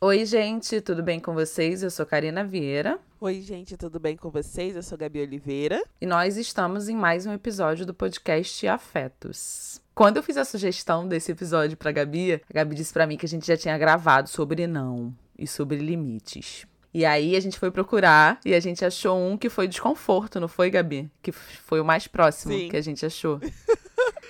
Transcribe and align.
Oi, 0.00 0.24
gente, 0.24 0.80
tudo 0.80 1.02
bem 1.02 1.18
com 1.18 1.34
vocês? 1.34 1.82
Eu 1.82 1.90
sou 1.90 2.06
Karina 2.06 2.44
Vieira. 2.44 3.00
Oi, 3.20 3.40
gente, 3.40 3.76
tudo 3.76 3.98
bem 3.98 4.16
com 4.16 4.30
vocês? 4.30 4.76
Eu 4.76 4.82
sou 4.84 4.96
Gabi 4.96 5.20
Oliveira. 5.20 5.82
E 6.00 6.06
nós 6.06 6.36
estamos 6.36 6.88
em 6.88 6.94
mais 6.94 7.26
um 7.26 7.32
episódio 7.32 7.84
do 7.84 7.92
podcast 7.92 8.64
Afetos. 8.68 9.80
Quando 9.96 10.18
eu 10.18 10.22
fiz 10.22 10.36
a 10.36 10.44
sugestão 10.44 11.08
desse 11.08 11.32
episódio 11.32 11.76
pra 11.76 11.90
Gabi, 11.90 12.34
a 12.34 12.40
Gabi 12.54 12.76
disse 12.76 12.92
para 12.92 13.08
mim 13.08 13.16
que 13.16 13.26
a 13.26 13.28
gente 13.28 13.44
já 13.44 13.56
tinha 13.56 13.76
gravado 13.76 14.28
sobre 14.28 14.68
não 14.68 15.12
e 15.36 15.48
sobre 15.48 15.78
limites. 15.78 16.64
E 16.94 17.04
aí 17.04 17.34
a 17.34 17.40
gente 17.40 17.58
foi 17.58 17.72
procurar 17.72 18.38
e 18.44 18.54
a 18.54 18.60
gente 18.60 18.84
achou 18.84 19.18
um 19.18 19.36
que 19.36 19.48
foi 19.48 19.66
desconforto, 19.66 20.38
não 20.38 20.46
foi, 20.46 20.70
Gabi? 20.70 21.10
Que 21.20 21.32
foi 21.32 21.80
o 21.80 21.84
mais 21.84 22.06
próximo 22.06 22.54
Sim. 22.54 22.68
que 22.68 22.76
a 22.76 22.80
gente 22.80 23.04
achou. 23.04 23.40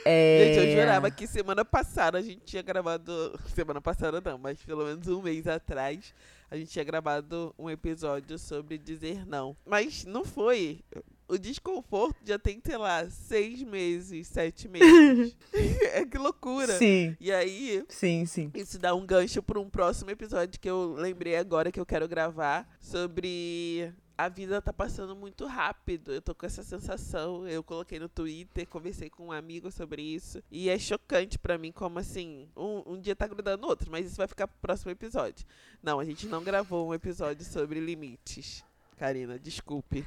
É... 0.04 0.54
Gente, 0.54 0.66
eu 0.66 0.76
jurava 0.76 1.10
que 1.10 1.26
semana 1.26 1.64
passada 1.64 2.18
a 2.18 2.22
gente 2.22 2.40
tinha 2.44 2.62
gravado. 2.62 3.38
Semana 3.54 3.80
passada 3.80 4.20
não, 4.20 4.38
mas 4.38 4.62
pelo 4.62 4.84
menos 4.84 5.06
um 5.08 5.22
mês 5.22 5.46
atrás 5.46 6.14
a 6.50 6.56
gente 6.56 6.70
tinha 6.70 6.84
gravado 6.84 7.54
um 7.58 7.68
episódio 7.68 8.38
sobre 8.38 8.78
dizer 8.78 9.26
não. 9.26 9.56
Mas 9.66 10.04
não 10.04 10.24
foi. 10.24 10.80
O 11.28 11.38
desconforto 11.38 12.16
já 12.24 12.38
tem, 12.38 12.60
sei 12.64 12.76
lá, 12.76 13.08
seis 13.10 13.62
meses, 13.62 14.26
sete 14.28 14.66
meses. 14.66 15.36
é 15.92 16.04
que 16.06 16.16
loucura. 16.16 16.78
Sim. 16.78 17.16
E 17.20 17.30
aí. 17.30 17.84
Sim, 17.88 18.24
sim. 18.24 18.50
Isso 18.54 18.78
dá 18.78 18.94
um 18.94 19.04
gancho 19.04 19.42
para 19.42 19.60
um 19.60 19.68
próximo 19.68 20.10
episódio 20.10 20.58
que 20.58 20.68
eu 20.68 20.94
lembrei 20.94 21.36
agora 21.36 21.70
que 21.70 21.78
eu 21.78 21.86
quero 21.86 22.08
gravar 22.08 22.66
sobre 22.80 23.92
a 24.18 24.28
vida 24.28 24.60
tá 24.60 24.72
passando 24.72 25.14
muito 25.14 25.46
rápido. 25.46 26.12
Eu 26.12 26.20
tô 26.20 26.34
com 26.34 26.44
essa 26.44 26.64
sensação. 26.64 27.46
Eu 27.46 27.62
coloquei 27.62 28.00
no 28.00 28.08
Twitter, 28.08 28.66
conversei 28.66 29.08
com 29.08 29.26
um 29.26 29.32
amigo 29.32 29.70
sobre 29.70 30.02
isso. 30.02 30.42
E 30.50 30.68
é 30.68 30.76
chocante 30.76 31.38
para 31.38 31.56
mim 31.56 31.70
como 31.70 32.00
assim, 32.00 32.48
um, 32.56 32.94
um, 32.94 33.00
dia 33.00 33.14
tá 33.14 33.28
grudando 33.28 33.62
no 33.62 33.68
outro, 33.68 33.88
mas 33.90 34.06
isso 34.06 34.16
vai 34.16 34.26
ficar 34.26 34.48
pro 34.48 34.58
próximo 34.60 34.90
episódio. 34.90 35.46
Não, 35.80 36.00
a 36.00 36.04
gente 36.04 36.26
não 36.26 36.42
gravou 36.42 36.88
um 36.88 36.94
episódio 36.94 37.44
sobre 37.44 37.78
limites. 37.78 38.64
Karina, 38.96 39.38
desculpe. 39.38 40.04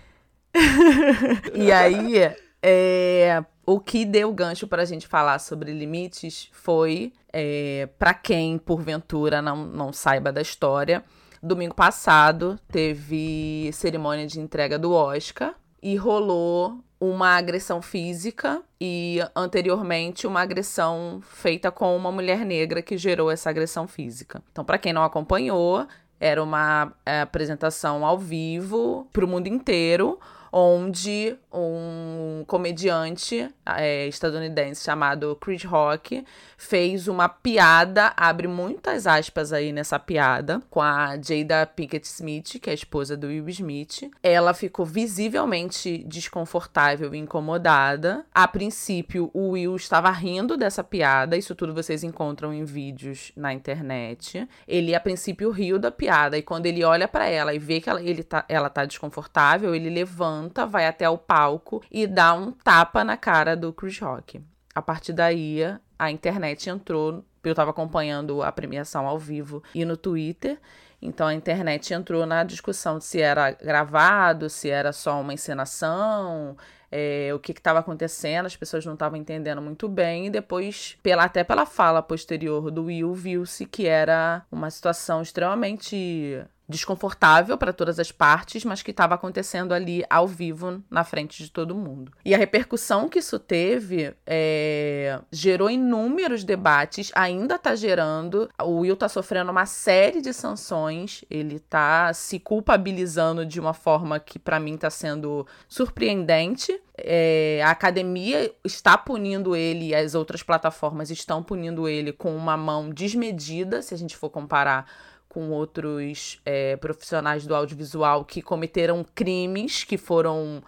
e 1.53 1.71
aí, 1.71 2.33
é, 2.61 3.43
o 3.65 3.79
que 3.79 4.05
deu 4.05 4.31
gancho 4.33 4.67
para 4.67 4.81
a 4.81 4.85
gente 4.85 5.07
falar 5.07 5.39
sobre 5.39 5.71
limites 5.71 6.49
foi, 6.51 7.13
é, 7.31 7.87
para 7.97 8.13
quem 8.13 8.57
porventura 8.57 9.41
não, 9.41 9.65
não 9.65 9.93
saiba 9.93 10.31
da 10.31 10.41
história, 10.41 11.03
Domingo 11.43 11.73
passado 11.73 12.59
teve 12.71 13.71
cerimônia 13.73 14.27
de 14.27 14.39
entrega 14.39 14.77
do 14.77 14.91
Oscar 14.91 15.55
e 15.81 15.95
rolou 15.95 16.83
uma 16.99 17.29
agressão 17.29 17.81
física 17.81 18.61
e 18.79 19.17
anteriormente 19.35 20.27
uma 20.27 20.41
agressão 20.41 21.19
feita 21.23 21.71
com 21.71 21.97
uma 21.97 22.11
mulher 22.11 22.45
negra 22.45 22.83
que 22.83 22.95
gerou 22.95 23.31
essa 23.31 23.49
agressão 23.49 23.87
física. 23.87 24.43
Então, 24.51 24.63
para 24.63 24.77
quem 24.77 24.93
não 24.93 25.03
acompanhou, 25.03 25.87
era 26.19 26.43
uma 26.43 26.93
é, 27.03 27.21
apresentação 27.21 28.05
ao 28.05 28.19
vivo 28.19 29.09
para 29.11 29.25
o 29.25 29.27
mundo 29.27 29.47
inteiro 29.47 30.19
onde 30.51 31.37
um 31.53 32.43
comediante 32.47 33.49
é, 33.65 34.07
estadunidense 34.07 34.83
chamado 34.83 35.37
Chris 35.39 35.63
Rock 35.63 36.25
fez 36.57 37.07
uma 37.07 37.27
piada, 37.27 38.13
abre 38.15 38.47
muitas 38.47 39.07
aspas 39.07 39.51
aí 39.51 39.71
nessa 39.71 39.97
piada, 39.97 40.61
com 40.69 40.81
a 40.81 41.15
Jada 41.17 41.65
Pinkett 41.65 42.05
Smith, 42.05 42.59
que 42.61 42.69
é 42.69 42.71
a 42.71 42.75
esposa 42.75 43.17
do 43.17 43.27
Will 43.27 43.49
Smith. 43.49 44.11
Ela 44.21 44.53
ficou 44.53 44.85
visivelmente 44.85 46.03
desconfortável 46.05 47.13
e 47.15 47.17
incomodada. 47.17 48.25
A 48.33 48.47
princípio, 48.47 49.29
o 49.33 49.49
Will 49.49 49.75
estava 49.75 50.11
rindo 50.11 50.55
dessa 50.55 50.83
piada, 50.83 51.37
isso 51.37 51.55
tudo 51.55 51.73
vocês 51.73 52.03
encontram 52.03 52.53
em 52.53 52.63
vídeos 52.63 53.31
na 53.35 53.53
internet. 53.53 54.47
Ele, 54.67 54.93
a 54.93 54.99
princípio, 54.99 55.49
riu 55.51 55.79
da 55.79 55.91
piada, 55.91 56.37
e 56.37 56.41
quando 56.41 56.65
ele 56.65 56.83
olha 56.83 57.07
para 57.07 57.27
ela 57.27 57.53
e 57.53 57.59
vê 57.59 57.81
que 57.81 57.89
ela, 57.89 58.01
ele 58.01 58.23
tá, 58.23 58.45
ela 58.47 58.69
tá 58.69 58.85
desconfortável, 58.85 59.73
ele 59.73 59.89
levanta, 59.89 60.40
vai 60.67 60.87
até 60.87 61.09
o 61.09 61.17
palco 61.17 61.83
e 61.91 62.07
dá 62.07 62.33
um 62.33 62.51
tapa 62.51 63.03
na 63.03 63.17
cara 63.17 63.55
do 63.55 63.73
Chris 63.73 63.99
Rock. 63.99 64.41
A 64.73 64.81
partir 64.81 65.13
daí, 65.13 65.61
a 65.97 66.09
internet 66.11 66.69
entrou. 66.69 67.23
Eu 67.43 67.51
estava 67.51 67.71
acompanhando 67.71 68.43
a 68.43 68.51
premiação 68.51 69.07
ao 69.07 69.17
vivo 69.17 69.63
e 69.73 69.83
no 69.83 69.97
Twitter. 69.97 70.59
Então 71.01 71.27
a 71.27 71.33
internet 71.33 71.93
entrou 71.93 72.25
na 72.25 72.43
discussão 72.43 72.99
de 72.99 73.05
se 73.05 73.19
era 73.19 73.51
gravado, 73.51 74.49
se 74.49 74.69
era 74.69 74.93
só 74.93 75.19
uma 75.19 75.33
encenação, 75.33 76.55
é, 76.91 77.31
o 77.33 77.39
que 77.39 77.53
estava 77.53 77.79
acontecendo, 77.79 78.45
as 78.45 78.55
pessoas 78.55 78.85
não 78.85 78.93
estavam 78.93 79.17
entendendo 79.17 79.61
muito 79.61 79.87
bem, 79.87 80.27
e 80.27 80.29
depois, 80.29 80.97
pela, 81.01 81.23
até 81.23 81.43
pela 81.43 81.65
fala 81.65 82.03
posterior 82.03 82.69
do 82.69 82.83
Will, 82.83 83.13
viu-se 83.13 83.65
que 83.65 83.87
era 83.87 84.45
uma 84.51 84.69
situação 84.69 85.21
extremamente 85.21 86.43
desconfortável 86.71 87.57
para 87.57 87.71
todas 87.71 87.99
as 87.99 88.11
partes, 88.11 88.65
mas 88.65 88.81
que 88.81 88.89
estava 88.89 89.13
acontecendo 89.13 89.73
ali 89.73 90.03
ao 90.09 90.27
vivo 90.27 90.81
na 90.89 91.03
frente 91.03 91.43
de 91.43 91.51
todo 91.51 91.75
mundo. 91.75 92.11
E 92.25 92.33
a 92.33 92.37
repercussão 92.37 93.07
que 93.07 93.19
isso 93.19 93.37
teve 93.37 94.15
é, 94.25 95.19
gerou 95.31 95.69
inúmeros 95.69 96.43
debates, 96.43 97.11
ainda 97.13 97.55
está 97.55 97.75
gerando. 97.75 98.49
O 98.59 98.79
Will 98.79 98.95
está 98.95 99.07
sofrendo 99.07 99.51
uma 99.51 99.65
série 99.65 100.21
de 100.21 100.33
sanções, 100.33 101.23
ele 101.29 101.57
está 101.57 102.13
se 102.13 102.39
culpabilizando 102.39 103.45
de 103.45 103.59
uma 103.59 103.73
forma 103.73 104.19
que 104.19 104.39
para 104.39 104.59
mim 104.59 104.75
está 104.75 104.89
sendo 104.89 105.45
surpreendente. 105.67 106.79
É, 106.97 107.61
a 107.63 107.71
academia 107.71 108.53
está 108.63 108.97
punindo 108.97 109.55
ele 109.55 109.87
e 109.87 109.95
as 109.95 110.13
outras 110.13 110.43
plataformas 110.43 111.09
estão 111.09 111.41
punindo 111.41 111.87
ele 111.87 112.11
com 112.11 112.35
uma 112.35 112.55
mão 112.55 112.89
desmedida, 112.89 113.81
se 113.81 113.93
a 113.93 113.97
gente 113.97 114.15
for 114.15 114.29
comparar 114.29 114.85
com 115.31 115.49
outros 115.49 116.41
é, 116.45 116.75
profissionais 116.75 117.47
do 117.47 117.55
audiovisual 117.55 118.25
que 118.25 118.41
cometeram 118.41 119.05
crimes, 119.15 119.85
que 119.85 119.97
foram 119.97 120.61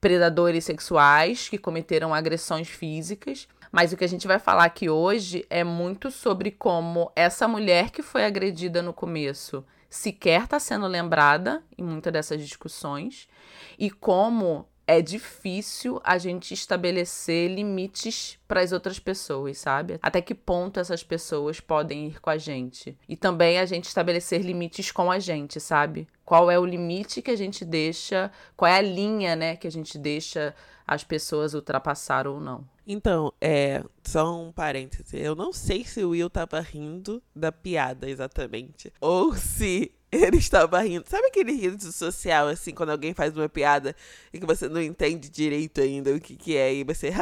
predadores 0.00 0.64
sexuais, 0.64 1.48
que 1.48 1.58
cometeram 1.58 2.14
agressões 2.14 2.68
físicas. 2.68 3.48
Mas 3.72 3.92
o 3.92 3.96
que 3.96 4.04
a 4.04 4.08
gente 4.08 4.28
vai 4.28 4.38
falar 4.38 4.66
aqui 4.66 4.88
hoje 4.88 5.44
é 5.50 5.64
muito 5.64 6.12
sobre 6.12 6.52
como 6.52 7.10
essa 7.16 7.48
mulher 7.48 7.90
que 7.90 8.02
foi 8.02 8.24
agredida 8.24 8.80
no 8.80 8.92
começo 8.92 9.64
sequer 9.90 10.44
está 10.44 10.60
sendo 10.60 10.86
lembrada 10.86 11.60
em 11.76 11.82
muitas 11.82 12.12
dessas 12.12 12.40
discussões 12.40 13.28
e 13.76 13.90
como 13.90 14.64
é 14.86 15.00
difícil 15.00 16.00
a 16.04 16.18
gente 16.18 16.52
estabelecer 16.52 17.50
limites 17.50 18.38
para 18.46 18.60
as 18.60 18.72
outras 18.72 18.98
pessoas, 18.98 19.58
sabe? 19.58 19.98
Até 20.02 20.20
que 20.20 20.34
ponto 20.34 20.78
essas 20.78 21.02
pessoas 21.02 21.60
podem 21.60 22.08
ir 22.08 22.20
com 22.20 22.30
a 22.30 22.38
gente? 22.38 22.96
E 23.08 23.16
também 23.16 23.58
a 23.58 23.66
gente 23.66 23.86
estabelecer 23.86 24.42
limites 24.42 24.90
com 24.90 25.10
a 25.10 25.18
gente, 25.18 25.60
sabe? 25.60 26.06
Qual 26.24 26.50
é 26.50 26.58
o 26.58 26.66
limite 26.66 27.22
que 27.22 27.30
a 27.30 27.36
gente 27.36 27.64
deixa, 27.64 28.30
qual 28.56 28.70
é 28.70 28.76
a 28.76 28.82
linha, 28.82 29.34
né, 29.36 29.56
que 29.56 29.66
a 29.66 29.70
gente 29.70 29.98
deixa 29.98 30.54
as 30.86 31.02
pessoas 31.02 31.54
ultrapassar 31.54 32.26
ou 32.26 32.38
não. 32.38 32.64
Então, 32.86 33.32
é, 33.40 33.82
só 34.02 34.38
um 34.38 34.52
parêntese. 34.52 35.18
Eu 35.18 35.34
não 35.34 35.52
sei 35.52 35.84
se 35.84 36.04
o 36.04 36.10
Will 36.10 36.28
tava 36.28 36.60
rindo 36.60 37.22
da 37.34 37.50
piada 37.50 38.08
exatamente. 38.08 38.92
Ou 39.00 39.34
se 39.34 39.90
ele 40.16 40.36
estava 40.38 40.80
rindo. 40.80 41.04
Sabe 41.08 41.26
aquele 41.26 41.52
riso 41.52 41.92
social, 41.92 42.48
assim, 42.48 42.72
quando 42.72 42.90
alguém 42.90 43.14
faz 43.14 43.36
uma 43.36 43.48
piada 43.48 43.94
e 44.32 44.38
que 44.38 44.46
você 44.46 44.68
não 44.68 44.82
entende 44.82 45.28
direito 45.28 45.80
ainda 45.80 46.14
o 46.14 46.20
que, 46.20 46.36
que 46.36 46.56
é, 46.56 46.74
e 46.74 46.84
você. 46.84 47.12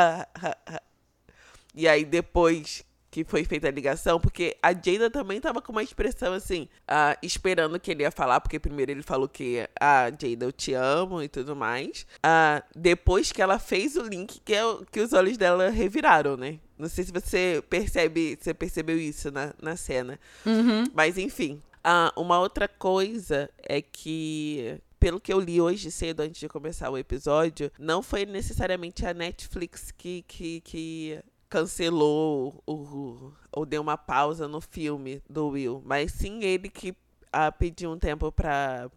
E 1.75 1.89
aí 1.89 2.05
depois 2.05 2.85
que 3.13 3.25
foi 3.25 3.45
feita 3.45 3.69
a 3.69 3.71
ligação, 3.71 4.19
porque 4.19 4.57
a 4.63 4.73
Jada 4.73 5.11
também 5.11 5.39
tava 5.39 5.61
com 5.61 5.71
uma 5.71 5.83
expressão 5.83 6.33
assim, 6.33 6.67
uh, 6.89 7.15
esperando 7.23 7.79
que 7.79 7.91
ele 7.91 8.05
ia 8.05 8.11
falar, 8.11 8.41
porque 8.41 8.59
primeiro 8.59 8.91
ele 8.91 9.03
falou 9.03 9.29
que, 9.29 9.69
ah, 9.79 10.11
Jada, 10.11 10.47
eu 10.47 10.51
te 10.51 10.73
amo 10.73 11.23
e 11.23 11.29
tudo 11.29 11.55
mais. 11.55 12.07
Uh, 12.25 12.65
depois 12.75 13.31
que 13.31 13.43
ela 13.43 13.59
fez 13.59 13.97
o 13.97 14.03
link, 14.03 14.41
que, 14.43 14.55
é 14.55 14.65
o, 14.65 14.83
que 14.87 14.99
os 14.99 15.13
olhos 15.13 15.37
dela 15.37 15.69
reviraram, 15.69 16.39
né? 16.39 16.59
Não 16.79 16.89
sei 16.89 17.05
se 17.05 17.13
você 17.13 17.63
percebe, 17.69 18.39
você 18.41 18.55
percebeu 18.55 18.99
isso 18.99 19.31
na, 19.31 19.53
na 19.61 19.77
cena. 19.77 20.19
Uhum. 20.47 20.85
Mas 20.95 21.19
enfim. 21.19 21.61
Uh, 21.85 22.21
uma 22.21 22.39
outra 22.39 22.69
coisa 22.69 23.51
é 23.59 23.83
que 23.83 24.81
pelo 25.03 25.21
que 25.21 25.33
eu 25.33 25.41
li 25.41 25.61
hoje 25.61 25.91
cedo, 25.91 26.21
antes 26.21 26.39
de 26.39 26.49
começar 26.49 26.89
o 26.89 26.97
episódio, 26.97 27.73
não 27.77 28.05
foi 28.05 28.25
necessariamente 28.25 29.05
a 29.05 29.13
Netflix 29.13 29.91
que, 29.91 30.23
que, 30.29 30.61
que 30.61 31.21
cancelou 31.49 32.63
o, 32.65 33.33
ou 33.51 33.67
deu 33.67 33.83
uma 33.83 33.99
pausa 33.99 34.47
no 34.47 34.61
filme 34.61 35.21
do 35.29 35.49
Will, 35.49 35.83
mas 35.85 36.13
sim 36.13 36.45
ele 36.45 36.69
que 36.69 36.95
ah, 37.33 37.51
pediu 37.51 37.91
um 37.91 37.99
tempo 37.99 38.31
para 38.31 38.89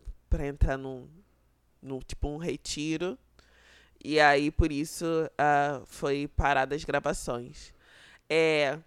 entrar 0.48 0.78
num, 0.78 1.08
num 1.82 2.00
tipo 2.00 2.28
um 2.28 2.38
retiro. 2.38 3.18
E 4.04 4.20
aí, 4.20 4.52
por 4.52 4.72
isso, 4.72 5.06
ah, 5.40 5.82
foi 5.88 6.28
parada 6.28 6.76
as 6.76 6.84
gravações. 6.84 7.74
É, 8.30 8.78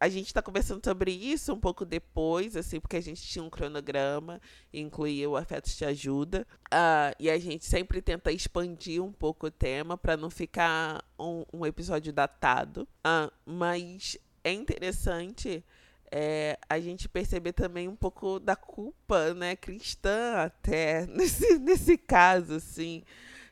a 0.00 0.08
gente 0.08 0.26
está 0.26 0.40
conversando 0.40 0.84
sobre 0.84 1.10
isso 1.10 1.52
um 1.52 1.58
pouco 1.58 1.84
depois, 1.84 2.56
assim, 2.56 2.78
porque 2.78 2.96
a 2.96 3.02
gente 3.02 3.22
tinha 3.22 3.42
um 3.42 3.50
cronograma, 3.50 4.40
incluía 4.72 5.28
o 5.28 5.36
Afetos 5.36 5.76
Te 5.76 5.84
Ajuda, 5.84 6.46
uh, 6.66 7.14
e 7.18 7.28
a 7.28 7.38
gente 7.38 7.64
sempre 7.64 8.00
tenta 8.00 8.30
expandir 8.30 9.02
um 9.02 9.12
pouco 9.12 9.48
o 9.48 9.50
tema 9.50 9.98
para 9.98 10.16
não 10.16 10.30
ficar 10.30 11.04
um, 11.18 11.44
um, 11.52 11.66
episódio 11.66 12.12
datado. 12.12 12.86
Uh, 13.04 13.32
mas 13.44 14.16
é 14.44 14.52
interessante 14.52 15.64
é, 16.10 16.58
a 16.68 16.78
gente 16.78 17.08
perceber 17.08 17.52
também 17.52 17.88
um 17.88 17.96
pouco 17.96 18.38
da 18.38 18.56
culpa, 18.56 19.34
né, 19.34 19.56
cristã 19.56 20.36
até, 20.36 21.06
nesse, 21.10 21.58
nesse 21.58 21.98
caso, 21.98 22.54
assim. 22.54 23.02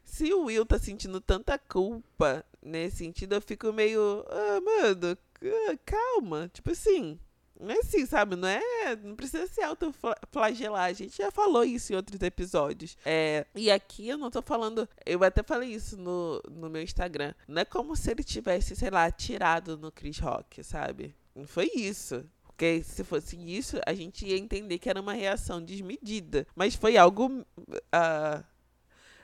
Se 0.04 0.32
o 0.32 0.44
Will 0.44 0.64
tá 0.64 0.78
sentindo 0.78 1.20
tanta 1.20 1.58
culpa 1.58 2.44
nesse 2.66 2.98
sentido, 2.98 3.34
eu 3.34 3.40
fico 3.40 3.72
meio, 3.72 4.24
ah, 4.28 4.60
mano, 4.60 5.18
calma, 5.84 6.50
tipo 6.52 6.70
assim, 6.70 7.18
não 7.58 7.70
é 7.70 7.78
assim, 7.78 8.04
sabe? 8.04 8.36
Não 8.36 8.48
é. 8.48 8.60
Não 9.02 9.16
precisa 9.16 9.46
se 9.46 9.62
autoflagelar. 9.62 10.84
A 10.84 10.92
gente 10.92 11.16
já 11.16 11.30
falou 11.30 11.64
isso 11.64 11.92
em 11.92 11.96
outros 11.96 12.20
episódios. 12.20 12.96
É, 13.04 13.46
e 13.54 13.70
aqui 13.70 14.08
eu 14.08 14.18
não 14.18 14.30
tô 14.30 14.42
falando. 14.42 14.88
Eu 15.04 15.22
até 15.24 15.42
falei 15.42 15.70
isso 15.72 15.96
no, 15.96 16.42
no 16.50 16.68
meu 16.68 16.82
Instagram. 16.82 17.34
Não 17.48 17.62
é 17.62 17.64
como 17.64 17.96
se 17.96 18.10
ele 18.10 18.22
tivesse, 18.22 18.76
sei 18.76 18.90
lá, 18.90 19.06
atirado 19.06 19.76
no 19.78 19.90
Chris 19.90 20.18
Rock, 20.18 20.62
sabe? 20.62 21.14
Não 21.34 21.46
foi 21.46 21.70
isso. 21.74 22.24
Porque 22.44 22.82
se 22.82 23.04
fosse 23.04 23.36
isso, 23.36 23.78
a 23.86 23.92
gente 23.92 24.26
ia 24.26 24.36
entender 24.36 24.78
que 24.78 24.88
era 24.88 25.00
uma 25.00 25.12
reação 25.12 25.62
desmedida. 25.62 26.46
Mas 26.54 26.74
foi 26.74 26.96
algo. 26.96 27.26
Uh, 27.28 28.44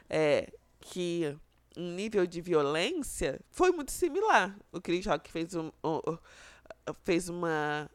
é, 0.08 0.52
que 0.80 1.36
um 1.76 1.92
nível 1.94 2.26
de 2.26 2.40
violência 2.40 3.40
foi 3.50 3.70
muito 3.72 3.92
similar. 3.92 4.56
O 4.70 4.80
Chris 4.80 5.06
Rock 5.06 5.30
fez, 5.30 5.54
um, 5.54 5.70
um, 5.84 6.18
fez 7.04 7.28
uma 7.28 7.90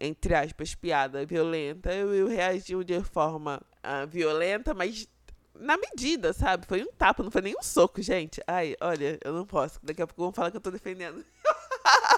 entre 0.00 0.34
aspas, 0.34 0.74
piada 0.74 1.26
violenta, 1.26 1.92
eu, 1.92 2.14
eu 2.14 2.28
reagiu 2.28 2.84
de 2.84 3.02
forma 3.02 3.60
uh, 3.78 4.06
violenta, 4.06 4.72
mas 4.72 5.08
na 5.54 5.76
medida, 5.76 6.32
sabe? 6.32 6.66
Foi 6.66 6.82
um 6.82 6.92
tapa, 6.92 7.22
não 7.22 7.30
foi 7.30 7.42
nem 7.42 7.54
um 7.58 7.62
soco, 7.62 8.00
gente. 8.00 8.40
Ai, 8.46 8.76
olha, 8.80 9.18
eu 9.24 9.32
não 9.32 9.44
posso. 9.44 9.80
Daqui 9.82 10.00
a 10.00 10.06
pouco 10.06 10.22
vão 10.22 10.32
falar 10.32 10.50
que 10.52 10.56
eu 10.56 10.60
tô 10.60 10.70
defendendo. 10.70 11.24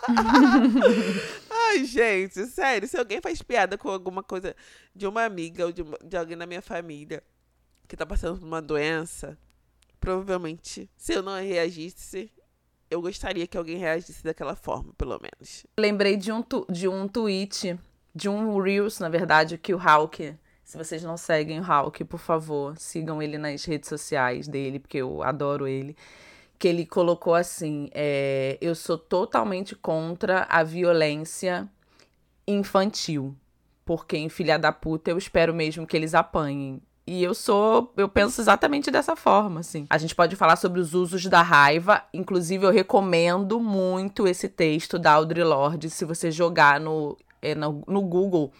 Ai, 1.50 1.84
gente, 1.84 2.46
sério. 2.46 2.86
Se 2.86 2.98
alguém 2.98 3.20
faz 3.20 3.40
piada 3.40 3.78
com 3.78 3.88
alguma 3.88 4.22
coisa 4.22 4.54
de 4.94 5.06
uma 5.06 5.24
amiga 5.24 5.64
ou 5.64 5.72
de, 5.72 5.82
de 6.04 6.16
alguém 6.16 6.36
na 6.36 6.46
minha 6.46 6.60
família 6.60 7.22
que 7.88 7.96
tá 7.96 8.04
passando 8.04 8.38
por 8.38 8.46
uma 8.46 8.60
doença, 8.60 9.38
provavelmente, 10.00 10.88
se 10.96 11.12
eu 11.12 11.22
não 11.22 11.34
reagisse, 11.40 12.30
eu 12.90 13.00
gostaria 13.00 13.46
que 13.46 13.56
alguém 13.56 13.76
reagisse 13.76 14.24
daquela 14.24 14.56
forma, 14.56 14.92
pelo 14.98 15.20
menos. 15.20 15.64
Lembrei 15.78 16.16
de 16.16 16.32
um, 16.32 16.42
tu, 16.42 16.66
de 16.68 16.88
um 16.88 17.06
tweet, 17.06 17.78
de 18.14 18.28
um 18.28 18.60
Reels, 18.60 18.98
na 18.98 19.08
verdade, 19.08 19.56
que 19.56 19.72
o 19.72 19.78
Hulk. 19.78 20.34
Se 20.64 20.76
vocês 20.76 21.02
não 21.02 21.16
seguem 21.16 21.60
o 21.60 21.62
Hulk, 21.62 22.04
por 22.04 22.18
favor, 22.18 22.76
sigam 22.78 23.22
ele 23.22 23.38
nas 23.38 23.64
redes 23.64 23.88
sociais 23.88 24.48
dele, 24.48 24.78
porque 24.78 24.98
eu 24.98 25.22
adoro 25.22 25.68
ele. 25.68 25.96
Que 26.58 26.68
ele 26.68 26.84
colocou 26.84 27.34
assim: 27.34 27.88
é, 27.92 28.58
Eu 28.60 28.74
sou 28.74 28.98
totalmente 28.98 29.74
contra 29.74 30.46
a 30.48 30.62
violência 30.62 31.68
infantil. 32.46 33.36
Porque 33.84 34.16
em 34.16 34.28
filha 34.28 34.58
da 34.58 34.70
puta 34.70 35.10
eu 35.10 35.18
espero 35.18 35.54
mesmo 35.54 35.86
que 35.86 35.96
eles 35.96 36.14
apanhem. 36.14 36.80
E 37.12 37.24
eu 37.24 37.34
sou, 37.34 37.92
eu 37.96 38.08
penso 38.08 38.40
exatamente 38.40 38.88
dessa 38.88 39.16
forma, 39.16 39.58
assim. 39.58 39.84
A 39.90 39.98
gente 39.98 40.14
pode 40.14 40.36
falar 40.36 40.54
sobre 40.54 40.78
os 40.78 40.94
usos 40.94 41.26
da 41.26 41.42
raiva, 41.42 42.04
inclusive 42.14 42.64
eu 42.64 42.70
recomendo 42.70 43.58
muito 43.58 44.28
esse 44.28 44.48
texto 44.48 44.96
da 44.96 45.14
Audre 45.14 45.42
Lorde, 45.42 45.90
se 45.90 46.04
você 46.04 46.30
jogar 46.30 46.78
no, 46.78 47.18
é, 47.42 47.52
no, 47.52 47.82
no 47.88 48.00
Google, 48.02 48.52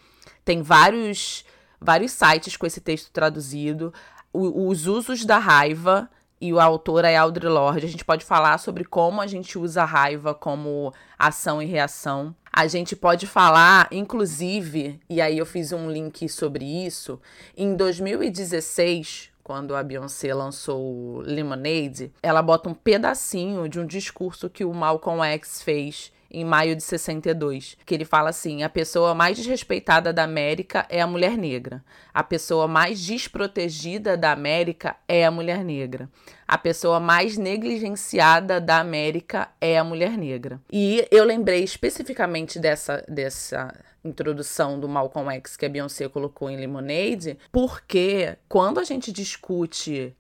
tem 0.45 0.63
vários, 0.63 1.45
vários 1.81 2.11
sites 2.11 2.57
com 2.57 2.67
esse 2.67 2.81
texto 2.81 3.13
traduzido. 3.13 3.95
O, 4.33 4.67
os 4.67 4.89
usos 4.89 5.25
da 5.25 5.39
raiva, 5.39 6.11
e 6.41 6.51
a 6.51 6.65
autora 6.65 7.09
é 7.09 7.17
Audre 7.17 7.47
Lorde. 7.47 7.87
A 7.87 7.89
gente 7.89 8.05
pode 8.05 8.25
falar 8.25 8.59
sobre 8.59 8.85
como 8.85 9.21
a 9.21 9.29
gente 9.29 9.57
usa 9.61 9.83
a 9.83 9.87
raiva 9.87 10.35
como 10.35 10.93
ação 11.17 11.63
e 11.63 11.67
reação. 11.67 12.35
A 12.53 12.67
gente 12.67 12.97
pode 12.97 13.27
falar, 13.27 13.89
inclusive, 13.93 15.01
e 15.09 15.21
aí 15.21 15.39
eu 15.39 15.47
fiz 15.47 15.73
um 15.73 15.91
link 15.91 16.29
sobre 16.29 16.65
isso, 16.65 17.21
em 17.57 17.77
2016, 17.77 19.31
quando 19.45 19.75
a 19.75 19.83
Beyoncé 19.83 20.35
lançou 20.35 21.21
Lemonade, 21.21 22.13
ela 22.23 22.43
bota 22.43 22.69
um 22.69 22.75
pedacinho 22.75 23.69
de 23.69 23.79
um 23.79 23.87
discurso 23.87 24.51
que 24.51 24.65
o 24.65 24.75
Malcolm 24.75 25.23
X 25.25 25.63
fez 25.63 26.13
em 26.31 26.45
maio 26.45 26.77
de 26.77 26.83
62, 26.83 27.77
que 27.85 27.95
ele 27.95 28.05
fala 28.05 28.31
assim: 28.31 28.63
a 28.63 28.69
pessoa 28.69 29.15
mais 29.15 29.37
desrespeitada 29.37 30.13
da 30.13 30.23
América 30.23 30.87
é 30.89 31.01
a 31.01 31.07
mulher 31.07 31.37
negra. 31.37 31.85
A 32.15 32.23
pessoa 32.23 32.69
mais 32.69 33.05
desprotegida 33.05 34.17
da 34.17 34.33
América 34.33 34.97
é 35.09 35.25
a 35.25 35.31
mulher 35.31 35.65
negra. 35.65 36.09
A 36.47 36.57
pessoa 36.57 37.01
mais 37.01 37.37
negligenciada 37.37 38.61
da 38.61 38.79
América 38.79 39.49
é 39.61 39.79
a 39.79 39.85
mulher 39.85 40.17
negra. 40.17 40.61
E 40.73 41.07
eu 41.11 41.25
lembrei 41.25 41.63
especificamente 41.63 42.59
dessa, 42.59 43.05
dessa 43.09 43.73
introdução 44.05 44.79
do 44.79 44.89
Malcolm 44.89 45.31
X 45.37 45.57
que 45.57 45.67
a 45.67 45.69
Beyoncé 45.69 46.09
colocou 46.09 46.51
em 46.51 46.57
Lemonade, 46.57 47.39
porque 47.53 48.37
quando 48.49 48.81
a 48.81 48.85
gente 48.85 49.13
discute 49.13 50.17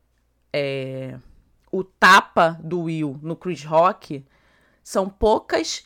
é, 0.53 1.17
o 1.73 1.83
tapa 1.83 2.59
do 2.63 2.83
Will 2.83 3.19
no 3.23 3.37
Chris 3.37 3.65
Rock, 3.65 4.25
são 4.83 5.09
poucas 5.09 5.85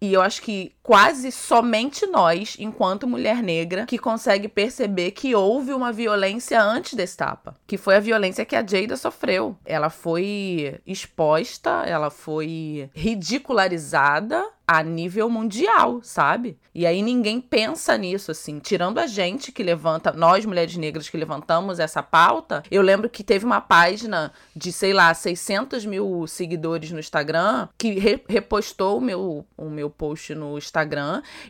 e 0.00 0.12
eu 0.12 0.20
acho 0.22 0.42
que 0.42 0.72
quase 0.88 1.30
somente 1.30 2.06
nós, 2.06 2.56
enquanto 2.58 3.06
mulher 3.06 3.42
negra, 3.42 3.84
que 3.84 3.98
consegue 3.98 4.48
perceber 4.48 5.10
que 5.10 5.34
houve 5.34 5.74
uma 5.74 5.92
violência 5.92 6.62
antes 6.62 6.94
desse 6.94 7.14
tapa, 7.14 7.54
que 7.66 7.76
foi 7.76 7.96
a 7.96 8.00
violência 8.00 8.46
que 8.46 8.56
a 8.56 8.66
Jada 8.66 8.96
sofreu. 8.96 9.54
Ela 9.66 9.90
foi 9.90 10.80
exposta, 10.86 11.82
ela 11.84 12.08
foi 12.08 12.88
ridicularizada 12.94 14.42
a 14.68 14.82
nível 14.82 15.30
mundial, 15.30 16.00
sabe? 16.02 16.58
E 16.74 16.84
aí 16.84 17.00
ninguém 17.00 17.40
pensa 17.40 17.96
nisso, 17.96 18.30
assim. 18.30 18.58
Tirando 18.58 18.98
a 18.98 19.06
gente 19.06 19.50
que 19.50 19.62
levanta, 19.62 20.12
nós 20.12 20.44
mulheres 20.44 20.76
negras 20.76 21.08
que 21.08 21.16
levantamos 21.16 21.78
essa 21.78 22.02
pauta, 22.02 22.62
eu 22.70 22.82
lembro 22.82 23.08
que 23.08 23.24
teve 23.24 23.46
uma 23.46 23.62
página 23.62 24.30
de, 24.54 24.70
sei 24.70 24.92
lá, 24.92 25.12
600 25.14 25.86
mil 25.86 26.26
seguidores 26.26 26.90
no 26.90 27.00
Instagram 27.00 27.68
que 27.78 27.98
re 27.98 28.22
repostou 28.28 28.98
o 28.98 29.00
meu, 29.00 29.46
o 29.56 29.70
meu 29.70 29.88
post 29.88 30.34
no 30.34 30.58
Instagram 30.58 30.77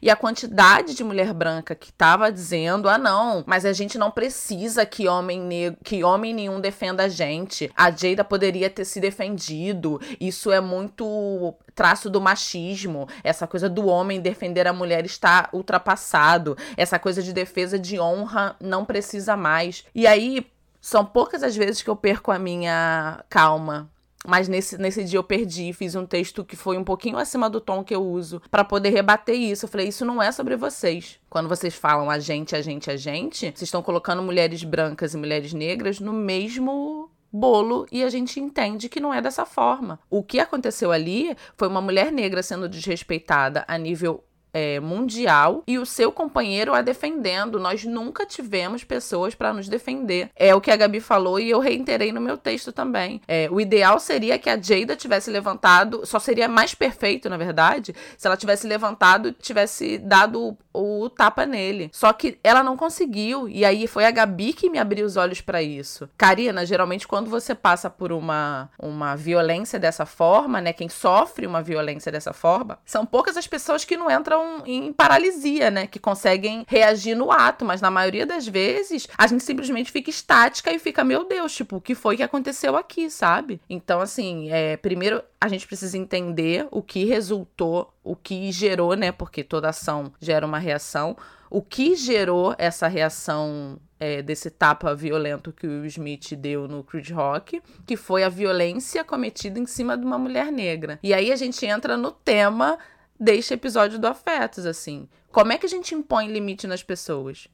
e 0.01 0.11
a 0.11 0.17
quantidade 0.17 0.95
de 0.95 1.05
mulher 1.05 1.33
branca 1.33 1.75
que 1.75 1.93
tava 1.93 2.31
dizendo: 2.31 2.89
ah, 2.89 2.99
não, 2.99 3.45
mas 3.47 3.65
a 3.65 3.73
gente 3.73 3.99
não 3.99 4.11
precisa 4.11 4.87
que 4.87 5.09
homem 5.09 5.41
negro, 5.41 5.79
que 5.85 6.05
homem 6.05 6.35
nenhum 6.35 6.61
defenda 6.61 7.05
a 7.05 7.09
gente. 7.09 7.71
A 7.77 7.91
Jada 7.91 8.25
poderia 8.25 8.71
ter 8.71 8.85
se 8.85 9.01
defendido. 9.01 10.01
Isso 10.21 10.51
é 10.51 10.61
muito 10.61 11.55
traço 11.75 12.11
do 12.11 12.21
machismo, 12.21 13.09
essa 13.23 13.47
coisa 13.47 13.69
do 13.69 13.87
homem 13.87 14.21
defender 14.21 14.67
a 14.67 14.73
mulher 14.73 15.07
está 15.07 15.49
ultrapassado, 15.53 16.59
essa 16.77 16.99
coisa 16.99 17.23
de 17.23 17.33
defesa 17.33 17.79
de 17.79 18.01
honra 18.01 18.57
não 18.61 18.85
precisa 18.85 19.37
mais. 19.37 19.85
E 19.95 20.05
aí 20.05 20.45
são 20.81 21.05
poucas 21.05 21.43
as 21.43 21.55
vezes 21.55 21.81
que 21.81 21.89
eu 21.89 21.95
perco 21.95 22.33
a 22.33 22.39
minha 22.39 23.25
calma. 23.29 23.91
Mas 24.29 24.47
nesse, 24.47 24.77
nesse 24.77 25.03
dia 25.05 25.19
eu 25.19 25.25
perdi, 25.25 25.73
fiz 25.73 25.95
um 25.95 26.05
texto 26.05 26.45
que 26.45 26.55
foi 26.55 26.77
um 26.77 26.85
pouquinho 26.85 27.17
acima 27.17 27.49
do 27.49 27.63
tom 27.63 27.83
que 27.83 27.95
eu 27.95 28.05
uso 28.05 28.43
para 28.51 28.63
poder 28.63 28.91
rebater 28.91 29.35
isso. 29.35 29.65
Eu 29.65 29.71
falei, 29.71 29.89
isso 29.89 30.05
não 30.05 30.23
é 30.23 30.31
sobre 30.31 30.55
vocês. 30.55 31.19
Quando 31.31 31.49
vocês 31.49 31.75
falam 31.75 32.11
a 32.11 32.19
gente, 32.19 32.55
a 32.55 32.61
gente, 32.61 32.91
a 32.91 32.97
gente, 32.97 33.47
vocês 33.47 33.63
estão 33.63 33.83
colocando 33.83 34.23
mulheres 34.23 34.63
brancas 34.63 35.15
e 35.15 35.17
mulheres 35.17 35.55
negras 35.55 35.99
no 35.99 36.13
mesmo 36.13 37.11
bolo 37.33 37.87
e 37.91 38.05
a 38.05 38.11
gente 38.11 38.39
entende 38.39 38.91
que 38.91 39.01
não 39.01 39.15
é 39.15 39.23
dessa 39.23 39.47
forma. 39.47 39.99
O 40.11 40.23
que 40.23 40.39
aconteceu 40.39 40.93
ali 40.93 41.35
foi 41.57 41.67
uma 41.67 41.81
mulher 41.81 42.13
negra 42.13 42.43
sendo 42.43 42.69
desrespeitada 42.69 43.65
a 43.67 43.79
nível 43.79 44.23
é, 44.53 44.81
mundial 44.81 45.63
e 45.67 45.79
o 45.79 45.87
seu 45.87 46.11
companheiro 46.11 46.75
a 46.75 46.83
defendendo. 46.83 47.59
Nós 47.59 47.85
nunca 47.85 48.27
tivemos 48.27 48.85
pessoas 48.85 49.35
para 49.35 49.53
nos 49.53 49.69
defender. 49.69 50.31
É 50.37 50.55
o 50.55 50.61
que 50.61 50.71
a 50.71 50.77
Gabi 50.77 51.01
falou 51.01 51.39
e 51.39 51.51
eu 51.51 51.61
reiterei 51.61 52.13
no 52.13 52.21
meu 52.21 52.37
texto 52.37 52.73
também. 52.73 53.21
É, 53.27 53.49
o 53.51 53.61
ideal 53.61 53.99
seria 53.99 54.39
que 54.39 54.51
a 54.51 54.61
Jada 54.61 54.97
tivesse 54.97 55.31
levantado, 55.31 56.05
só 56.05 56.19
seria 56.19 56.49
mais 56.49 56.75
perfeito, 56.75 57.29
na 57.29 57.37
verdade, 57.37 57.95
se 58.17 58.27
ela 58.27 58.37
tivesse 58.37 58.67
levantado, 58.67 59.33
tivesse 59.33 59.99
dado 59.99 60.57
o, 60.79 61.11
tapa 61.11 61.45
nele. 61.45 61.91
Só 61.93 62.13
que 62.13 62.39
ela 62.43 62.63
não 62.63 62.77
conseguiu 62.77 63.49
e 63.49 63.65
aí 63.65 63.87
foi 63.87 64.05
a 64.05 64.11
Gabi 64.11 64.53
que 64.53 64.71
me 64.71 64.79
abriu 64.79 65.05
os 65.05 65.17
olhos 65.17 65.41
para 65.41 65.63
isso. 65.63 66.09
Karina, 66.17 66.65
geralmente 66.65 67.09
quando 67.09 67.29
você 67.29 67.55
passa 67.55 67.91
por 67.91 68.13
uma 68.13 68.71
uma 68.79 69.17
violência 69.17 69.79
dessa 69.79 70.07
forma, 70.07 70.61
né, 70.61 70.73
quem 70.73 70.89
sofre 70.89 71.47
uma 71.47 71.63
violência 71.63 72.13
dessa 72.13 72.33
forma, 72.33 72.79
são 72.85 73.05
poucas 73.05 73.37
as 73.37 73.47
pessoas 73.47 73.85
que 73.85 73.97
não 73.97 74.11
entram 74.11 74.29
entram 74.29 74.63
em 74.67 74.93
paralisia, 74.93 75.71
né? 75.71 75.87
Que 75.87 75.99
conseguem 75.99 76.65
reagir 76.69 77.17
no 77.17 77.33
ato, 77.33 77.65
mas 77.65 77.81
na 77.81 77.91
maioria 77.91 78.27
das 78.27 78.47
vezes 78.47 79.09
a 79.17 79.27
gente 79.27 79.43
simplesmente 79.43 79.91
fica 79.91 80.11
estática 80.11 80.71
e 80.71 80.79
fica, 80.79 81.03
meu 81.03 81.25
Deus, 81.25 81.55
tipo, 81.55 81.77
o 81.77 81.81
que 81.81 81.95
foi 81.95 82.17
que 82.17 82.23
aconteceu 82.23 82.77
aqui, 82.77 83.11
sabe? 83.11 83.61
Então, 83.69 84.01
assim, 84.01 84.51
é, 84.51 84.77
primeiro 84.77 85.23
a 85.41 85.49
gente 85.49 85.67
precisa 85.67 85.97
entender 85.97 86.67
o 86.71 86.83
que 86.83 87.05
resultou, 87.05 87.93
o 88.09 88.17
que 88.17 88.51
gerou, 88.51 88.95
né? 88.95 89.13
Porque 89.13 89.45
toda 89.45 89.69
ação 89.69 90.13
gera 90.19 90.47
uma 90.47 90.59
reação. 90.59 91.15
O 91.51 91.61
que 91.61 91.95
gerou 91.95 92.55
essa 92.57 92.89
reação 92.89 93.79
é, 94.01 94.23
desse 94.23 94.51
tapa 94.51 94.95
violento 94.95 95.53
que 95.53 95.67
o 95.67 95.85
Smith 95.85 96.35
deu 96.35 96.67
no 96.67 96.83
Creed 96.83 97.11
Rock, 97.11 97.63
que 97.87 97.97
foi 97.97 98.25
a 98.25 98.29
violência 98.31 99.05
cometida 99.05 99.59
em 99.59 99.67
cima 99.67 99.97
de 99.97 100.07
uma 100.07 100.19
mulher 100.19 100.51
negra. 100.51 100.99
E 101.03 101.13
aí 101.13 101.31
a 101.31 101.37
gente 101.37 101.67
entra 101.67 101.97
no 101.99 102.11
tema 102.11 102.79
deste 103.21 103.53
episódio 103.53 103.99
do 103.99 104.07
Afetos, 104.07 104.65
assim. 104.65 105.07
Como 105.31 105.53
é 105.53 105.59
que 105.59 105.67
a 105.67 105.69
gente 105.69 105.95
impõe 105.95 106.29
limite 106.29 106.67
nas 106.67 106.83
pessoas? 106.83 107.47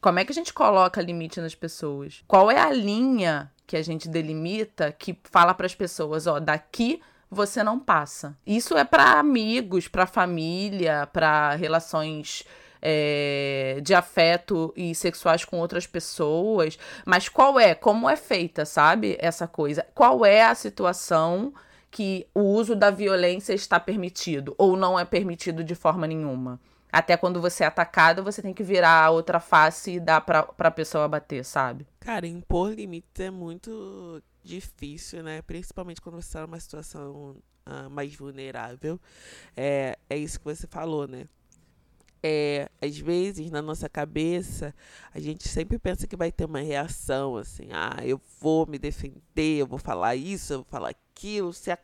Como 0.00 0.20
é 0.20 0.24
que 0.24 0.30
a 0.30 0.34
gente 0.34 0.54
coloca 0.54 1.02
limite 1.02 1.40
nas 1.40 1.54
pessoas? 1.54 2.22
Qual 2.28 2.48
é 2.48 2.60
a 2.60 2.72
linha 2.72 3.50
que 3.66 3.76
a 3.76 3.82
gente 3.82 4.08
delimita 4.08 4.92
que 4.92 5.18
fala 5.24 5.52
para 5.52 5.66
as 5.66 5.74
pessoas, 5.74 6.28
ó, 6.28 6.38
daqui 6.38 7.00
você 7.36 7.62
não 7.62 7.78
passa. 7.78 8.36
Isso 8.44 8.76
é 8.76 8.84
para 8.84 9.20
amigos, 9.20 9.86
para 9.86 10.06
família, 10.06 11.06
para 11.12 11.54
relações 11.54 12.44
é, 12.82 13.78
de 13.82 13.94
afeto 13.94 14.72
e 14.74 14.94
sexuais 14.94 15.44
com 15.44 15.58
outras 15.58 15.86
pessoas. 15.86 16.78
Mas 17.04 17.28
qual 17.28 17.60
é? 17.60 17.74
Como 17.74 18.08
é 18.08 18.16
feita, 18.16 18.64
sabe? 18.64 19.16
Essa 19.20 19.46
coisa. 19.46 19.86
Qual 19.94 20.24
é 20.24 20.44
a 20.44 20.54
situação 20.54 21.52
que 21.90 22.26
o 22.34 22.40
uso 22.40 22.74
da 22.74 22.90
violência 22.90 23.52
está 23.52 23.78
permitido 23.78 24.54
ou 24.58 24.76
não 24.76 24.98
é 24.98 25.04
permitido 25.04 25.62
de 25.62 25.74
forma 25.74 26.06
nenhuma? 26.06 26.58
Até 26.96 27.14
quando 27.14 27.42
você 27.42 27.62
é 27.62 27.66
atacado, 27.66 28.24
você 28.24 28.40
tem 28.40 28.54
que 28.54 28.62
virar 28.62 29.04
a 29.04 29.10
outra 29.10 29.38
face 29.38 29.92
e 29.92 30.00
dar 30.00 30.22
pra, 30.22 30.44
pra 30.44 30.70
pessoa 30.70 31.06
bater, 31.06 31.44
sabe? 31.44 31.86
Cara, 32.00 32.26
impor 32.26 32.72
limites 32.72 33.20
é 33.20 33.30
muito 33.30 34.22
difícil, 34.42 35.22
né? 35.22 35.42
Principalmente 35.42 36.00
quando 36.00 36.14
você 36.14 36.28
está 36.28 36.40
numa 36.40 36.58
situação 36.58 37.36
uh, 37.66 37.90
mais 37.90 38.16
vulnerável. 38.16 38.98
É, 39.54 39.98
é 40.08 40.16
isso 40.16 40.38
que 40.38 40.46
você 40.46 40.66
falou, 40.66 41.06
né? 41.06 41.26
É, 42.28 42.68
às 42.82 42.98
vezes, 42.98 43.52
na 43.52 43.62
nossa 43.62 43.88
cabeça, 43.88 44.74
a 45.14 45.20
gente 45.20 45.48
sempre 45.48 45.78
pensa 45.78 46.08
que 46.08 46.16
vai 46.16 46.32
ter 46.32 46.44
uma 46.44 46.58
reação, 46.58 47.36
assim, 47.36 47.68
ah, 47.70 48.02
eu 48.04 48.20
vou 48.40 48.66
me 48.66 48.80
defender, 48.80 49.60
eu 49.60 49.66
vou 49.66 49.78
falar 49.78 50.16
isso, 50.16 50.52
eu 50.52 50.58
vou 50.58 50.66
falar 50.68 50.88
aquilo. 50.88 51.52
Se, 51.52 51.70
a, 51.70 51.78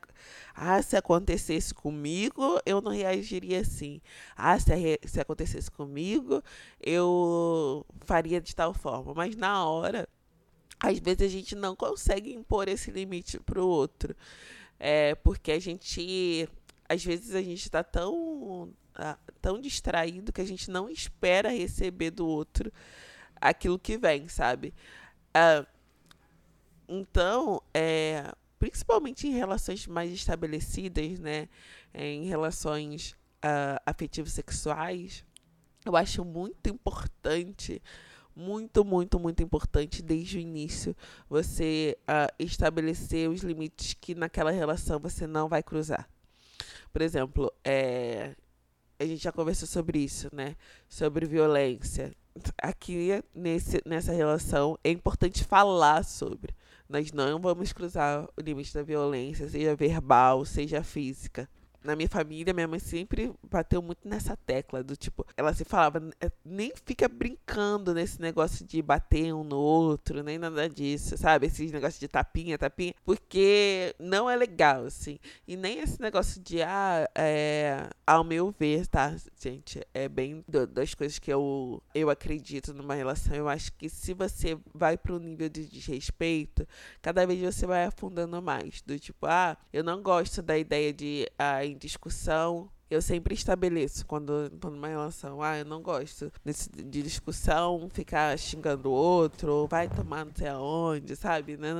ah, 0.53 0.83
se 0.83 0.97
acontecesse 0.97 1.73
comigo, 1.73 2.61
eu 2.67 2.81
não 2.81 2.91
reagiria 2.91 3.61
assim. 3.61 4.01
Ah, 4.37 4.59
se, 4.59 4.73
a, 4.73 4.77
se 5.07 5.21
acontecesse 5.21 5.71
comigo, 5.71 6.43
eu 6.81 7.87
faria 8.01 8.41
de 8.41 8.57
tal 8.57 8.75
forma. 8.75 9.15
Mas 9.15 9.37
na 9.37 9.65
hora, 9.65 10.09
às 10.81 10.99
vezes 10.99 11.23
a 11.23 11.29
gente 11.29 11.55
não 11.55 11.77
consegue 11.77 12.35
impor 12.35 12.67
esse 12.69 12.91
limite 12.91 13.39
para 13.39 13.63
o 13.63 13.69
outro. 13.69 14.17
É, 14.81 15.15
porque 15.15 15.53
a 15.53 15.61
gente, 15.61 16.49
às 16.89 17.05
vezes 17.05 17.33
a 17.37 17.43
gente 17.43 17.63
está 17.63 17.85
tão, 17.85 18.73
tão 19.41 19.61
distraído 19.61 20.33
que 20.33 20.41
a 20.41 20.47
gente 20.47 20.71
não 20.71 20.89
espera 20.89 21.51
receber 21.51 22.11
do 22.11 22.27
outro 22.27 22.73
aquilo 23.41 23.79
que 23.79 23.99
vem, 23.99 24.29
sabe? 24.29 24.75
Ah, 25.35 25.67
então, 26.89 27.63
é, 27.73 28.33
principalmente 28.59 29.27
em 29.27 29.33
relações 29.33 29.87
mais 29.87 30.13
estabelecidas, 30.13 31.19
né? 31.19 31.49
Em 31.95 32.25
relações 32.27 33.13
uh, 33.45 33.81
afetivos 33.85 34.33
sexuais, 34.33 35.25
eu 35.85 35.97
acho 35.97 36.25
muito 36.25 36.69
importante 36.69 37.83
muito, 38.35 38.85
muito, 38.85 39.21
muito 39.21 39.43
importante 39.43 40.03
desde 40.03 40.39
o 40.39 40.41
início 40.41 40.97
você 41.29 41.97
uh, 42.03 42.33
estabelecer 42.39 43.29
os 43.29 43.43
limites 43.43 43.95
que 43.95 44.15
naquela 44.15 44.51
relação 44.51 44.99
você 44.99 45.27
não 45.27 45.49
vai 45.49 45.63
cruzar. 45.63 46.09
Por 46.93 47.03
exemplo, 47.03 47.53
é, 47.65 48.35
a 49.03 49.07
gente 49.07 49.23
já 49.23 49.33
conversou 49.33 49.67
sobre 49.67 49.99
isso, 49.99 50.29
né? 50.33 50.57
Sobre 50.89 51.27
violência. 51.27 52.15
Aqui 52.57 53.23
nesse, 53.35 53.83
nessa 53.85 54.13
relação 54.13 54.79
é 54.83 54.91
importante 54.91 55.45
falar 55.45 56.05
sobre. 56.05 56.55
Nós 56.89 57.13
não 57.13 57.41
vamos 57.41 57.73
cruzar 57.73 58.25
o 58.37 58.41
limite 58.41 58.73
da 58.73 58.83
violência, 58.83 59.49
seja 59.49 59.75
verbal, 59.75 60.45
seja 60.45 60.83
física 60.83 61.49
na 61.85 61.97
minha 61.97 62.09
família, 62.09 62.53
minha 62.53 62.69
mãe 62.69 62.79
sempre 62.79 63.33
bateu 63.43 63.83
muito 63.83 64.07
nessa 64.07 64.37
tecla 64.37 64.83
do 64.83 64.97
tipo, 64.97 65.27
ela 65.37 65.53
se 65.53 65.65
falava, 65.65 66.03
é, 66.21 66.31
nem 66.45 66.73
fica 66.85 67.09
brincando 67.09 67.95
nesse 67.95 68.21
negócio 68.21 68.65
de 68.65 68.81
bater 68.81 69.33
um 69.35 69.45
no 69.45 69.59
outro, 69.59 70.23
nem 70.23 70.39
nada 70.39 70.69
disso, 70.69 71.17
sabe? 71.17 71.47
Esses 71.47 71.73
negócios 71.73 71.99
de 72.01 72.09
tapinha, 72.09 72.59
tapinha, 72.59 72.95
porque 73.05 73.95
não 73.99 74.29
é 74.31 74.37
legal, 74.37 74.87
assim. 74.87 75.19
E 75.47 75.57
nem 75.57 75.79
esse 75.79 76.01
negócio 76.01 76.41
de, 76.41 76.63
ah, 76.63 77.09
é, 77.15 77.89
ao 78.07 78.25
meu 78.25 78.55
ver, 78.59 78.87
tá, 78.87 79.15
gente, 79.41 79.81
é 79.93 80.09
bem 80.09 80.45
do, 80.47 80.67
das 80.67 80.95
coisas 80.95 81.19
que 81.19 81.33
eu, 81.33 81.83
eu 81.95 82.11
acredito 82.11 82.73
numa 82.73 82.95
relação. 82.95 83.35
Eu 83.35 83.49
acho 83.49 83.73
que 83.73 83.89
se 83.89 84.15
você 84.15 84.57
vai 84.75 84.97
para 84.97 85.15
um 85.15 85.19
nível 85.19 85.49
de 85.49 85.67
desrespeito, 85.67 86.67
cada 87.01 87.27
vez 87.27 87.41
você 87.41 87.67
vai 87.67 87.85
afundando 87.85 88.41
mais. 88.41 88.83
Do 88.83 88.99
tipo, 88.99 89.27
ah, 89.27 89.57
eu 89.73 89.83
não 89.83 90.03
gosto 90.03 90.43
da 90.43 90.57
ideia 90.57 90.93
de. 90.93 91.29
Ah, 91.39 91.65
em 91.73 91.79
discussão, 91.79 92.71
eu 92.93 93.01
sempre 93.01 93.35
estabeleço 93.35 94.05
quando 94.07 94.47
estou 94.47 94.71
numa 94.71 94.89
relação. 94.89 95.43
Ah, 95.43 95.59
eu 95.59 95.65
não 95.65 95.81
gosto 95.81 96.31
desse, 96.45 96.69
de 96.71 97.03
discussão, 97.03 97.89
ficar 97.91 98.39
xingando 98.39 98.91
o 98.91 98.93
outro, 98.93 99.67
vai 99.67 99.89
tomar 99.89 100.27
não 100.27 100.33
sei 100.35 100.49
aonde, 100.49 101.17
sabe? 101.17 101.57
Não. 101.57 101.73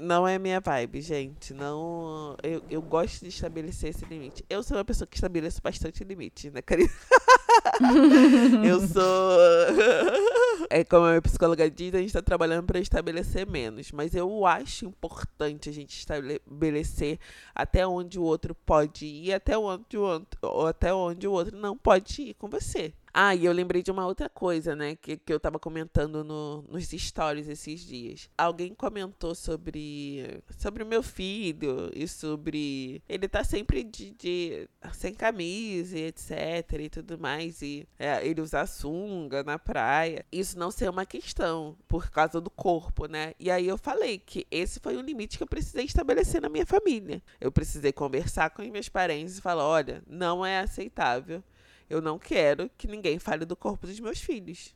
não 0.00 0.26
é 0.26 0.38
minha 0.38 0.60
vibe, 0.60 1.02
gente. 1.02 1.52
Não. 1.52 2.34
Eu, 2.42 2.62
eu 2.70 2.80
gosto 2.80 3.20
de 3.20 3.28
estabelecer 3.28 3.90
esse 3.90 4.04
limite. 4.06 4.44
Eu 4.48 4.62
sou 4.62 4.76
uma 4.76 4.84
pessoa 4.84 5.06
que 5.06 5.16
estabeleço 5.16 5.60
bastante 5.62 6.02
limite, 6.02 6.50
né, 6.50 6.62
querida? 6.62 6.92
eu 8.64 8.80
sou. 8.86 9.38
é 10.70 10.84
como 10.84 11.06
a 11.06 11.10
minha 11.10 11.22
psicóloga 11.22 11.70
diz, 11.70 11.94
a 11.94 11.98
gente 11.98 12.08
está 12.08 12.22
trabalhando 12.22 12.66
para 12.66 12.78
estabelecer 12.78 13.46
menos. 13.46 13.92
Mas 13.92 14.14
eu 14.14 14.46
acho 14.46 14.86
importante 14.86 15.68
a 15.68 15.72
gente 15.72 15.96
estabelecer 15.96 17.18
até 17.54 17.86
onde 17.86 18.18
o 18.18 18.22
outro 18.22 18.54
pode 18.54 19.06
ir, 19.06 19.32
até 19.32 19.56
onde 19.56 19.96
o 19.96 20.02
outro, 20.02 20.38
ou 20.42 20.66
até 20.66 20.92
onde 20.92 21.26
o 21.26 21.32
outro 21.32 21.56
não 21.56 21.76
pode 21.76 22.22
ir 22.22 22.34
com 22.34 22.48
você. 22.48 22.92
Ah, 23.12 23.34
e 23.34 23.44
eu 23.44 23.52
lembrei 23.52 23.82
de 23.82 23.90
uma 23.90 24.06
outra 24.06 24.28
coisa, 24.28 24.76
né? 24.76 24.96
Que, 24.96 25.16
que 25.16 25.32
eu 25.32 25.40
tava 25.40 25.58
comentando 25.58 26.22
no, 26.24 26.62
nos 26.68 26.88
stories 26.88 27.48
esses 27.48 27.80
dias. 27.80 28.28
Alguém 28.36 28.74
comentou 28.74 29.34
sobre 29.34 30.42
sobre 30.58 30.82
o 30.82 30.86
meu 30.86 31.02
filho 31.02 31.90
e 31.94 32.06
sobre. 32.06 33.02
Ele 33.08 33.28
tá 33.28 33.44
sempre 33.44 33.82
de, 33.84 34.10
de 34.10 34.68
sem 34.92 35.14
camisa, 35.14 35.98
etc. 35.98 36.32
e 36.80 36.88
tudo 36.88 37.18
mais. 37.18 37.62
E 37.62 37.86
é, 37.98 38.26
ele 38.26 38.40
usar 38.40 38.66
sunga 38.66 39.42
na 39.42 39.58
praia. 39.58 40.24
Isso 40.30 40.58
não 40.58 40.70
ser 40.70 40.88
uma 40.90 41.06
questão 41.06 41.76
por 41.86 42.10
causa 42.10 42.40
do 42.40 42.50
corpo, 42.50 43.06
né? 43.06 43.34
E 43.38 43.50
aí 43.50 43.66
eu 43.66 43.78
falei 43.78 44.18
que 44.18 44.46
esse 44.50 44.80
foi 44.80 44.96
um 44.96 45.02
limite 45.02 45.36
que 45.36 45.42
eu 45.42 45.48
precisei 45.48 45.84
estabelecer 45.84 46.40
na 46.40 46.48
minha 46.48 46.66
família. 46.66 47.22
Eu 47.40 47.50
precisei 47.50 47.92
conversar 47.92 48.50
com 48.50 48.62
meus 48.62 48.88
parentes 48.88 49.38
e 49.38 49.42
falar: 49.42 49.66
olha, 49.66 50.02
não 50.06 50.44
é 50.44 50.60
aceitável 50.60 51.42
eu 51.88 52.00
não 52.00 52.18
quero 52.18 52.70
que 52.76 52.86
ninguém 52.86 53.18
fale 53.18 53.44
do 53.44 53.56
corpo 53.56 53.86
dos 53.86 53.98
meus 54.00 54.20
filhos. 54.20 54.74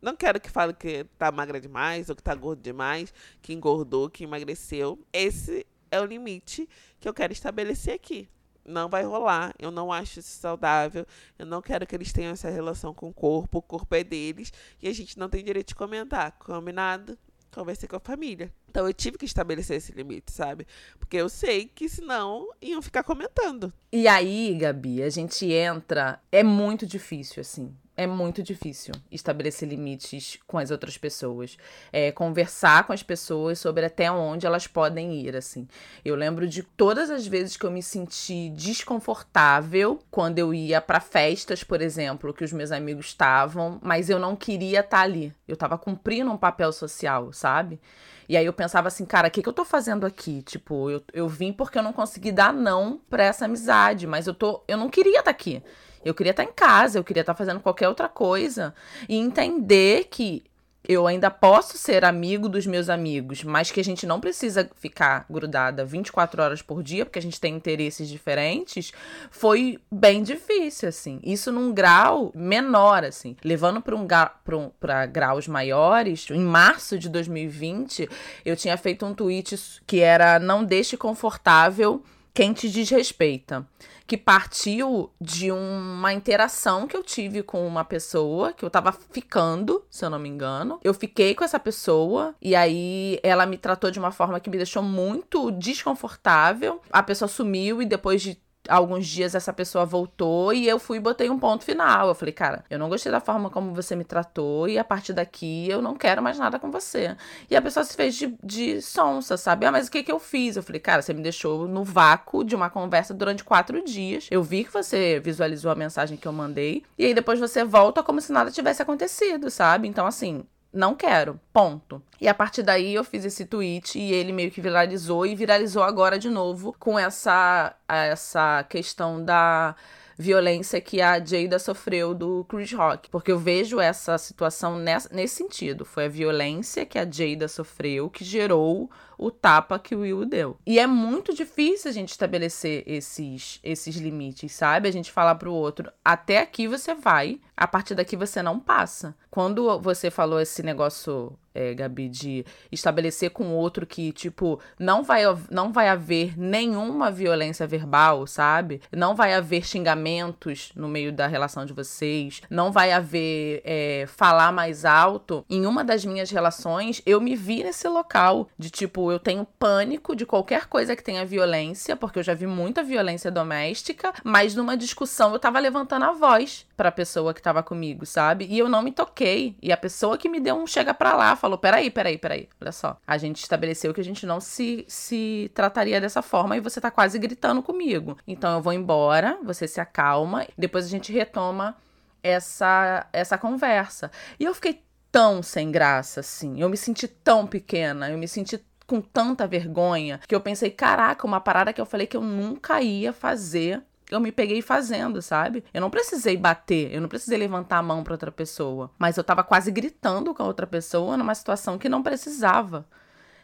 Não 0.00 0.16
quero 0.16 0.40
que 0.40 0.50
fale 0.50 0.72
que 0.74 1.04
tá 1.16 1.30
magra 1.30 1.60
demais 1.60 2.08
ou 2.08 2.16
que 2.16 2.22
tá 2.22 2.34
gordo 2.34 2.60
demais, 2.60 3.14
que 3.40 3.52
engordou, 3.52 4.10
que 4.10 4.24
emagreceu. 4.24 4.98
Esse 5.12 5.66
é 5.90 6.00
o 6.00 6.04
limite 6.04 6.68
que 6.98 7.08
eu 7.08 7.14
quero 7.14 7.32
estabelecer 7.32 7.94
aqui. 7.94 8.28
Não 8.64 8.88
vai 8.88 9.04
rolar. 9.04 9.54
Eu 9.58 9.70
não 9.70 9.92
acho 9.92 10.20
isso 10.20 10.40
saudável. 10.40 11.06
Eu 11.38 11.46
não 11.46 11.62
quero 11.62 11.86
que 11.86 11.94
eles 11.94 12.12
tenham 12.12 12.32
essa 12.32 12.50
relação 12.50 12.94
com 12.94 13.08
o 13.08 13.14
corpo. 13.14 13.58
O 13.58 13.62
corpo 13.62 13.94
é 13.94 14.02
deles 14.02 14.52
e 14.80 14.88
a 14.88 14.92
gente 14.92 15.18
não 15.18 15.28
tem 15.28 15.44
direito 15.44 15.68
de 15.68 15.74
comentar. 15.74 16.32
Combinado? 16.32 17.18
Conversei 17.52 17.88
com 17.88 17.96
a 17.96 18.00
família. 18.00 18.52
Então 18.70 18.86
eu 18.86 18.94
tive 18.94 19.18
que 19.18 19.26
estabelecer 19.26 19.76
esse 19.76 19.92
limite, 19.92 20.32
sabe? 20.32 20.66
Porque 20.98 21.18
eu 21.18 21.28
sei 21.28 21.66
que 21.66 21.88
senão 21.88 22.48
iam 22.60 22.80
ficar 22.80 23.02
comentando. 23.02 23.72
E 23.92 24.08
aí, 24.08 24.56
Gabi, 24.58 25.02
a 25.02 25.10
gente 25.10 25.44
entra. 25.52 26.18
É 26.32 26.42
muito 26.42 26.86
difícil, 26.86 27.42
assim. 27.42 27.76
É 27.94 28.06
muito 28.06 28.42
difícil 28.42 28.94
estabelecer 29.10 29.68
limites 29.68 30.38
com 30.46 30.56
as 30.56 30.70
outras 30.70 30.96
pessoas. 30.96 31.58
É, 31.92 32.10
conversar 32.10 32.86
com 32.86 32.92
as 32.92 33.02
pessoas 33.02 33.58
sobre 33.58 33.84
até 33.84 34.10
onde 34.10 34.46
elas 34.46 34.66
podem 34.66 35.14
ir, 35.14 35.36
assim. 35.36 35.68
Eu 36.02 36.14
lembro 36.14 36.48
de 36.48 36.62
todas 36.62 37.10
as 37.10 37.26
vezes 37.26 37.54
que 37.54 37.66
eu 37.66 37.70
me 37.70 37.82
senti 37.82 38.48
desconfortável 38.50 40.00
quando 40.10 40.38
eu 40.38 40.54
ia 40.54 40.80
para 40.80 41.00
festas, 41.00 41.62
por 41.62 41.82
exemplo, 41.82 42.32
que 42.32 42.44
os 42.44 42.52
meus 42.52 42.72
amigos 42.72 43.06
estavam, 43.06 43.78
mas 43.82 44.08
eu 44.08 44.18
não 44.18 44.34
queria 44.34 44.80
estar 44.80 44.98
tá 44.98 45.02
ali. 45.02 45.30
Eu 45.46 45.56
tava 45.56 45.76
cumprindo 45.76 46.30
um 46.30 46.38
papel 46.38 46.72
social, 46.72 47.30
sabe? 47.30 47.78
E 48.26 48.38
aí 48.38 48.46
eu 48.46 48.52
pensava 48.54 48.88
assim, 48.88 49.04
cara, 49.04 49.28
o 49.28 49.30
que, 49.30 49.42
que 49.42 49.48
eu 49.48 49.52
tô 49.52 49.66
fazendo 49.66 50.06
aqui? 50.06 50.40
Tipo, 50.40 50.88
eu, 50.88 51.02
eu 51.12 51.28
vim 51.28 51.52
porque 51.52 51.76
eu 51.76 51.82
não 51.82 51.92
consegui 51.92 52.32
dar 52.32 52.54
não 52.54 52.98
pra 53.10 53.24
essa 53.24 53.44
amizade, 53.44 54.06
mas 54.06 54.26
eu 54.26 54.32
tô. 54.32 54.64
Eu 54.66 54.78
não 54.78 54.88
queria 54.88 55.18
estar 55.18 55.24
tá 55.24 55.30
aqui. 55.30 55.62
Eu 56.04 56.14
queria 56.14 56.30
estar 56.30 56.44
tá 56.44 56.50
em 56.50 56.52
casa, 56.52 56.98
eu 56.98 57.04
queria 57.04 57.22
estar 57.22 57.34
tá 57.34 57.38
fazendo 57.38 57.60
qualquer 57.60 57.88
outra 57.88 58.08
coisa. 58.08 58.74
E 59.08 59.16
entender 59.16 60.08
que 60.10 60.44
eu 60.86 61.06
ainda 61.06 61.30
posso 61.30 61.78
ser 61.78 62.04
amigo 62.04 62.48
dos 62.48 62.66
meus 62.66 62.88
amigos, 62.88 63.44
mas 63.44 63.70
que 63.70 63.78
a 63.78 63.84
gente 63.84 64.04
não 64.04 64.20
precisa 64.20 64.68
ficar 64.74 65.24
grudada 65.30 65.84
24 65.84 66.42
horas 66.42 66.60
por 66.60 66.82
dia, 66.82 67.04
porque 67.04 67.20
a 67.20 67.22
gente 67.22 67.40
tem 67.40 67.54
interesses 67.54 68.08
diferentes, 68.08 68.92
foi 69.30 69.78
bem 69.90 70.22
difícil, 70.22 70.88
assim. 70.88 71.20
Isso 71.22 71.52
num 71.52 71.72
grau 71.72 72.32
menor, 72.34 73.04
assim. 73.04 73.36
Levando 73.44 73.80
para 73.80 73.94
um, 73.94 74.02
um, 74.02 74.70
graus 75.12 75.46
maiores, 75.46 76.28
em 76.30 76.40
março 76.40 76.98
de 76.98 77.08
2020, 77.08 78.08
eu 78.44 78.56
tinha 78.56 78.76
feito 78.76 79.06
um 79.06 79.14
tweet 79.14 79.56
que 79.86 80.00
era 80.00 80.40
não 80.40 80.64
deixe 80.64 80.96
confortável 80.96 82.02
quem 82.34 82.52
te 82.52 82.68
desrespeita 82.68 83.66
que 84.06 84.16
partiu 84.16 85.10
de 85.20 85.50
uma 85.50 86.12
interação 86.12 86.86
que 86.86 86.96
eu 86.96 87.02
tive 87.02 87.42
com 87.42 87.66
uma 87.66 87.84
pessoa 87.84 88.52
que 88.52 88.64
eu 88.64 88.70
tava 88.70 88.92
ficando, 88.92 89.84
se 89.90 90.04
eu 90.04 90.10
não 90.10 90.18
me 90.18 90.28
engano. 90.28 90.78
Eu 90.82 90.92
fiquei 90.92 91.34
com 91.34 91.44
essa 91.44 91.58
pessoa 91.58 92.34
e 92.40 92.54
aí 92.54 93.18
ela 93.22 93.46
me 93.46 93.56
tratou 93.56 93.90
de 93.90 93.98
uma 93.98 94.10
forma 94.10 94.40
que 94.40 94.50
me 94.50 94.56
deixou 94.56 94.82
muito 94.82 95.50
desconfortável. 95.50 96.80
A 96.90 97.02
pessoa 97.02 97.28
sumiu 97.28 97.80
e 97.80 97.86
depois 97.86 98.20
de 98.20 98.38
alguns 98.68 99.06
dias 99.06 99.34
essa 99.34 99.52
pessoa 99.52 99.84
voltou 99.84 100.52
e 100.52 100.68
eu 100.68 100.78
fui 100.78 100.98
e 100.98 101.00
botei 101.00 101.30
um 101.30 101.38
ponto 101.38 101.64
final. 101.64 102.08
Eu 102.08 102.14
falei, 102.14 102.32
cara, 102.32 102.64
eu 102.70 102.78
não 102.78 102.88
gostei 102.88 103.10
da 103.10 103.20
forma 103.20 103.50
como 103.50 103.74
você 103.74 103.96
me 103.96 104.04
tratou 104.04 104.68
e 104.68 104.78
a 104.78 104.84
partir 104.84 105.12
daqui 105.12 105.68
eu 105.68 105.82
não 105.82 105.94
quero 105.94 106.22
mais 106.22 106.38
nada 106.38 106.58
com 106.58 106.70
você. 106.70 107.16
E 107.50 107.56
a 107.56 107.62
pessoa 107.62 107.84
se 107.84 107.94
fez 107.94 108.14
de, 108.14 108.36
de 108.42 108.80
sonsa, 108.80 109.36
sabe? 109.36 109.66
Ah, 109.66 109.72
mas 109.72 109.88
o 109.88 109.90
que 109.90 110.02
que 110.02 110.12
eu 110.12 110.18
fiz? 110.18 110.56
Eu 110.56 110.62
falei, 110.62 110.80
cara, 110.80 111.02
você 111.02 111.12
me 111.12 111.22
deixou 111.22 111.66
no 111.66 111.84
vácuo 111.84 112.44
de 112.44 112.54
uma 112.54 112.70
conversa 112.70 113.12
durante 113.12 113.44
quatro 113.44 113.82
dias. 113.84 114.28
Eu 114.30 114.42
vi 114.42 114.64
que 114.64 114.72
você 114.72 115.20
visualizou 115.20 115.70
a 115.70 115.74
mensagem 115.74 116.16
que 116.16 116.26
eu 116.26 116.32
mandei 116.32 116.82
e 116.98 117.06
aí 117.06 117.14
depois 117.14 117.40
você 117.40 117.64
volta 117.64 118.02
como 118.02 118.20
se 118.20 118.32
nada 118.32 118.50
tivesse 118.50 118.82
acontecido, 118.82 119.50
sabe? 119.50 119.88
Então, 119.88 120.06
assim, 120.06 120.44
não 120.72 120.94
quero, 120.94 121.38
ponto. 121.52 122.02
E 122.20 122.26
a 122.26 122.34
partir 122.34 122.62
daí 122.62 122.94
eu 122.94 123.04
fiz 123.04 123.24
esse 123.24 123.44
tweet 123.44 123.98
e 123.98 124.12
ele 124.12 124.32
meio 124.32 124.50
que 124.50 124.60
viralizou 124.60 125.26
e 125.26 125.34
viralizou 125.34 125.82
agora 125.82 126.18
de 126.18 126.30
novo 126.30 126.74
com 126.78 126.98
essa 126.98 127.74
essa 127.86 128.64
questão 128.68 129.22
da 129.22 129.74
violência 130.16 130.80
que 130.80 131.00
a 131.00 131.22
Jada 131.22 131.58
sofreu 131.58 132.14
do 132.14 132.44
Chris 132.48 132.72
Rock. 132.72 133.10
Porque 133.10 133.32
eu 133.32 133.38
vejo 133.38 133.80
essa 133.80 134.16
situação 134.16 134.78
nesse 134.78 135.28
sentido. 135.28 135.84
Foi 135.84 136.06
a 136.06 136.08
violência 136.08 136.86
que 136.86 136.98
a 136.98 137.04
Jada 137.10 137.48
sofreu 137.48 138.08
que 138.08 138.24
gerou 138.24 138.90
o 139.22 139.30
tapa 139.30 139.78
que 139.78 139.94
o 139.94 140.00
Will 140.00 140.24
deu. 140.24 140.56
E 140.66 140.78
é 140.78 140.86
muito 140.86 141.34
difícil 141.34 141.90
a 141.90 141.94
gente 141.94 142.10
estabelecer 142.10 142.82
esses, 142.86 143.60
esses 143.62 143.96
limites, 143.96 144.52
sabe? 144.52 144.88
A 144.88 144.92
gente 144.92 145.12
falar 145.12 145.36
pro 145.36 145.52
outro, 145.52 145.90
até 146.04 146.38
aqui 146.38 146.66
você 146.66 146.94
vai, 146.94 147.40
a 147.56 147.66
partir 147.66 147.94
daqui 147.94 148.16
você 148.16 148.42
não 148.42 148.58
passa. 148.58 149.14
Quando 149.30 149.78
você 149.80 150.10
falou 150.10 150.40
esse 150.40 150.62
negócio 150.62 151.36
é, 151.54 151.74
Gabi, 151.74 152.08
de 152.08 152.44
estabelecer 152.70 153.30
com 153.30 153.44
o 153.44 153.54
outro 153.54 153.86
que, 153.86 154.12
tipo, 154.12 154.60
não 154.78 155.02
vai, 155.02 155.22
não 155.50 155.72
vai 155.72 155.88
haver 155.88 156.38
nenhuma 156.38 157.10
violência 157.10 157.66
verbal, 157.66 158.26
sabe? 158.26 158.80
Não 158.90 159.14
vai 159.14 159.34
haver 159.34 159.64
xingamentos 159.64 160.72
no 160.74 160.88
meio 160.88 161.12
da 161.12 161.26
relação 161.26 161.64
de 161.64 161.72
vocês, 161.72 162.42
não 162.48 162.72
vai 162.72 162.92
haver 162.92 163.62
é, 163.64 164.04
falar 164.06 164.52
mais 164.52 164.84
alto. 164.84 165.44
Em 165.48 165.66
uma 165.66 165.84
das 165.84 166.04
minhas 166.04 166.30
relações, 166.30 167.02
eu 167.04 167.20
me 167.20 167.36
vi 167.36 167.62
nesse 167.62 167.88
local 167.88 168.48
de, 168.58 168.70
tipo, 168.70 169.11
eu 169.12 169.18
tenho 169.18 169.44
pânico 169.44 170.16
de 170.16 170.26
qualquer 170.26 170.66
coisa 170.66 170.96
que 170.96 171.02
tenha 171.02 171.24
violência, 171.24 171.96
porque 171.96 172.18
eu 172.18 172.22
já 172.22 172.34
vi 172.34 172.46
muita 172.46 172.82
violência 172.82 173.30
doméstica, 173.30 174.12
mas 174.24 174.54
numa 174.54 174.76
discussão 174.76 175.32
eu 175.32 175.38
tava 175.38 175.58
levantando 175.58 176.04
a 176.04 176.12
voz 176.12 176.66
pra 176.76 176.90
pessoa 176.90 177.32
que 177.32 177.42
tava 177.42 177.62
comigo, 177.62 178.04
sabe? 178.04 178.46
E 178.50 178.58
eu 178.58 178.68
não 178.68 178.82
me 178.82 178.92
toquei. 178.92 179.56
E 179.62 179.72
a 179.72 179.76
pessoa 179.76 180.18
que 180.18 180.28
me 180.28 180.40
deu 180.40 180.56
um 180.56 180.66
chega 180.66 180.92
pra 180.92 181.14
lá 181.14 181.36
falou: 181.36 181.58
peraí, 181.58 181.90
peraí, 181.90 182.18
peraí. 182.18 182.48
Olha 182.60 182.72
só. 182.72 182.96
A 183.06 183.18
gente 183.18 183.42
estabeleceu 183.42 183.94
que 183.94 184.00
a 184.00 184.04
gente 184.04 184.26
não 184.26 184.40
se, 184.40 184.84
se 184.88 185.50
trataria 185.54 186.00
dessa 186.00 186.22
forma 186.22 186.56
e 186.56 186.60
você 186.60 186.80
tá 186.80 186.90
quase 186.90 187.18
gritando 187.18 187.62
comigo. 187.62 188.16
Então 188.26 188.54
eu 188.54 188.62
vou 188.62 188.72
embora, 188.72 189.38
você 189.42 189.68
se 189.68 189.80
acalma, 189.80 190.46
depois 190.56 190.86
a 190.86 190.88
gente 190.88 191.12
retoma 191.12 191.76
essa, 192.22 193.06
essa 193.12 193.36
conversa. 193.36 194.10
E 194.38 194.44
eu 194.44 194.54
fiquei 194.54 194.82
tão 195.10 195.42
sem 195.42 195.70
graça, 195.70 196.20
assim. 196.20 196.60
Eu 196.60 196.68
me 196.70 196.76
senti 196.76 197.06
tão 197.06 197.46
pequena, 197.46 198.10
eu 198.10 198.16
me 198.16 198.26
senti 198.26 198.58
com 198.86 199.00
tanta 199.00 199.46
vergonha 199.46 200.20
que 200.26 200.34
eu 200.34 200.40
pensei, 200.40 200.70
caraca, 200.70 201.26
uma 201.26 201.40
parada 201.40 201.72
que 201.72 201.80
eu 201.80 201.86
falei 201.86 202.06
que 202.06 202.16
eu 202.16 202.22
nunca 202.22 202.80
ia 202.80 203.12
fazer 203.12 203.82
eu 204.10 204.20
me 204.20 204.30
peguei 204.30 204.60
fazendo, 204.60 205.22
sabe? 205.22 205.64
Eu 205.72 205.80
não 205.80 205.88
precisei 205.88 206.36
bater, 206.36 206.92
eu 206.92 207.00
não 207.00 207.08
precisei 207.08 207.38
levantar 207.38 207.78
a 207.78 207.82
mão 207.82 208.04
para 208.04 208.12
outra 208.12 208.30
pessoa, 208.30 208.90
mas 208.98 209.16
eu 209.16 209.24
tava 209.24 209.42
quase 209.42 209.70
gritando 209.70 210.34
com 210.34 210.42
a 210.42 210.46
outra 210.46 210.66
pessoa 210.66 211.16
numa 211.16 211.34
situação 211.34 211.78
que 211.78 211.88
não 211.88 212.02
precisava. 212.02 212.86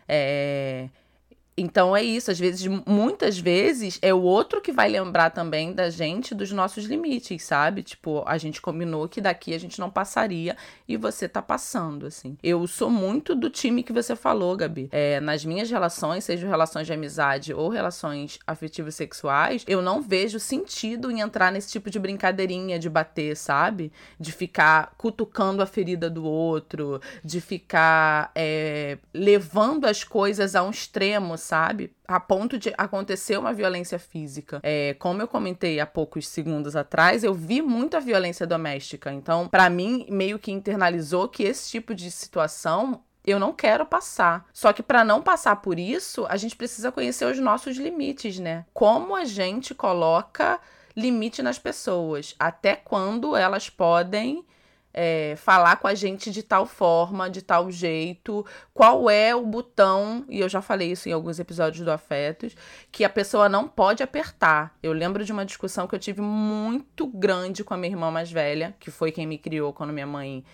É, 0.07 0.89
então 1.61 1.97
é 1.97 2.03
isso, 2.03 2.31
às 2.31 2.39
vezes, 2.39 2.67
muitas 2.87 3.39
vezes 3.39 3.99
é 4.01 4.15
o 4.15 4.23
outro 4.23 4.61
que 4.61 4.73
vai 4.73 4.89
lembrar 4.89 5.31
também 5.31 5.73
da 5.73 5.91
gente 5.91 6.35
dos 6.35 6.53
nossos 6.53 6.85
limites, 6.85 7.43
sabe? 7.43 7.83
Tipo, 7.83 8.23
a 8.27 8.39
gente 8.39 8.61
combinou 8.61 9.09
que 9.09 9.21
daqui 9.21 9.53
a 9.53 9.59
gente 9.59 9.81
não 9.81 9.91
passaria 9.91 10.57
e 10.87 10.97
você 10.97 11.29
tá 11.29 11.43
passando, 11.43 12.07
assim. 12.07 12.37
Eu 12.43 12.67
sou 12.67 12.89
muito 12.89 13.35
do 13.35 13.51
time 13.51 13.83
que 13.83 13.93
você 13.93 14.15
falou, 14.15 14.57
Gabi. 14.57 14.89
É, 14.93 15.21
nas 15.21 15.45
minhas 15.45 15.71
relações, 15.71 16.25
sejam 16.25 16.49
relações 16.49 16.87
de 16.87 16.93
amizade 16.93 17.53
ou 17.53 17.69
relações 17.69 18.39
afetivas 18.47 18.95
sexuais, 18.95 19.65
eu 19.67 19.83
não 19.83 20.01
vejo 20.01 20.39
sentido 20.39 21.11
em 21.11 21.21
entrar 21.21 21.51
nesse 21.51 21.71
tipo 21.71 21.91
de 21.91 21.99
brincadeirinha 21.99 22.79
de 22.79 22.89
bater, 22.89 23.37
sabe? 23.37 23.93
De 24.19 24.33
ficar 24.33 24.95
cutucando 24.97 25.63
a 25.63 25.67
ferida 25.67 26.09
do 26.09 26.25
outro, 26.25 27.01
de 27.25 27.41
ficar 27.41 28.31
é, 28.35 28.99
levando 29.13 29.87
as 29.87 30.05
coisas 30.05 30.55
a 30.55 30.63
um 30.63 30.71
extremo, 30.71 31.37
sabe? 31.49 31.91
A 32.07 32.21
ponto 32.21 32.59
de 32.59 32.73
acontecer 32.77 33.39
uma 33.39 33.55
violência 33.55 33.99
física. 33.99 34.61
É, 34.63 34.95
como 34.99 35.23
eu 35.23 35.29
comentei 35.29 35.81
há 35.81 35.87
poucos 35.87 36.29
segundos 36.29 36.77
atrás, 36.77 37.25
eu 37.25 37.33
vi 37.33 37.63
muita 37.63 38.01
violência 38.01 38.47
doméstica. 38.47 39.13
Então, 39.13 39.49
para 39.49 39.71
mim, 39.71 40.07
meio 40.11 40.39
que 40.39 40.53
internalizou 40.53 41.27
que 41.29 41.43
esse 41.43 41.71
tipo 41.71 41.95
de 41.95 42.11
situação 42.11 43.03
eu 43.27 43.39
não 43.39 43.53
quero 43.53 43.85
passar. 43.85 44.47
Só 44.53 44.73
que 44.73 44.83
para 44.83 45.05
não 45.05 45.23
passar 45.23 45.57
por 45.57 45.79
isso, 45.79 46.27
a 46.29 46.37
gente 46.37 46.57
precisa 46.57 46.93
conhecer 46.93 47.25
os 47.25 47.39
nossos 47.39 47.77
limites, 47.77 48.39
né? 48.39 48.65
Como 48.73 49.15
a 49.15 49.25
gente 49.25 49.75
coloca 49.75 50.61
limite 50.97 51.43
nas 51.43 51.59
pessoas, 51.59 52.35
até 52.39 52.75
quando 52.75 53.37
elas 53.37 53.71
podem 53.71 54.45
é, 54.93 55.35
falar 55.37 55.77
com 55.77 55.87
a 55.87 55.95
gente 55.95 56.31
de 56.31 56.43
tal 56.43 56.67
forma, 56.67 57.29
de 57.31 57.43
tal 57.43 57.71
jeito, 57.71 58.45
qual 58.75 59.09
é 59.09 59.35
o 59.35 59.45
botão, 59.45 60.25
e 60.29 60.41
eu 60.41 60.49
já 60.49 60.61
falei 60.61 60.93
isso 60.93 61.09
em 61.09 61.13
alguns 61.13 61.39
episódios 61.39 61.85
do 61.85 61.91
Afetos, 61.91 62.57
que 62.91 63.05
a 63.05 63.11
pessoa 63.11 63.49
não 63.49 63.69
pode 63.69 64.03
apertar. 64.03 64.77
Eu 64.83 64.93
lembro 64.93 65.25
de 65.25 65.33
uma 65.33 65.45
discussão 65.45 65.87
que 65.87 65.95
eu 65.95 65.99
tive 65.99 66.21
muito 66.21 67.07
grande 67.07 67.63
com 67.63 67.75
a 67.75 67.77
minha 67.77 67.93
irmã 67.93 68.11
mais 68.11 68.31
velha, 68.31 68.75
que 68.81 68.91
foi 68.91 69.13
quem 69.13 69.27
me 69.27 69.39
criou 69.39 69.73
quando 69.73 69.93
minha 69.93 70.07
mãe 70.07 70.45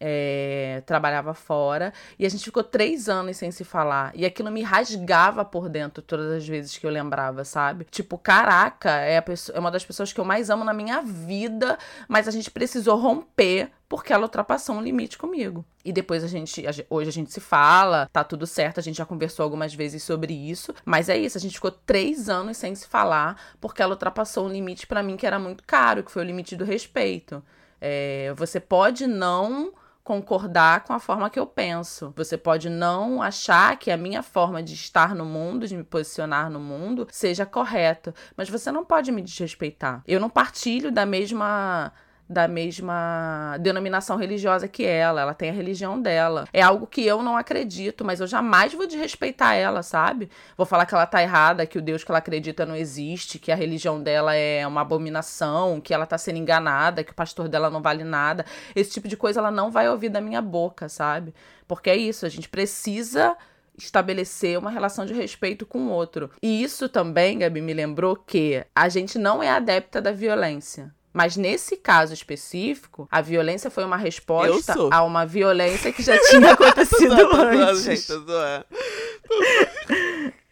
é, 0.00 0.82
trabalhava 0.86 1.34
fora 1.34 1.92
e 2.18 2.26
a 2.26 2.28
gente 2.28 2.44
ficou 2.44 2.62
três 2.62 3.08
anos 3.08 3.36
sem 3.36 3.50
se 3.50 3.64
falar 3.64 4.12
e 4.14 4.24
aquilo 4.24 4.50
me 4.50 4.62
rasgava 4.62 5.44
por 5.44 5.68
dentro 5.68 6.02
todas 6.02 6.32
as 6.32 6.46
vezes 6.46 6.76
que 6.76 6.86
eu 6.86 6.90
lembrava, 6.90 7.44
sabe? 7.44 7.86
Tipo, 7.90 8.18
caraca, 8.18 8.90
é, 8.90 9.20
pessoa, 9.20 9.56
é 9.56 9.60
uma 9.60 9.70
das 9.70 9.84
pessoas 9.84 10.12
que 10.12 10.20
eu 10.20 10.24
mais 10.24 10.50
amo 10.50 10.64
na 10.64 10.72
minha 10.72 11.00
vida, 11.00 11.78
mas 12.08 12.28
a 12.28 12.30
gente 12.30 12.50
precisou 12.50 12.96
romper 12.96 13.70
porque 13.88 14.12
ela 14.12 14.24
ultrapassou 14.24 14.76
um 14.76 14.82
limite 14.82 15.16
comigo. 15.16 15.64
E 15.84 15.92
depois 15.92 16.24
a 16.24 16.26
gente, 16.26 16.64
hoje 16.90 17.08
a 17.08 17.12
gente 17.12 17.32
se 17.32 17.40
fala, 17.40 18.08
tá 18.12 18.24
tudo 18.24 18.46
certo, 18.46 18.80
a 18.80 18.82
gente 18.82 18.96
já 18.96 19.06
conversou 19.06 19.44
algumas 19.44 19.74
vezes 19.74 20.02
sobre 20.02 20.32
isso, 20.32 20.74
mas 20.84 21.08
é 21.08 21.16
isso, 21.16 21.38
a 21.38 21.40
gente 21.40 21.54
ficou 21.54 21.70
três 21.70 22.28
anos 22.28 22.56
sem 22.56 22.74
se 22.74 22.88
falar 22.88 23.40
porque 23.60 23.82
ela 23.82 23.92
ultrapassou 23.92 24.46
um 24.46 24.50
limite 24.50 24.86
para 24.86 25.02
mim 25.02 25.16
que 25.16 25.26
era 25.26 25.38
muito 25.38 25.62
caro, 25.64 26.02
que 26.02 26.10
foi 26.10 26.22
o 26.22 26.26
limite 26.26 26.56
do 26.56 26.64
respeito. 26.64 27.42
É, 27.80 28.32
você 28.36 28.58
pode 28.58 29.06
não 29.06 29.72
concordar 30.04 30.84
com 30.84 30.92
a 30.92 31.00
forma 31.00 31.30
que 31.30 31.40
eu 31.40 31.46
penso. 31.46 32.12
Você 32.14 32.36
pode 32.36 32.68
não 32.68 33.22
achar 33.22 33.78
que 33.78 33.90
a 33.90 33.96
minha 33.96 34.22
forma 34.22 34.62
de 34.62 34.74
estar 34.74 35.14
no 35.14 35.24
mundo, 35.24 35.66
de 35.66 35.74
me 35.74 35.82
posicionar 35.82 36.50
no 36.50 36.60
mundo, 36.60 37.08
seja 37.10 37.46
correta, 37.46 38.14
mas 38.36 38.50
você 38.50 38.70
não 38.70 38.84
pode 38.84 39.10
me 39.10 39.22
desrespeitar. 39.22 40.02
Eu 40.06 40.20
não 40.20 40.28
partilho 40.28 40.92
da 40.92 41.06
mesma 41.06 41.90
da 42.28 42.48
mesma 42.48 43.56
denominação 43.60 44.16
religiosa 44.16 44.66
que 44.66 44.84
ela, 44.84 45.20
ela 45.20 45.34
tem 45.34 45.50
a 45.50 45.52
religião 45.52 46.00
dela. 46.00 46.48
É 46.52 46.62
algo 46.62 46.86
que 46.86 47.04
eu 47.04 47.22
não 47.22 47.36
acredito, 47.36 48.04
mas 48.04 48.20
eu 48.20 48.26
jamais 48.26 48.72
vou 48.72 48.86
desrespeitar 48.86 49.54
ela, 49.54 49.82
sabe? 49.82 50.30
Vou 50.56 50.66
falar 50.66 50.86
que 50.86 50.94
ela 50.94 51.06
tá 51.06 51.22
errada, 51.22 51.66
que 51.66 51.78
o 51.78 51.82
Deus 51.82 52.02
que 52.02 52.10
ela 52.10 52.18
acredita 52.18 52.64
não 52.64 52.74
existe, 52.74 53.38
que 53.38 53.52
a 53.52 53.54
religião 53.54 54.02
dela 54.02 54.34
é 54.34 54.66
uma 54.66 54.80
abominação, 54.80 55.80
que 55.80 55.92
ela 55.92 56.06
tá 56.06 56.16
sendo 56.16 56.38
enganada, 56.38 57.04
que 57.04 57.12
o 57.12 57.14
pastor 57.14 57.48
dela 57.48 57.68
não 57.68 57.82
vale 57.82 58.04
nada. 58.04 58.44
Esse 58.74 58.92
tipo 58.92 59.06
de 59.06 59.16
coisa 59.16 59.40
ela 59.40 59.50
não 59.50 59.70
vai 59.70 59.88
ouvir 59.88 60.08
da 60.08 60.20
minha 60.20 60.40
boca, 60.40 60.88
sabe? 60.88 61.34
Porque 61.68 61.90
é 61.90 61.96
isso, 61.96 62.24
a 62.24 62.30
gente 62.30 62.48
precisa 62.48 63.36
estabelecer 63.76 64.58
uma 64.58 64.70
relação 64.70 65.04
de 65.04 65.12
respeito 65.12 65.66
com 65.66 65.78
o 65.86 65.90
outro. 65.90 66.30
E 66.42 66.62
isso 66.62 66.88
também, 66.88 67.38
Gabi, 67.38 67.60
me 67.60 67.74
lembrou 67.74 68.16
que 68.16 68.64
a 68.74 68.88
gente 68.88 69.18
não 69.18 69.42
é 69.42 69.50
adepta 69.50 70.00
da 70.00 70.12
violência. 70.12 70.94
Mas 71.14 71.36
nesse 71.36 71.76
caso 71.76 72.12
específico, 72.12 73.06
a 73.08 73.20
violência 73.20 73.70
foi 73.70 73.84
uma 73.84 73.96
resposta 73.96 74.74
a 74.90 75.04
uma 75.04 75.24
violência 75.24 75.92
que 75.92 76.02
já 76.02 76.18
tinha 76.28 76.50
acontecido 76.58 77.16
tô 77.16 77.36
antes. 77.36 77.84
Gente, 77.84 78.06
tô 78.06 78.24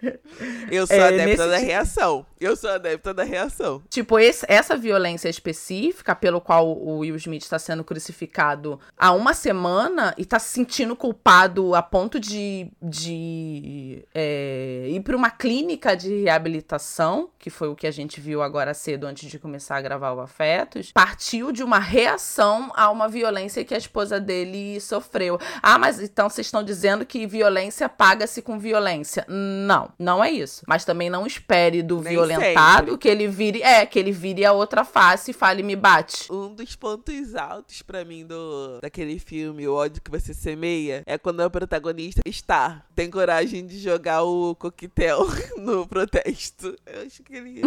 Eu 0.70 0.86
sou 0.86 0.96
é, 0.96 1.08
adepta 1.08 1.46
da 1.46 1.56
tipo... 1.56 1.66
reação. 1.66 2.26
Eu 2.40 2.56
sou 2.56 2.70
adepta 2.70 3.14
da 3.14 3.22
reação. 3.22 3.82
Tipo, 3.88 4.18
esse, 4.18 4.44
essa 4.48 4.76
violência 4.76 5.28
específica 5.28 6.14
pelo 6.14 6.40
qual 6.40 6.68
o 6.68 6.98
Will 6.98 7.16
Smith 7.16 7.42
está 7.42 7.58
sendo 7.58 7.84
crucificado 7.84 8.80
há 8.96 9.12
uma 9.12 9.34
semana 9.34 10.14
e 10.18 10.22
está 10.22 10.38
se 10.38 10.48
sentindo 10.48 10.96
culpado 10.96 11.74
a 11.74 11.82
ponto 11.82 12.18
de, 12.18 12.68
de 12.82 14.04
é, 14.14 14.86
ir 14.88 15.00
para 15.00 15.16
uma 15.16 15.30
clínica 15.30 15.96
de 15.96 16.22
reabilitação, 16.22 17.30
que 17.38 17.50
foi 17.50 17.68
o 17.68 17.76
que 17.76 17.86
a 17.86 17.90
gente 17.90 18.20
viu 18.20 18.42
agora 18.42 18.74
cedo 18.74 19.06
antes 19.06 19.30
de 19.30 19.38
começar 19.38 19.76
a 19.76 19.80
gravar 19.80 20.12
o 20.12 20.20
Afetos, 20.20 20.92
partiu 20.92 21.52
de 21.52 21.62
uma 21.62 21.78
reação 21.78 22.72
a 22.74 22.90
uma 22.90 23.08
violência 23.08 23.64
que 23.64 23.74
a 23.74 23.78
esposa 23.78 24.18
dele 24.18 24.80
sofreu. 24.80 25.38
Ah, 25.62 25.78
mas 25.78 26.00
então 26.00 26.28
vocês 26.28 26.46
estão 26.46 26.62
dizendo 26.62 27.06
que 27.06 27.26
violência 27.26 27.88
paga-se 27.88 28.42
com 28.42 28.58
violência. 28.58 29.24
Não, 29.28 29.90
não 29.98 30.21
é 30.22 30.30
isso. 30.30 30.62
Mas 30.66 30.84
também 30.84 31.08
não 31.10 31.26
espere 31.26 31.82
do 31.82 32.00
Nem 32.00 32.12
violentado 32.12 32.92
sempre. 32.92 32.98
que 32.98 33.08
ele 33.08 33.28
vire, 33.28 33.62
é, 33.62 33.84
que 33.86 33.98
ele 33.98 34.12
vire 34.12 34.44
a 34.44 34.52
outra 34.52 34.84
face 34.84 35.30
e 35.30 35.34
fale 35.34 35.62
me 35.62 35.76
bate. 35.76 36.32
Um 36.32 36.54
dos 36.54 36.74
pontos 36.76 37.34
altos 37.34 37.82
para 37.82 38.04
mim 38.04 38.26
do 38.26 38.80
daquele 38.80 39.18
filme, 39.18 39.66
O 39.68 39.74
ódio 39.74 40.02
que 40.02 40.10
você 40.10 40.34
semeia, 40.34 41.02
é 41.06 41.18
quando 41.18 41.40
o 41.40 41.50
protagonista 41.50 42.22
está, 42.26 42.84
tem 42.94 43.10
coragem 43.10 43.66
de 43.66 43.78
jogar 43.78 44.22
o 44.22 44.54
coquetel 44.54 45.26
no 45.58 45.86
protesto. 45.86 46.76
Eu 46.86 47.02
acho 47.02 47.22
que 47.22 47.34
ele 47.34 47.60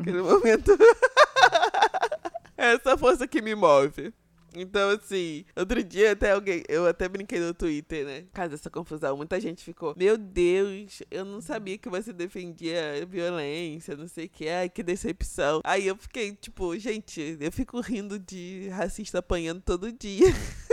aquele 0.00 0.22
momento 0.22 0.76
essa 2.56 2.96
força 2.96 3.26
que 3.26 3.40
me 3.40 3.54
move. 3.54 4.12
Então, 4.54 4.90
assim, 4.90 5.44
outro 5.56 5.82
dia 5.82 6.12
até 6.12 6.32
alguém. 6.32 6.62
Eu 6.68 6.86
até 6.86 7.08
brinquei 7.08 7.38
no 7.40 7.54
Twitter, 7.54 8.04
né? 8.04 8.20
Por 8.22 8.32
causa 8.32 8.50
dessa 8.50 8.70
confusão. 8.70 9.16
Muita 9.16 9.40
gente 9.40 9.62
ficou. 9.62 9.94
Meu 9.96 10.16
Deus, 10.16 11.02
eu 11.10 11.24
não 11.24 11.40
sabia 11.40 11.78
que 11.78 11.88
você 11.88 12.12
defendia 12.12 13.06
violência, 13.06 13.96
não 13.96 14.08
sei 14.08 14.26
o 14.26 14.28
que. 14.28 14.48
Ai, 14.48 14.68
que 14.68 14.82
decepção. 14.82 15.60
Aí 15.64 15.86
eu 15.86 15.96
fiquei, 15.96 16.32
tipo, 16.32 16.76
gente, 16.78 17.36
eu 17.40 17.52
fico 17.52 17.80
rindo 17.80 18.18
de 18.18 18.68
racista 18.68 19.18
apanhando 19.18 19.60
todo 19.60 19.92
dia. 19.92 20.26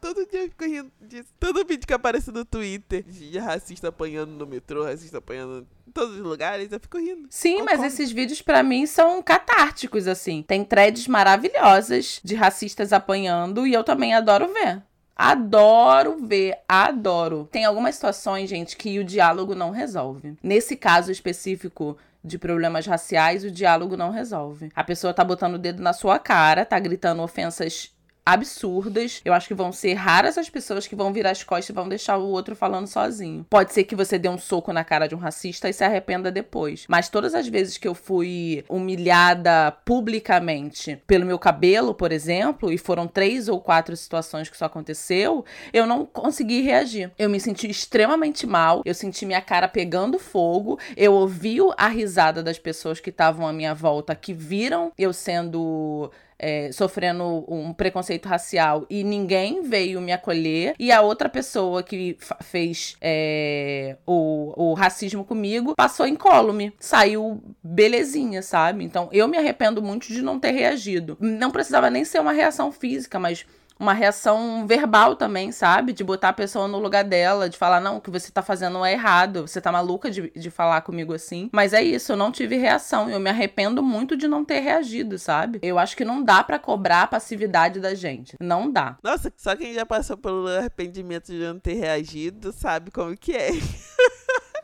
Todo 0.00 0.26
dia 0.26 0.44
eu 0.44 0.48
fico 0.48 0.64
rindo 0.64 0.90
disso. 1.00 1.28
Todo 1.38 1.64
vídeo 1.66 1.86
que 1.86 1.92
aparece 1.92 2.30
no 2.32 2.44
Twitter 2.44 3.02
de 3.02 3.38
racista 3.38 3.88
apanhando 3.88 4.30
no 4.30 4.46
metrô, 4.46 4.84
racista 4.84 5.18
apanhando 5.18 5.66
em 5.86 5.92
todos 5.92 6.14
os 6.16 6.22
lugares, 6.22 6.72
eu 6.72 6.80
fico 6.80 6.98
rindo. 6.98 7.26
Sim, 7.30 7.58
Concordo. 7.58 7.82
mas 7.82 7.92
esses 7.92 8.10
vídeos 8.10 8.40
para 8.40 8.62
mim 8.62 8.86
são 8.86 9.22
catárticos, 9.22 10.06
assim. 10.06 10.42
Tem 10.42 10.64
threads 10.64 11.06
maravilhosas 11.06 12.20
de 12.24 12.34
racistas 12.34 12.92
apanhando 12.92 13.66
e 13.66 13.74
eu 13.74 13.84
também 13.84 14.14
adoro 14.14 14.52
ver. 14.52 14.82
Adoro 15.14 16.16
ver, 16.26 16.56
adoro. 16.66 17.46
Tem 17.52 17.66
algumas 17.66 17.94
situações, 17.94 18.48
gente, 18.48 18.74
que 18.76 18.98
o 18.98 19.04
diálogo 19.04 19.54
não 19.54 19.70
resolve. 19.70 20.34
Nesse 20.42 20.76
caso 20.76 21.12
específico 21.12 21.94
de 22.24 22.38
problemas 22.38 22.86
raciais, 22.86 23.44
o 23.44 23.50
diálogo 23.50 23.98
não 23.98 24.10
resolve. 24.10 24.70
A 24.74 24.82
pessoa 24.82 25.12
tá 25.12 25.22
botando 25.22 25.56
o 25.56 25.58
dedo 25.58 25.82
na 25.82 25.92
sua 25.92 26.18
cara, 26.18 26.64
tá 26.64 26.78
gritando 26.78 27.22
ofensas 27.22 27.92
absurdas. 28.24 29.20
Eu 29.24 29.32
acho 29.32 29.48
que 29.48 29.54
vão 29.54 29.72
ser 29.72 29.94
raras 29.94 30.38
as 30.38 30.48
pessoas 30.48 30.86
que 30.86 30.96
vão 30.96 31.12
virar 31.12 31.30
as 31.30 31.42
costas 31.42 31.70
e 31.70 31.72
vão 31.72 31.88
deixar 31.88 32.16
o 32.16 32.28
outro 32.28 32.54
falando 32.56 32.86
sozinho. 32.86 33.46
Pode 33.48 33.72
ser 33.72 33.84
que 33.84 33.96
você 33.96 34.18
dê 34.18 34.28
um 34.28 34.38
soco 34.38 34.72
na 34.72 34.84
cara 34.84 35.06
de 35.06 35.14
um 35.14 35.18
racista 35.18 35.68
e 35.68 35.72
se 35.72 35.84
arrependa 35.84 36.30
depois. 36.30 36.84
Mas 36.88 37.08
todas 37.08 37.34
as 37.34 37.48
vezes 37.48 37.76
que 37.76 37.88
eu 37.88 37.94
fui 37.94 38.64
humilhada 38.68 39.72
publicamente 39.84 41.02
pelo 41.06 41.26
meu 41.26 41.38
cabelo, 41.38 41.94
por 41.94 42.12
exemplo, 42.12 42.72
e 42.72 42.78
foram 42.78 43.06
três 43.06 43.48
ou 43.48 43.60
quatro 43.60 43.96
situações 43.96 44.48
que 44.48 44.54
isso 44.54 44.64
aconteceu, 44.64 45.44
eu 45.72 45.86
não 45.86 46.06
consegui 46.06 46.62
reagir. 46.62 47.10
Eu 47.18 47.28
me 47.28 47.40
senti 47.40 47.68
extremamente 47.68 48.46
mal, 48.46 48.82
eu 48.84 48.94
senti 48.94 49.26
minha 49.26 49.40
cara 49.40 49.68
pegando 49.68 50.18
fogo, 50.18 50.78
eu 50.96 51.12
ouvi 51.12 51.50
a 51.76 51.88
risada 51.88 52.42
das 52.42 52.58
pessoas 52.58 53.00
que 53.00 53.10
estavam 53.10 53.46
à 53.46 53.52
minha 53.52 53.74
volta, 53.74 54.14
que 54.14 54.32
viram 54.32 54.92
eu 54.96 55.12
sendo 55.12 56.10
é, 56.40 56.72
sofrendo 56.72 57.44
um 57.46 57.72
preconceito 57.72 58.26
racial 58.26 58.86
e 58.88 59.04
ninguém 59.04 59.62
veio 59.62 60.00
me 60.00 60.10
acolher, 60.10 60.74
e 60.78 60.90
a 60.90 61.02
outra 61.02 61.28
pessoa 61.28 61.82
que 61.82 62.16
fez 62.40 62.96
é, 63.00 63.96
o, 64.06 64.70
o 64.70 64.74
racismo 64.74 65.24
comigo 65.24 65.74
passou 65.76 66.06
incólume, 66.06 66.72
saiu 66.80 67.42
belezinha, 67.62 68.40
sabe? 68.40 68.82
Então 68.82 69.08
eu 69.12 69.28
me 69.28 69.36
arrependo 69.36 69.82
muito 69.82 70.08
de 70.08 70.22
não 70.22 70.40
ter 70.40 70.52
reagido. 70.52 71.16
Não 71.20 71.50
precisava 71.50 71.90
nem 71.90 72.04
ser 72.04 72.20
uma 72.20 72.32
reação 72.32 72.72
física, 72.72 73.18
mas 73.18 73.44
uma 73.80 73.94
reação 73.94 74.66
verbal 74.66 75.16
também, 75.16 75.50
sabe? 75.50 75.92
De 75.92 76.04
botar 76.04 76.28
a 76.28 76.34
pessoa 76.34 76.68
no 76.68 76.78
lugar 76.78 77.02
dela, 77.02 77.48
de 77.48 77.56
falar, 77.56 77.80
não, 77.80 77.96
o 77.96 78.00
que 78.00 78.10
você 78.10 78.30
tá 78.30 78.42
fazendo 78.42 78.84
é 78.84 78.92
errado, 78.92 79.48
você 79.48 79.60
tá 79.60 79.72
maluca 79.72 80.10
de, 80.10 80.30
de 80.30 80.50
falar 80.50 80.82
comigo 80.82 81.14
assim. 81.14 81.48
Mas 81.52 81.72
é 81.72 81.82
isso, 81.82 82.12
eu 82.12 82.16
não 82.16 82.30
tive 82.30 82.56
reação. 82.56 83.08
Eu 83.08 83.18
me 83.18 83.30
arrependo 83.30 83.82
muito 83.82 84.16
de 84.16 84.28
não 84.28 84.44
ter 84.44 84.60
reagido, 84.60 85.18
sabe? 85.18 85.58
Eu 85.62 85.78
acho 85.78 85.96
que 85.96 86.04
não 86.04 86.22
dá 86.22 86.44
para 86.44 86.58
cobrar 86.58 87.02
a 87.02 87.06
passividade 87.06 87.80
da 87.80 87.94
gente. 87.94 88.36
Não 88.38 88.70
dá. 88.70 88.98
Nossa, 89.02 89.32
só 89.36 89.56
quem 89.56 89.72
já 89.72 89.86
passou 89.86 90.16
pelo 90.16 90.46
arrependimento 90.46 91.32
de 91.32 91.38
não 91.38 91.58
ter 91.58 91.74
reagido 91.74 92.52
sabe 92.52 92.90
como 92.90 93.16
que 93.16 93.32
é. 93.32 93.50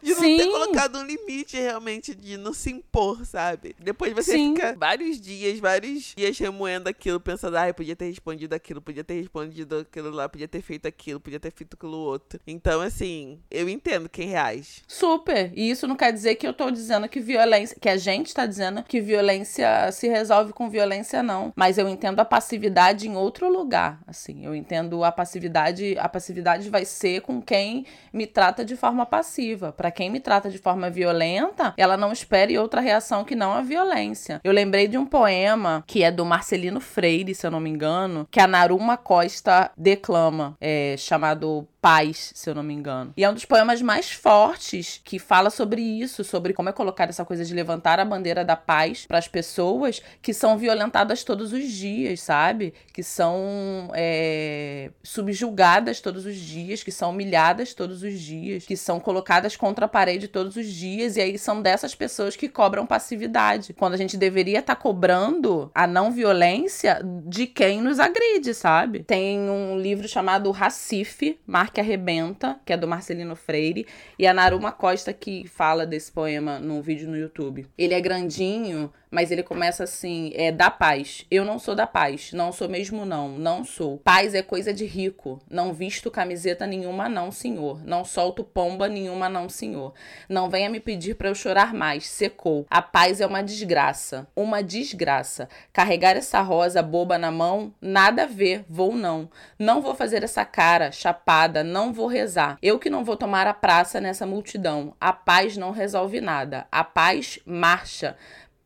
de 0.06 0.14
não 0.14 0.20
Sim. 0.20 0.36
ter 0.36 0.46
colocado 0.46 0.98
um 0.98 1.04
limite 1.04 1.56
realmente 1.56 2.14
de 2.14 2.36
não 2.36 2.52
se 2.52 2.70
impor, 2.70 3.26
sabe? 3.26 3.74
Depois 3.80 4.12
você 4.12 4.32
Sim. 4.32 4.54
fica 4.54 4.76
vários 4.78 5.20
dias, 5.20 5.58
vários 5.58 6.14
dias 6.16 6.38
remoendo 6.38 6.88
aquilo, 6.88 7.18
pensando, 7.18 7.56
ah, 7.56 7.68
eu 7.68 7.74
podia 7.74 7.96
ter 7.96 8.06
respondido 8.06 8.54
aquilo, 8.54 8.80
podia 8.80 9.02
ter 9.02 9.14
respondido 9.14 9.78
aquilo 9.78 10.10
lá, 10.10 10.28
podia 10.28 10.46
ter 10.46 10.62
feito 10.62 10.86
aquilo, 10.86 11.18
podia 11.18 11.40
ter 11.40 11.50
feito 11.50 11.74
aquilo 11.74 11.98
outro. 11.98 12.38
Então, 12.46 12.80
assim, 12.80 13.40
eu 13.50 13.68
entendo 13.68 14.08
quem 14.08 14.28
reage. 14.28 14.82
Super. 14.86 15.50
E 15.56 15.70
isso 15.70 15.88
não 15.88 15.96
quer 15.96 16.12
dizer 16.12 16.36
que 16.36 16.46
eu 16.46 16.54
tô 16.54 16.70
dizendo 16.70 17.08
que 17.08 17.18
violência, 17.18 17.76
que 17.80 17.88
a 17.88 17.96
gente 17.96 18.32
tá 18.32 18.46
dizendo 18.46 18.84
que 18.84 19.00
violência 19.00 19.90
se 19.90 20.06
resolve 20.06 20.52
com 20.52 20.70
violência, 20.70 21.20
não. 21.20 21.52
Mas 21.56 21.78
eu 21.78 21.88
entendo 21.88 22.20
a 22.20 22.24
passividade 22.24 23.08
em 23.08 23.16
outro 23.16 23.50
lugar, 23.50 24.00
assim. 24.06 24.44
Eu 24.44 24.54
entendo 24.54 25.02
a 25.02 25.10
passividade, 25.10 25.96
a 25.98 26.08
passividade 26.08 26.70
vai 26.70 26.84
ser 26.84 27.22
com 27.22 27.42
quem 27.42 27.84
me 28.12 28.26
trata 28.26 28.64
de 28.64 28.76
forma 28.76 29.04
passiva. 29.04 29.72
Para 29.72 29.95
quem 29.96 30.10
me 30.10 30.20
trata 30.20 30.50
de 30.50 30.58
forma 30.58 30.90
violenta, 30.90 31.72
ela 31.76 31.96
não 31.96 32.12
espere 32.12 32.58
outra 32.58 32.82
reação 32.82 33.24
que 33.24 33.34
não 33.34 33.52
a 33.52 33.62
violência. 33.62 34.42
Eu 34.44 34.52
lembrei 34.52 34.86
de 34.86 34.98
um 34.98 35.06
poema 35.06 35.82
que 35.86 36.02
é 36.02 36.12
do 36.12 36.24
Marcelino 36.24 36.80
Freire, 36.80 37.34
se 37.34 37.46
eu 37.46 37.50
não 37.50 37.58
me 37.58 37.70
engano, 37.70 38.28
que 38.30 38.38
a 38.38 38.46
Naruma 38.46 38.98
Costa 38.98 39.70
declama, 39.76 40.54
é, 40.60 40.96
chamado 40.98 41.66
Paz, 41.86 42.32
se 42.34 42.50
eu 42.50 42.54
não 42.56 42.64
me 42.64 42.74
engano. 42.74 43.12
E 43.16 43.22
é 43.22 43.30
um 43.30 43.32
dos 43.32 43.44
poemas 43.44 43.80
mais 43.80 44.10
fortes 44.10 45.00
que 45.04 45.20
fala 45.20 45.50
sobre 45.50 45.80
isso, 45.80 46.24
sobre 46.24 46.52
como 46.52 46.68
é 46.68 46.72
colocar 46.72 47.08
essa 47.08 47.24
coisa 47.24 47.44
de 47.44 47.54
levantar 47.54 48.00
a 48.00 48.04
bandeira 48.04 48.44
da 48.44 48.56
paz 48.56 49.06
para 49.06 49.18
as 49.18 49.28
pessoas 49.28 50.02
que 50.20 50.34
são 50.34 50.58
violentadas 50.58 51.22
todos 51.22 51.52
os 51.52 51.62
dias, 51.70 52.22
sabe? 52.22 52.74
Que 52.92 53.04
são 53.04 53.88
é, 53.94 54.90
subjugadas 55.00 56.00
todos 56.00 56.26
os 56.26 56.34
dias, 56.34 56.82
que 56.82 56.90
são 56.90 57.10
humilhadas 57.10 57.72
todos 57.72 58.02
os 58.02 58.18
dias, 58.18 58.66
que 58.66 58.76
são 58.76 58.98
colocadas 58.98 59.54
contra 59.54 59.86
a 59.86 59.88
parede 59.88 60.26
todos 60.26 60.56
os 60.56 60.66
dias. 60.66 61.16
E 61.16 61.20
aí 61.20 61.38
são 61.38 61.62
dessas 61.62 61.94
pessoas 61.94 62.34
que 62.34 62.48
cobram 62.48 62.84
passividade. 62.84 63.72
Quando 63.72 63.94
a 63.94 63.96
gente 63.96 64.16
deveria 64.16 64.58
estar 64.58 64.74
tá 64.74 64.82
cobrando 64.82 65.70
a 65.72 65.86
não 65.86 66.10
violência 66.10 67.00
de 67.24 67.46
quem 67.46 67.80
nos 67.80 68.00
agride, 68.00 68.54
sabe? 68.54 69.04
Tem 69.04 69.38
um 69.38 69.78
livro 69.78 70.08
chamado 70.08 70.50
Racife, 70.50 71.38
Mark 71.46 71.75
que 71.76 71.80
Arrebenta, 71.80 72.58
que 72.64 72.72
é 72.72 72.76
do 72.76 72.88
Marcelino 72.88 73.36
Freire, 73.36 73.86
e 74.18 74.26
a 74.26 74.32
Naruma 74.32 74.72
Costa 74.72 75.12
que 75.12 75.46
fala 75.46 75.84
desse 75.84 76.10
poema 76.10 76.58
num 76.58 76.80
vídeo 76.80 77.06
no 77.06 77.18
YouTube. 77.18 77.66
Ele 77.76 77.92
é 77.92 78.00
grandinho, 78.00 78.90
mas 79.10 79.30
ele 79.30 79.42
começa 79.42 79.84
assim: 79.84 80.32
é 80.34 80.50
da 80.50 80.70
paz. 80.70 81.24
Eu 81.30 81.44
não 81.44 81.58
sou 81.58 81.74
da 81.74 81.86
paz, 81.86 82.32
não 82.32 82.52
sou 82.52 82.68
mesmo 82.68 83.04
não, 83.04 83.28
não 83.30 83.64
sou. 83.64 83.98
Paz 83.98 84.34
é 84.34 84.42
coisa 84.42 84.72
de 84.72 84.84
rico. 84.84 85.40
Não 85.50 85.72
visto 85.72 86.10
camiseta 86.10 86.66
nenhuma 86.66 87.08
não, 87.08 87.30
senhor. 87.30 87.84
Não 87.84 88.04
solto 88.04 88.44
pomba 88.44 88.88
nenhuma 88.88 89.28
não, 89.28 89.48
senhor. 89.48 89.94
Não 90.28 90.50
venha 90.50 90.70
me 90.70 90.80
pedir 90.80 91.14
para 91.14 91.28
eu 91.28 91.34
chorar 91.34 91.72
mais, 91.72 92.06
secou. 92.06 92.66
A 92.70 92.82
paz 92.82 93.20
é 93.20 93.26
uma 93.26 93.42
desgraça, 93.42 94.26
uma 94.34 94.62
desgraça. 94.62 95.48
Carregar 95.72 96.16
essa 96.16 96.40
rosa 96.40 96.82
boba 96.82 97.18
na 97.18 97.30
mão, 97.30 97.72
nada 97.80 98.24
a 98.24 98.26
ver, 98.26 98.64
vou 98.68 98.94
não. 98.94 99.28
Não 99.58 99.80
vou 99.80 99.94
fazer 99.94 100.22
essa 100.22 100.44
cara 100.44 100.90
chapada, 100.92 101.62
não 101.62 101.92
vou 101.92 102.06
rezar. 102.06 102.58
Eu 102.62 102.78
que 102.78 102.90
não 102.90 103.04
vou 103.04 103.16
tomar 103.16 103.46
a 103.46 103.54
praça 103.54 104.00
nessa 104.00 104.26
multidão. 104.26 104.94
A 105.00 105.12
paz 105.12 105.56
não 105.56 105.70
resolve 105.70 106.20
nada. 106.20 106.66
A 106.70 106.84
paz 106.84 107.38
marcha 107.44 108.16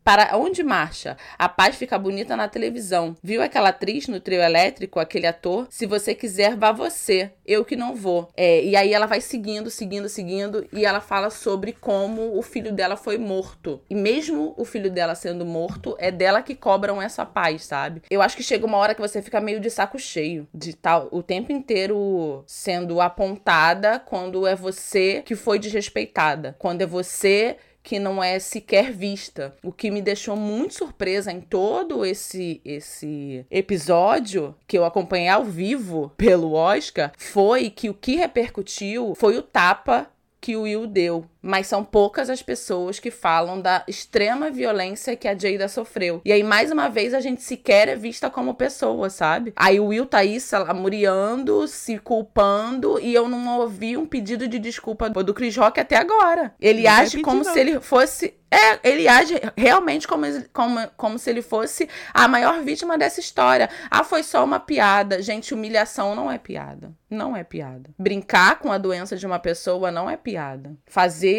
Para 0.03 0.37
onde 0.37 0.63
marcha? 0.63 1.17
A 1.39 1.49
paz 1.49 1.77
fica 1.77 1.99
bonita 1.99 2.37
na 2.37 2.49
televisão. 2.49 3.17
Viu 3.23 3.43
aquela 3.43 3.69
atriz 3.69 4.09
no 4.09 4.19
trio 4.19 4.41
elétrico, 4.41 4.99
aquele 4.99 5.27
ator? 5.27 5.67
Se 5.71 5.87
você 5.87 6.15
quiser, 6.15 6.57
vá 6.57 6.73
você. 6.73 7.33
Eu 7.47 7.65
que 7.65 7.77
não 7.77 7.95
vou. 7.95 8.29
É, 8.37 8.65
e 8.65 8.75
aí 8.77 8.93
ela 8.95 9.07
vai 9.07 9.21
seguindo, 9.21 9.71
seguindo, 9.71 10.09
seguindo. 10.09 10.67
E 10.73 10.85
ela 10.87 11.01
fala 11.01 11.29
sobre 11.31 11.73
como 11.73 12.39
o 12.39 12.43
filho 12.43 12.73
dela 12.73 12.97
foi 12.97 13.19
morto. 13.19 13.81
E 13.91 13.95
mesmo 13.95 14.55
o 14.57 14.65
filho 14.65 14.91
dela 14.91 15.15
sendo 15.15 15.45
morto, 15.45 15.95
é 15.99 16.11
dela 16.11 16.43
que 16.43 16.55
cobram 16.55 17.01
essa 17.01 17.27
paz, 17.27 17.65
sabe? 17.65 18.03
Eu 18.11 18.23
acho 18.23 18.37
que 18.37 18.43
chega 18.43 18.67
uma 18.67 18.79
hora 18.79 18.95
que 18.95 19.01
você 19.01 19.21
fica 19.21 19.41
meio 19.41 19.61
de 19.61 19.71
saco 19.71 19.99
cheio. 19.99 20.49
De 20.53 20.75
tal, 20.75 21.09
o 21.11 21.23
tempo 21.23 21.53
inteiro 21.53 22.43
sendo 22.47 23.01
apontada 23.01 23.99
quando 23.99 24.47
é 24.47 24.55
você 24.55 25.23
que 25.25 25.37
foi 25.37 25.59
desrespeitada. 25.59 26.57
Quando 26.59 26.83
é 26.83 26.87
você 26.87 27.59
que 27.83 27.99
não 27.99 28.23
é 28.23 28.39
sequer 28.39 28.93
vista. 28.93 29.55
O 29.63 29.73
que 29.73 29.91
me 29.91 30.03
deixou 30.03 30.37
muito 30.37 30.75
surpresa 30.75 31.33
em 31.33 31.41
todo 31.41 32.05
esse 32.05 32.61
esse 32.65 33.47
episódio 33.51 34.55
que 34.67 34.77
eu 34.77 34.85
acompanhei 34.85 35.29
ao 35.29 35.45
vivo 35.45 36.13
pelo 36.17 36.53
Oscar 36.53 37.13
foi 37.17 37.71
que 37.71 37.89
o 37.89 37.95
que 37.95 38.17
repercutiu 38.17 39.15
foi 39.17 39.37
o 39.37 39.43
tapa 39.43 40.11
que 40.41 40.57
o 40.57 40.63
Will 40.63 40.87
deu 40.87 41.27
mas 41.43 41.67
são 41.67 41.85
poucas 41.85 42.29
as 42.29 42.43
pessoas 42.43 42.99
que 42.99 43.11
falam 43.11 43.61
da 43.61 43.83
extrema 43.87 44.51
violência 44.51 45.17
que 45.17 45.29
a 45.29 45.37
Jada 45.37 45.69
sofreu. 45.69 46.21
E 46.25 46.33
aí, 46.33 46.43
mais 46.43 46.71
uma 46.71 46.89
vez, 46.89 47.15
a 47.15 47.21
gente 47.21 47.43
sequer 47.43 47.89
é 47.89 47.97
vista 47.97 48.29
como 48.31 48.55
pessoa, 48.55 49.09
sabe? 49.11 49.53
Aí 49.57 49.81
o 49.81 49.87
Will 49.87 50.07
tá 50.07 50.19
aí 50.19 50.39
lamuriando, 50.53 51.67
se 51.67 51.99
culpando, 51.99 52.99
e 53.01 53.15
eu 53.15 53.29
não 53.29 53.59
ouvi 53.59 53.97
um 53.97 54.07
pedido 54.07 54.47
de 54.47 54.59
desculpa 54.59 55.09
do 55.09 55.35
Chris 55.35 55.57
Rock 55.57 55.81
até 55.81 55.97
agora. 55.97 56.55
Ele 56.61 56.83
não 56.83 56.91
age 56.91 57.23
como 57.23 57.43
não. 57.45 57.53
se 57.53 57.59
ele 57.59 57.81
fosse 57.81 58.35
é, 58.51 58.81
ele 58.83 59.07
age 59.07 59.41
realmente 59.57 60.09
como, 60.09 60.27
como, 60.53 60.89
como 60.97 61.19
se 61.19 61.31
ele 61.31 61.41
fosse 61.41 61.89
a 62.13 62.27
maior 62.27 62.63
vítima 62.63 62.99
dessa 62.99 63.21
história. 63.21 63.71
Ah, 63.89 64.03
foi 64.03 64.25
só 64.25 64.45
uma 64.45 64.59
piada. 64.59 65.23
Gente, 65.23 65.55
humilhação 65.55 66.17
não 66.17 66.31
é 66.31 66.37
piada. 66.37 66.93
Não 67.09 67.37
é 67.37 67.45
piada. 67.45 67.91
Brincar 67.97 68.59
com 68.59 68.73
a 68.73 68.79
doença 68.79 69.17
de 69.17 69.25
uma 69.25 69.39
pessoa 69.39 69.93
não 69.93 70.11
é 70.11 70.17
piada. 70.17 70.77
Fazer 70.87 71.30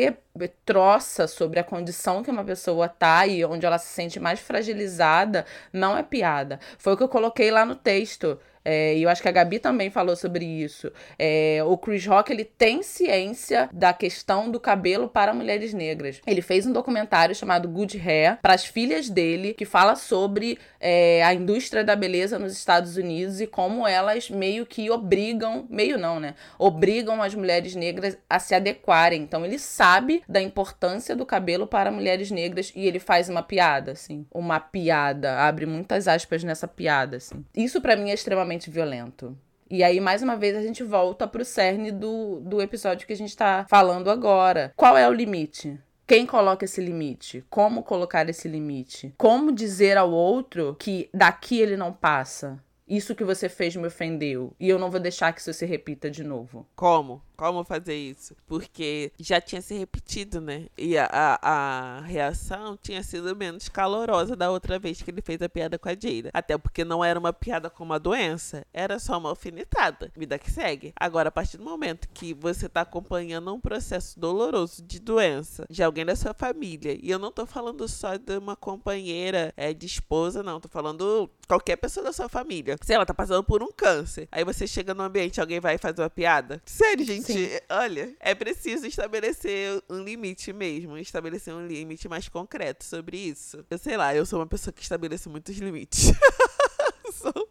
troça 0.66 1.28
sobre 1.28 1.60
a 1.60 1.64
condição 1.64 2.24
que 2.24 2.32
uma 2.32 2.44
pessoa 2.44 2.88
tá 2.88 3.28
e 3.28 3.44
onde 3.46 3.66
ela 3.66 3.78
se 3.78 3.88
sente 3.88 4.20
mais 4.20 4.40
fragilizada 4.40 5.46
não 5.74 5.98
é 5.98 6.04
piada. 6.04 6.60
Foi 6.78 6.94
o 6.94 6.98
que 6.98 7.04
eu 7.04 7.10
coloquei 7.10 7.52
lá 7.52 7.66
no 7.66 7.76
texto. 7.76 8.40
É, 8.64 8.96
e 8.96 9.04
eu 9.04 9.10
acho 9.10 9.22
que 9.22 9.28
a 9.28 9.32
Gabi 9.32 9.60
também 9.60 9.90
falou 9.90 10.16
sobre 10.16 10.46
isso. 10.46 10.92
É, 11.18 11.60
o 11.66 11.78
Chris 11.78 12.06
Rock 12.06 12.32
ele 12.32 12.46
tem 12.46 12.84
ciência 12.84 13.70
da 13.74 13.94
questão 13.94 14.50
do 14.50 14.60
cabelo 14.60 15.08
para 15.08 15.34
mulheres 15.34 15.74
negras. 15.74 16.22
Ele 16.26 16.42
fez 16.42 16.66
um 16.66 16.72
documentário 16.72 17.36
chamado 17.36 17.68
Good 17.68 18.00
Hair 18.00 18.38
para 18.42 18.54
as 18.54 18.66
filhas 18.66 19.10
dele 19.10 19.54
que 19.54 19.66
fala 19.66 19.96
sobre 19.96 20.58
é, 20.80 21.24
a 21.24 21.34
indústria 21.34 21.84
da 21.84 21.96
beleza 21.96 22.38
nos 22.38 22.54
Estados 22.54 22.98
Unidos 22.98 23.42
e 23.42 23.48
como 23.48 23.88
elas 23.88 24.30
meio 24.30 24.66
que 24.66 24.90
obrigam, 24.90 25.66
meio 25.70 25.98
não, 25.98 26.20
né? 26.20 26.36
Obrigam 26.58 27.22
as 27.22 27.34
mulheres 27.34 27.76
negras 27.76 28.18
a 28.30 28.40
se 28.40 28.54
adequarem. 28.54 29.22
Então 29.22 29.46
ele 29.46 29.60
sabe 29.60 30.24
da 30.28 30.42
importância 30.42 31.16
do 31.16 31.26
cabelo 31.26 31.68
para 31.68 31.92
mulheres 31.92 32.32
negras 32.32 32.72
e 32.76 32.88
ele 32.88 33.00
faz 33.00 33.30
uma 33.30 33.44
piada, 33.44 33.92
assim, 33.92 34.26
uma 34.32 34.60
piada, 34.60 35.40
abre 35.40 35.66
muitas 35.66 36.08
aspas 36.08 36.44
nessa 36.44 36.68
piada, 36.68 37.18
assim. 37.18 37.44
Isso 37.56 37.82
para 37.82 37.96
mim 37.96 38.10
é 38.10 38.14
extremamente 38.14 38.51
extremamente 38.52 38.70
violento. 38.70 39.38
E 39.70 39.84
aí, 39.84 40.02
mais 40.02 40.22
uma 40.22 40.36
vez, 40.36 40.56
a 40.56 40.62
gente 40.62 40.84
volta 40.84 41.26
pro 41.26 41.46
cerne 41.46 41.92
do, 41.92 42.42
do 42.42 42.62
episódio 42.62 43.08
que 43.08 43.14
a 43.14 43.18
gente 43.18 43.36
tá 43.36 43.66
falando 43.70 44.10
agora. 44.12 44.74
Qual 44.76 44.98
é 44.98 45.08
o 45.08 45.14
limite? 45.14 45.80
Quem 46.06 46.26
coloca 46.26 46.66
esse 46.66 46.82
limite? 46.82 47.46
Como 47.50 47.84
colocar 47.84 48.28
esse 48.28 48.50
limite? 48.50 49.14
Como 49.18 49.52
dizer 49.54 49.98
ao 49.98 50.12
outro 50.12 50.76
que 50.78 51.10
daqui 51.14 51.62
ele 51.62 51.78
não 51.78 51.94
passa? 51.94 52.62
Isso 52.86 53.16
que 53.16 53.24
você 53.24 53.48
fez 53.48 53.74
me 53.78 53.88
ofendeu. 53.88 54.54
E 54.60 54.68
eu 54.68 54.78
não 54.78 54.92
vou 54.92 55.00
deixar 55.00 55.32
que 55.32 55.40
isso 55.40 55.54
se 55.54 55.66
repita 55.66 56.12
de 56.12 56.26
novo. 56.26 56.68
Como? 56.76 57.22
Como 57.42 57.64
fazer 57.64 57.96
isso, 57.96 58.36
porque 58.46 59.12
já 59.20 59.42
tinha 59.42 59.64
se 59.64 59.74
repetido, 59.74 60.40
né? 60.40 60.68
E 60.78 60.96
a, 60.96 61.10
a, 61.12 61.98
a, 61.98 62.02
reação 62.02 62.78
tinha 62.80 63.02
sido 63.02 63.36
menos 63.36 63.68
calorosa 63.68 64.36
da 64.36 64.52
outra 64.52 64.78
vez 64.78 65.02
que 65.02 65.10
ele 65.10 65.24
fez 65.24 65.42
a 65.42 65.50
piada 65.50 65.80
com 65.80 65.90
a 65.90 65.94
Jada. 65.94 66.30
Até 66.36 66.56
porque 66.56 66.86
não 66.86 67.04
era 67.04 67.20
uma 67.20 67.34
piada 67.34 67.68
com 67.68 67.84
uma 67.84 68.00
doença, 68.00 68.64
era 68.72 69.00
só 69.00 69.18
uma 69.18 69.30
alfinetada. 69.30 70.12
Vida 70.16 70.38
que 70.38 70.52
segue. 70.52 70.94
Agora, 70.96 71.30
a 71.30 71.32
partir 71.32 71.58
do 71.58 71.64
momento 71.64 72.08
que 72.14 72.32
você 72.32 72.70
tá 72.70 72.82
acompanhando 72.82 73.52
um 73.52 73.60
processo 73.60 74.20
doloroso 74.20 74.84
de 74.84 75.00
doença 75.00 75.66
de 75.68 75.82
alguém 75.82 76.06
da 76.06 76.16
sua 76.16 76.36
família, 76.36 76.96
e 77.02 77.10
eu 77.10 77.18
não 77.18 77.32
tô 77.32 77.48
falando 77.48 77.88
só 77.88 78.18
de 78.18 78.38
uma 78.38 78.56
companheira, 78.56 79.52
é, 79.58 79.74
de 79.74 79.88
esposa, 79.88 80.44
não, 80.44 80.60
tô 80.60 80.70
falando 80.70 81.28
qualquer 81.48 81.78
pessoa 81.78 82.04
da 82.04 82.14
sua 82.14 82.30
família. 82.30 82.78
Se 82.84 82.94
ela 82.94 83.04
tá 83.06 83.16
passando 83.16 83.44
por 83.44 83.64
um 83.64 83.72
câncer, 83.72 84.28
aí 84.32 84.46
você 84.46 84.68
chega 84.68 84.94
no 84.94 85.02
ambiente, 85.02 85.42
alguém 85.42 85.60
vai 85.60 85.80
fazer 85.80 86.04
uma 86.04 86.10
piada. 86.10 86.62
Sério, 86.68 87.04
gente, 87.04 87.31
Sim. 87.34 87.50
olha, 87.70 88.16
é 88.20 88.34
preciso 88.36 88.86
estabelecer 88.86 89.82
um 89.90 90.04
limite 90.04 90.52
mesmo, 90.54 90.98
estabelecer 90.98 91.54
um 91.54 91.66
limite 91.66 92.08
mais 92.08 92.28
concreto 92.30 92.84
sobre 92.84 93.18
isso. 93.18 93.66
Eu 93.70 93.78
sei 93.78 93.98
lá, 93.98 94.16
eu 94.16 94.26
sou 94.26 94.40
uma 94.40 94.48
pessoa 94.48 94.74
que 94.74 94.82
estabelece 94.82 95.30
muitos 95.30 95.58
limites. 95.58 96.12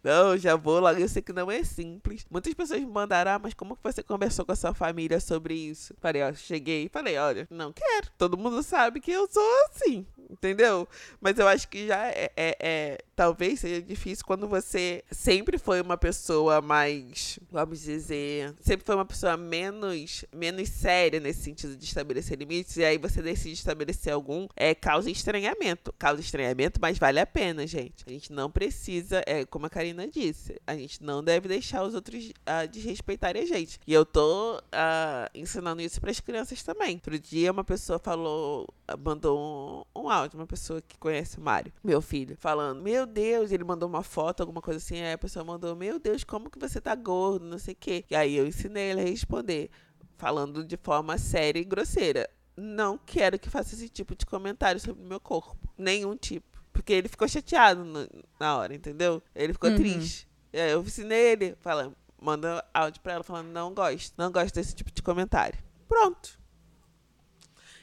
Não, 0.02 0.36
já 0.36 0.56
vou 0.56 0.80
logo. 0.80 0.98
Eu 0.98 1.08
sei 1.08 1.22
que 1.22 1.32
não 1.32 1.50
é 1.50 1.62
simples. 1.62 2.26
Muitas 2.30 2.54
pessoas 2.54 2.80
me 2.80 2.86
mandaram, 2.86 3.32
ah, 3.32 3.38
mas 3.38 3.54
como 3.54 3.76
que 3.76 3.82
você 3.82 4.02
conversou 4.02 4.44
com 4.44 4.52
a 4.52 4.56
sua 4.56 4.74
família 4.74 5.20
sobre 5.20 5.54
isso? 5.54 5.94
Falei, 6.00 6.22
ó, 6.22 6.32
cheguei 6.32 6.86
e 6.86 6.88
falei, 6.88 7.18
olha, 7.18 7.46
não 7.50 7.72
quero. 7.72 8.08
Todo 8.16 8.38
mundo 8.38 8.62
sabe 8.62 9.00
que 9.00 9.10
eu 9.10 9.28
sou 9.30 9.42
assim, 9.66 10.06
entendeu? 10.28 10.88
Mas 11.20 11.38
eu 11.38 11.46
acho 11.46 11.68
que 11.68 11.86
já 11.86 12.08
é, 12.08 12.30
é, 12.36 12.56
é 12.60 12.98
talvez 13.20 13.60
seja 13.60 13.82
difícil 13.82 14.24
quando 14.24 14.48
você 14.48 15.04
sempre 15.10 15.58
foi 15.58 15.80
uma 15.80 15.96
pessoa 15.96 16.62
mais, 16.62 17.38
vamos 17.50 17.80
dizer, 17.82 18.54
sempre 18.60 18.84
foi 18.86 18.94
uma 18.94 19.04
pessoa 19.04 19.36
menos, 19.36 20.24
menos 20.34 20.68
séria 20.68 21.20
nesse 21.20 21.42
sentido 21.42 21.76
de 21.76 21.84
estabelecer 21.84 22.38
limites, 22.38 22.76
e 22.76 22.84
aí 22.84 22.96
você 22.96 23.20
decide 23.20 23.54
estabelecer 23.54 24.12
algum, 24.12 24.48
é, 24.56 24.74
causa 24.74 25.10
estranhamento. 25.10 25.92
Causa 25.98 26.20
estranhamento, 26.20 26.80
mas 26.80 26.98
vale 26.98 27.20
a 27.20 27.26
pena, 27.26 27.66
gente. 27.66 28.04
A 28.06 28.10
gente 28.10 28.32
não 28.32 28.50
precisa, 28.50 29.22
é, 29.26 29.44
como 29.44 29.66
a 29.66 29.70
Karina 29.70 30.08
disse, 30.08 30.60
a 30.66 30.74
gente 30.74 31.02
não 31.02 31.22
deve 31.22 31.48
deixar 31.48 31.82
os 31.82 31.94
outros 31.94 32.30
uh, 32.30 32.68
desrespeitarem 32.70 33.42
a 33.42 33.46
gente. 33.46 33.78
E 33.86 33.92
eu 33.92 34.06
tô 34.06 34.56
uh, 34.56 35.30
ensinando 35.34 35.82
isso 35.82 36.00
para 36.00 36.10
as 36.10 36.20
crianças 36.20 36.62
também. 36.62 36.94
Outro 36.94 37.18
dia 37.18 37.52
uma 37.52 37.64
pessoa 37.64 37.98
falou, 37.98 38.66
mandou 38.98 39.84
um, 39.94 40.02
um 40.04 40.08
áudio, 40.10 40.38
uma 40.38 40.46
pessoa 40.46 40.80
que 40.80 40.98
conhece 40.98 41.38
o 41.38 41.40
Mário, 41.40 41.72
meu 41.82 42.00
filho, 42.00 42.36
falando: 42.36 42.82
Meu 42.82 43.06
Deus, 43.06 43.52
ele 43.52 43.64
mandou 43.64 43.88
uma 43.88 44.02
foto, 44.02 44.40
alguma 44.40 44.60
coisa 44.60 44.78
assim. 44.78 45.00
Aí 45.00 45.12
a 45.12 45.18
pessoa 45.18 45.44
mandou: 45.44 45.74
Meu 45.76 45.98
Deus, 45.98 46.24
como 46.24 46.50
que 46.50 46.58
você 46.58 46.80
tá 46.80 46.94
gordo, 46.94 47.44
não 47.44 47.58
sei 47.58 47.74
o 47.74 47.76
quê. 47.78 48.04
E 48.10 48.14
aí 48.14 48.36
eu 48.36 48.46
ensinei 48.46 48.90
ele 48.90 49.00
a 49.00 49.04
responder, 49.04 49.70
falando 50.16 50.64
de 50.64 50.76
forma 50.76 51.18
séria 51.18 51.60
e 51.60 51.64
grosseira. 51.64 52.28
Não 52.56 52.98
quero 52.98 53.38
que 53.38 53.48
faça 53.48 53.74
esse 53.74 53.88
tipo 53.88 54.14
de 54.14 54.26
comentário 54.26 54.80
sobre 54.80 55.02
o 55.02 55.06
meu 55.06 55.20
corpo. 55.20 55.68
Nenhum 55.78 56.16
tipo. 56.16 56.60
Porque 56.72 56.92
ele 56.92 57.08
ficou 57.08 57.28
chateado 57.28 57.84
no, 57.84 58.08
na 58.38 58.56
hora, 58.56 58.74
entendeu? 58.74 59.22
Ele 59.34 59.52
ficou 59.52 59.70
uhum. 59.70 59.76
triste. 59.76 60.28
Aí 60.52 60.70
eu 60.70 60.82
ensinei 60.82 61.32
ele, 61.32 61.56
falando, 61.60 61.96
manda 62.20 62.64
áudio 62.72 63.00
pra 63.00 63.14
ela 63.14 63.24
falando: 63.24 63.48
Não 63.48 63.72
gosto, 63.72 64.14
não 64.16 64.30
gosto 64.30 64.54
desse 64.54 64.74
tipo 64.74 64.90
de 64.90 65.02
comentário. 65.02 65.58
Pronto. 65.88 66.39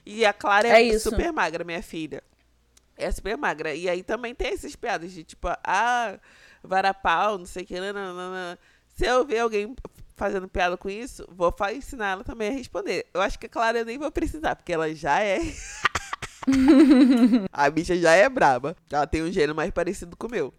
E 0.09 0.25
a 0.25 0.31
Clara 0.31 0.69
é, 0.69 0.87
é 0.87 0.99
super 0.99 1.33
magra, 1.33 1.65
minha 1.65 1.83
filha. 1.83 2.23
É 2.95 3.11
super 3.11 3.37
magra. 3.37 3.75
E 3.75 3.89
aí 3.89 4.01
também 4.01 4.33
tem 4.33 4.53
esses 4.53 4.73
piadas 4.73 5.11
de 5.11 5.21
tipo, 5.21 5.49
ah, 5.61 6.17
varapau, 6.63 7.37
não 7.37 7.45
sei 7.45 7.63
o 7.63 7.65
que, 7.65 7.79
não. 7.79 8.57
Se 8.95 9.05
eu 9.05 9.25
ver 9.25 9.39
alguém 9.39 9.75
fazendo 10.15 10.47
piada 10.47 10.77
com 10.77 10.89
isso, 10.89 11.27
vou 11.29 11.53
ensinar 11.75 12.11
ela 12.11 12.23
também 12.23 12.47
a 12.47 12.53
responder. 12.53 13.05
Eu 13.13 13.21
acho 13.21 13.37
que 13.37 13.47
a 13.47 13.49
Clara 13.49 13.79
eu 13.79 13.85
nem 13.85 13.97
vou 13.97 14.09
precisar, 14.09 14.55
porque 14.55 14.71
ela 14.71 14.95
já 14.95 15.21
é. 15.21 15.39
a 17.51 17.69
bicha 17.69 17.97
já 17.97 18.13
é 18.13 18.29
braba. 18.29 18.77
Ela 18.89 19.05
tem 19.05 19.21
um 19.21 19.31
gênero 19.31 19.55
mais 19.55 19.71
parecido 19.71 20.15
com 20.15 20.27
o 20.27 20.31
meu. 20.31 20.53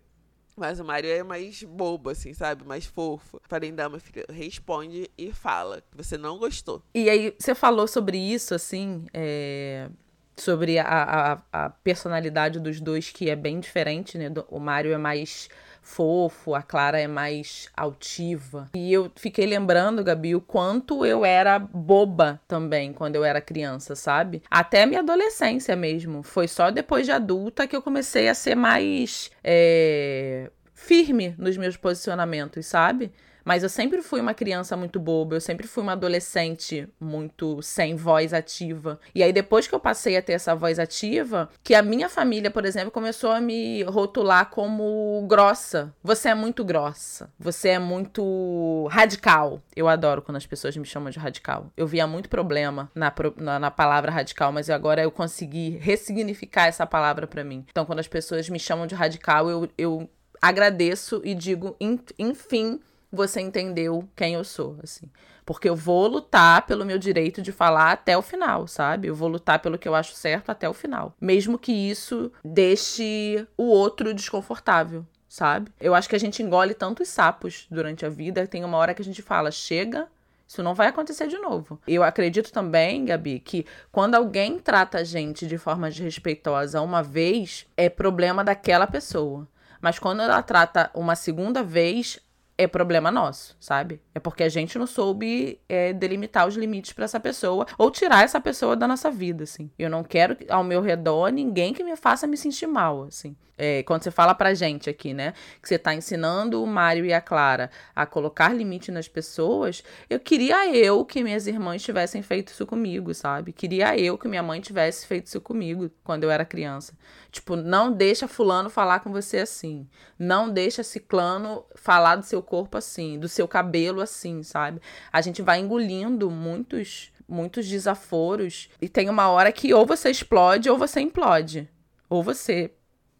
Mas 0.58 0.80
o 0.80 0.84
Mario 0.84 1.10
é 1.10 1.22
mais 1.22 1.62
bobo, 1.62 2.10
assim, 2.10 2.32
sabe? 2.34 2.64
Mais 2.64 2.84
fofo. 2.84 3.40
Falei, 3.48 3.72
dar 3.72 3.88
uma 3.88 3.98
filha, 3.98 4.24
responde 4.28 5.10
e 5.16 5.32
fala 5.32 5.80
que 5.80 5.96
você 5.96 6.18
não 6.18 6.38
gostou. 6.38 6.82
E 6.94 7.08
aí, 7.08 7.34
você 7.38 7.54
falou 7.54 7.86
sobre 7.86 8.18
isso, 8.18 8.54
assim, 8.54 9.06
é... 9.14 9.88
sobre 10.36 10.78
a, 10.78 10.84
a, 10.84 11.42
a, 11.52 11.70
personalidade 11.70 12.58
dos 12.60 12.80
dois, 12.80 13.10
que 13.10 13.30
é 13.30 13.36
bem 13.36 13.60
diferente, 13.60 14.18
né? 14.18 14.32
O 14.48 14.58
Mario 14.58 14.92
é 14.92 14.98
mais 14.98 15.48
fofo, 15.88 16.54
a 16.54 16.62
Clara 16.62 17.00
é 17.00 17.08
mais 17.08 17.68
altiva. 17.74 18.70
E 18.74 18.92
eu 18.92 19.10
fiquei 19.16 19.46
lembrando, 19.46 20.04
Gabi, 20.04 20.34
o 20.34 20.40
quanto 20.40 21.04
eu 21.04 21.24
era 21.24 21.58
boba 21.58 22.40
também 22.46 22.92
quando 22.92 23.16
eu 23.16 23.24
era 23.24 23.40
criança, 23.40 23.96
sabe? 23.96 24.42
Até 24.50 24.84
minha 24.84 25.00
adolescência 25.00 25.74
mesmo. 25.74 26.22
Foi 26.22 26.46
só 26.46 26.70
depois 26.70 27.06
de 27.06 27.12
adulta 27.12 27.66
que 27.66 27.74
eu 27.74 27.80
comecei 27.80 28.28
a 28.28 28.34
ser 28.34 28.54
mais 28.54 29.30
é, 29.42 30.50
firme 30.74 31.34
nos 31.38 31.56
meus 31.56 31.76
posicionamentos, 31.76 32.66
sabe? 32.66 33.10
Mas 33.48 33.62
eu 33.62 33.70
sempre 33.70 34.02
fui 34.02 34.20
uma 34.20 34.34
criança 34.34 34.76
muito 34.76 35.00
boba, 35.00 35.34
eu 35.34 35.40
sempre 35.40 35.66
fui 35.66 35.82
uma 35.82 35.92
adolescente 35.92 36.86
muito 37.00 37.62
sem 37.62 37.96
voz 37.96 38.34
ativa. 38.34 39.00
E 39.14 39.22
aí, 39.22 39.32
depois 39.32 39.66
que 39.66 39.74
eu 39.74 39.80
passei 39.80 40.18
a 40.18 40.22
ter 40.22 40.34
essa 40.34 40.54
voz 40.54 40.78
ativa, 40.78 41.48
que 41.64 41.74
a 41.74 41.80
minha 41.80 42.10
família, 42.10 42.50
por 42.50 42.66
exemplo, 42.66 42.90
começou 42.90 43.30
a 43.32 43.40
me 43.40 43.82
rotular 43.84 44.50
como 44.50 45.24
grossa. 45.26 45.94
Você 46.04 46.28
é 46.28 46.34
muito 46.34 46.62
grossa. 46.62 47.32
Você 47.38 47.70
é 47.70 47.78
muito 47.78 48.86
radical. 48.90 49.62
Eu 49.74 49.88
adoro 49.88 50.20
quando 50.20 50.36
as 50.36 50.46
pessoas 50.46 50.76
me 50.76 50.84
chamam 50.84 51.08
de 51.08 51.18
radical. 51.18 51.72
Eu 51.74 51.86
via 51.86 52.06
muito 52.06 52.28
problema 52.28 52.90
na, 52.94 53.10
na, 53.38 53.58
na 53.58 53.70
palavra 53.70 54.12
radical, 54.12 54.52
mas 54.52 54.68
agora 54.68 55.02
eu 55.02 55.10
consegui 55.10 55.70
ressignificar 55.80 56.66
essa 56.66 56.86
palavra 56.86 57.26
para 57.26 57.42
mim. 57.42 57.64
Então, 57.70 57.86
quando 57.86 58.00
as 58.00 58.08
pessoas 58.08 58.46
me 58.50 58.60
chamam 58.60 58.86
de 58.86 58.94
radical, 58.94 59.48
eu, 59.48 59.66
eu 59.78 60.10
agradeço 60.38 61.22
e 61.24 61.34
digo, 61.34 61.74
enfim, 62.18 62.78
você 63.10 63.40
entendeu 63.40 64.08
quem 64.14 64.34
eu 64.34 64.44
sou, 64.44 64.76
assim. 64.82 65.10
Porque 65.44 65.68
eu 65.68 65.74
vou 65.74 66.06
lutar 66.06 66.66
pelo 66.66 66.84
meu 66.84 66.98
direito 66.98 67.40
de 67.40 67.52
falar 67.52 67.92
até 67.92 68.16
o 68.16 68.22
final, 68.22 68.66
sabe? 68.66 69.08
Eu 69.08 69.14
vou 69.14 69.28
lutar 69.28 69.60
pelo 69.60 69.78
que 69.78 69.88
eu 69.88 69.94
acho 69.94 70.14
certo 70.14 70.50
até 70.50 70.68
o 70.68 70.74
final. 70.74 71.14
Mesmo 71.20 71.58
que 71.58 71.72
isso 71.72 72.30
deixe 72.44 73.46
o 73.56 73.64
outro 73.64 74.12
desconfortável, 74.12 75.06
sabe? 75.28 75.72
Eu 75.80 75.94
acho 75.94 76.08
que 76.08 76.16
a 76.16 76.20
gente 76.20 76.42
engole 76.42 76.74
tantos 76.74 77.08
sapos 77.08 77.66
durante 77.70 78.04
a 78.04 78.10
vida, 78.10 78.46
tem 78.46 78.64
uma 78.64 78.76
hora 78.76 78.92
que 78.92 79.00
a 79.00 79.04
gente 79.04 79.22
fala, 79.22 79.50
chega, 79.50 80.06
isso 80.46 80.62
não 80.62 80.74
vai 80.74 80.88
acontecer 80.88 81.28
de 81.28 81.38
novo. 81.38 81.78
Eu 81.86 82.02
acredito 82.02 82.50
também, 82.50 83.04
Gabi, 83.04 83.38
que 83.38 83.66
quando 83.92 84.14
alguém 84.14 84.58
trata 84.58 84.98
a 84.98 85.04
gente 85.04 85.46
de 85.46 85.58
forma 85.58 85.90
desrespeitosa 85.90 86.80
uma 86.80 87.02
vez, 87.02 87.66
é 87.76 87.90
problema 87.90 88.42
daquela 88.42 88.86
pessoa. 88.86 89.46
Mas 89.80 89.98
quando 89.98 90.22
ela 90.22 90.42
trata 90.42 90.90
uma 90.94 91.14
segunda 91.14 91.62
vez, 91.62 92.18
é 92.58 92.66
problema 92.66 93.10
nosso, 93.10 93.56
sabe? 93.60 94.00
É 94.12 94.18
porque 94.18 94.42
a 94.42 94.48
gente 94.48 94.76
não 94.76 94.86
soube 94.86 95.60
é, 95.68 95.92
delimitar 95.92 96.46
os 96.46 96.56
limites 96.56 96.92
para 96.92 97.04
essa 97.04 97.20
pessoa 97.20 97.64
ou 97.78 97.88
tirar 97.88 98.24
essa 98.24 98.40
pessoa 98.40 98.74
da 98.74 98.88
nossa 98.88 99.12
vida, 99.12 99.44
assim. 99.44 99.70
Eu 99.78 99.88
não 99.88 100.02
quero 100.02 100.36
ao 100.48 100.64
meu 100.64 100.82
redor 100.82 101.30
ninguém 101.30 101.72
que 101.72 101.84
me 101.84 101.94
faça 101.96 102.26
me 102.26 102.36
sentir 102.36 102.66
mal, 102.66 103.04
assim. 103.04 103.36
É, 103.58 103.82
quando 103.82 104.04
você 104.04 104.10
fala 104.10 104.34
pra 104.34 104.54
gente 104.54 104.88
aqui, 104.88 105.12
né, 105.12 105.34
que 105.60 105.68
você 105.68 105.76
tá 105.76 105.92
ensinando 105.92 106.62
o 106.62 106.66
Mário 106.66 107.04
e 107.04 107.12
a 107.12 107.20
Clara 107.20 107.70
a 107.94 108.06
colocar 108.06 108.54
limite 108.54 108.92
nas 108.92 109.08
pessoas, 109.08 109.82
eu 110.08 110.20
queria 110.20 110.72
eu 110.74 111.04
que 111.04 111.24
minhas 111.24 111.48
irmãs 111.48 111.82
tivessem 111.82 112.22
feito 112.22 112.52
isso 112.52 112.64
comigo, 112.64 113.12
sabe? 113.12 113.52
Queria 113.52 113.98
eu 113.98 114.16
que 114.16 114.28
minha 114.28 114.42
mãe 114.42 114.60
tivesse 114.60 115.06
feito 115.06 115.26
isso 115.26 115.40
comigo 115.40 115.90
quando 116.04 116.22
eu 116.24 116.30
era 116.30 116.44
criança. 116.44 116.96
Tipo, 117.32 117.56
não 117.56 117.92
deixa 117.92 118.28
fulano 118.28 118.70
falar 118.70 119.00
com 119.00 119.10
você 119.10 119.38
assim. 119.38 119.88
Não 120.18 120.48
deixa 120.48 120.82
ciclano 120.82 121.64
falar 121.74 122.16
do 122.16 122.24
seu 122.24 122.42
corpo 122.42 122.78
assim, 122.78 123.18
do 123.18 123.28
seu 123.28 123.48
cabelo 123.48 124.00
assim, 124.00 124.42
sabe? 124.42 124.80
A 125.12 125.20
gente 125.20 125.42
vai 125.42 125.58
engolindo 125.58 126.30
muitos 126.30 127.12
muitos 127.28 127.68
desaforos 127.68 128.70
e 128.80 128.88
tem 128.88 129.10
uma 129.10 129.28
hora 129.28 129.52
que 129.52 129.74
ou 129.74 129.84
você 129.84 130.10
explode 130.10 130.70
ou 130.70 130.78
você 130.78 131.00
implode. 131.00 131.68
Ou 132.08 132.22
você 132.22 132.72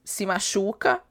se 0.08 0.24
machuca 0.24 1.02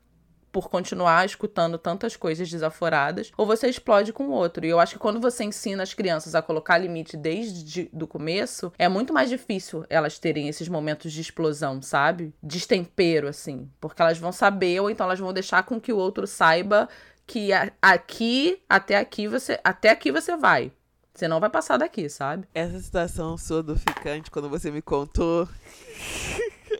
por 0.51 0.69
continuar 0.69 1.23
escutando 1.23 1.77
tantas 1.77 2.15
coisas 2.15 2.49
desaforadas, 2.49 3.31
ou 3.37 3.45
você 3.45 3.67
explode 3.69 4.11
com 4.11 4.29
o 4.29 4.31
outro. 4.31 4.65
E 4.65 4.69
eu 4.69 4.79
acho 4.79 4.93
que 4.93 4.99
quando 4.99 5.21
você 5.21 5.43
ensina 5.43 5.83
as 5.83 5.93
crianças 5.93 6.33
a 6.33 6.41
colocar 6.41 6.79
limite 6.79 7.15
desde 7.15 7.91
o 7.93 8.07
começo, 8.07 8.73
é 8.75 8.89
muito 8.89 9.13
mais 9.13 9.29
difícil 9.29 9.85
elas 9.87 10.17
terem 10.17 10.47
esses 10.47 10.67
momentos 10.67 11.13
de 11.13 11.21
explosão, 11.21 11.79
sabe? 11.79 12.33
Destempero, 12.41 13.27
assim. 13.27 13.69
Porque 13.79 14.01
elas 14.01 14.17
vão 14.17 14.31
saber, 14.31 14.79
ou 14.79 14.89
então 14.89 15.05
elas 15.05 15.19
vão 15.19 15.31
deixar 15.31 15.61
com 15.61 15.79
que 15.79 15.93
o 15.93 15.97
outro 15.97 16.25
saiba 16.25 16.89
que 17.27 17.51
aqui, 17.79 18.59
até 18.67 18.97
aqui 18.97 19.27
você, 19.27 19.59
até 19.63 19.91
aqui 19.91 20.11
você 20.11 20.35
vai. 20.35 20.71
Você 21.13 21.27
não 21.27 21.39
vai 21.39 21.51
passar 21.51 21.77
daqui, 21.77 22.09
sabe? 22.09 22.47
Essa 22.51 22.79
situação 22.79 23.37
sua 23.37 23.61
do 23.61 23.75
ficante, 23.75 24.31
quando 24.31 24.49
você 24.49 24.71
me 24.71 24.81
contou. 24.81 25.47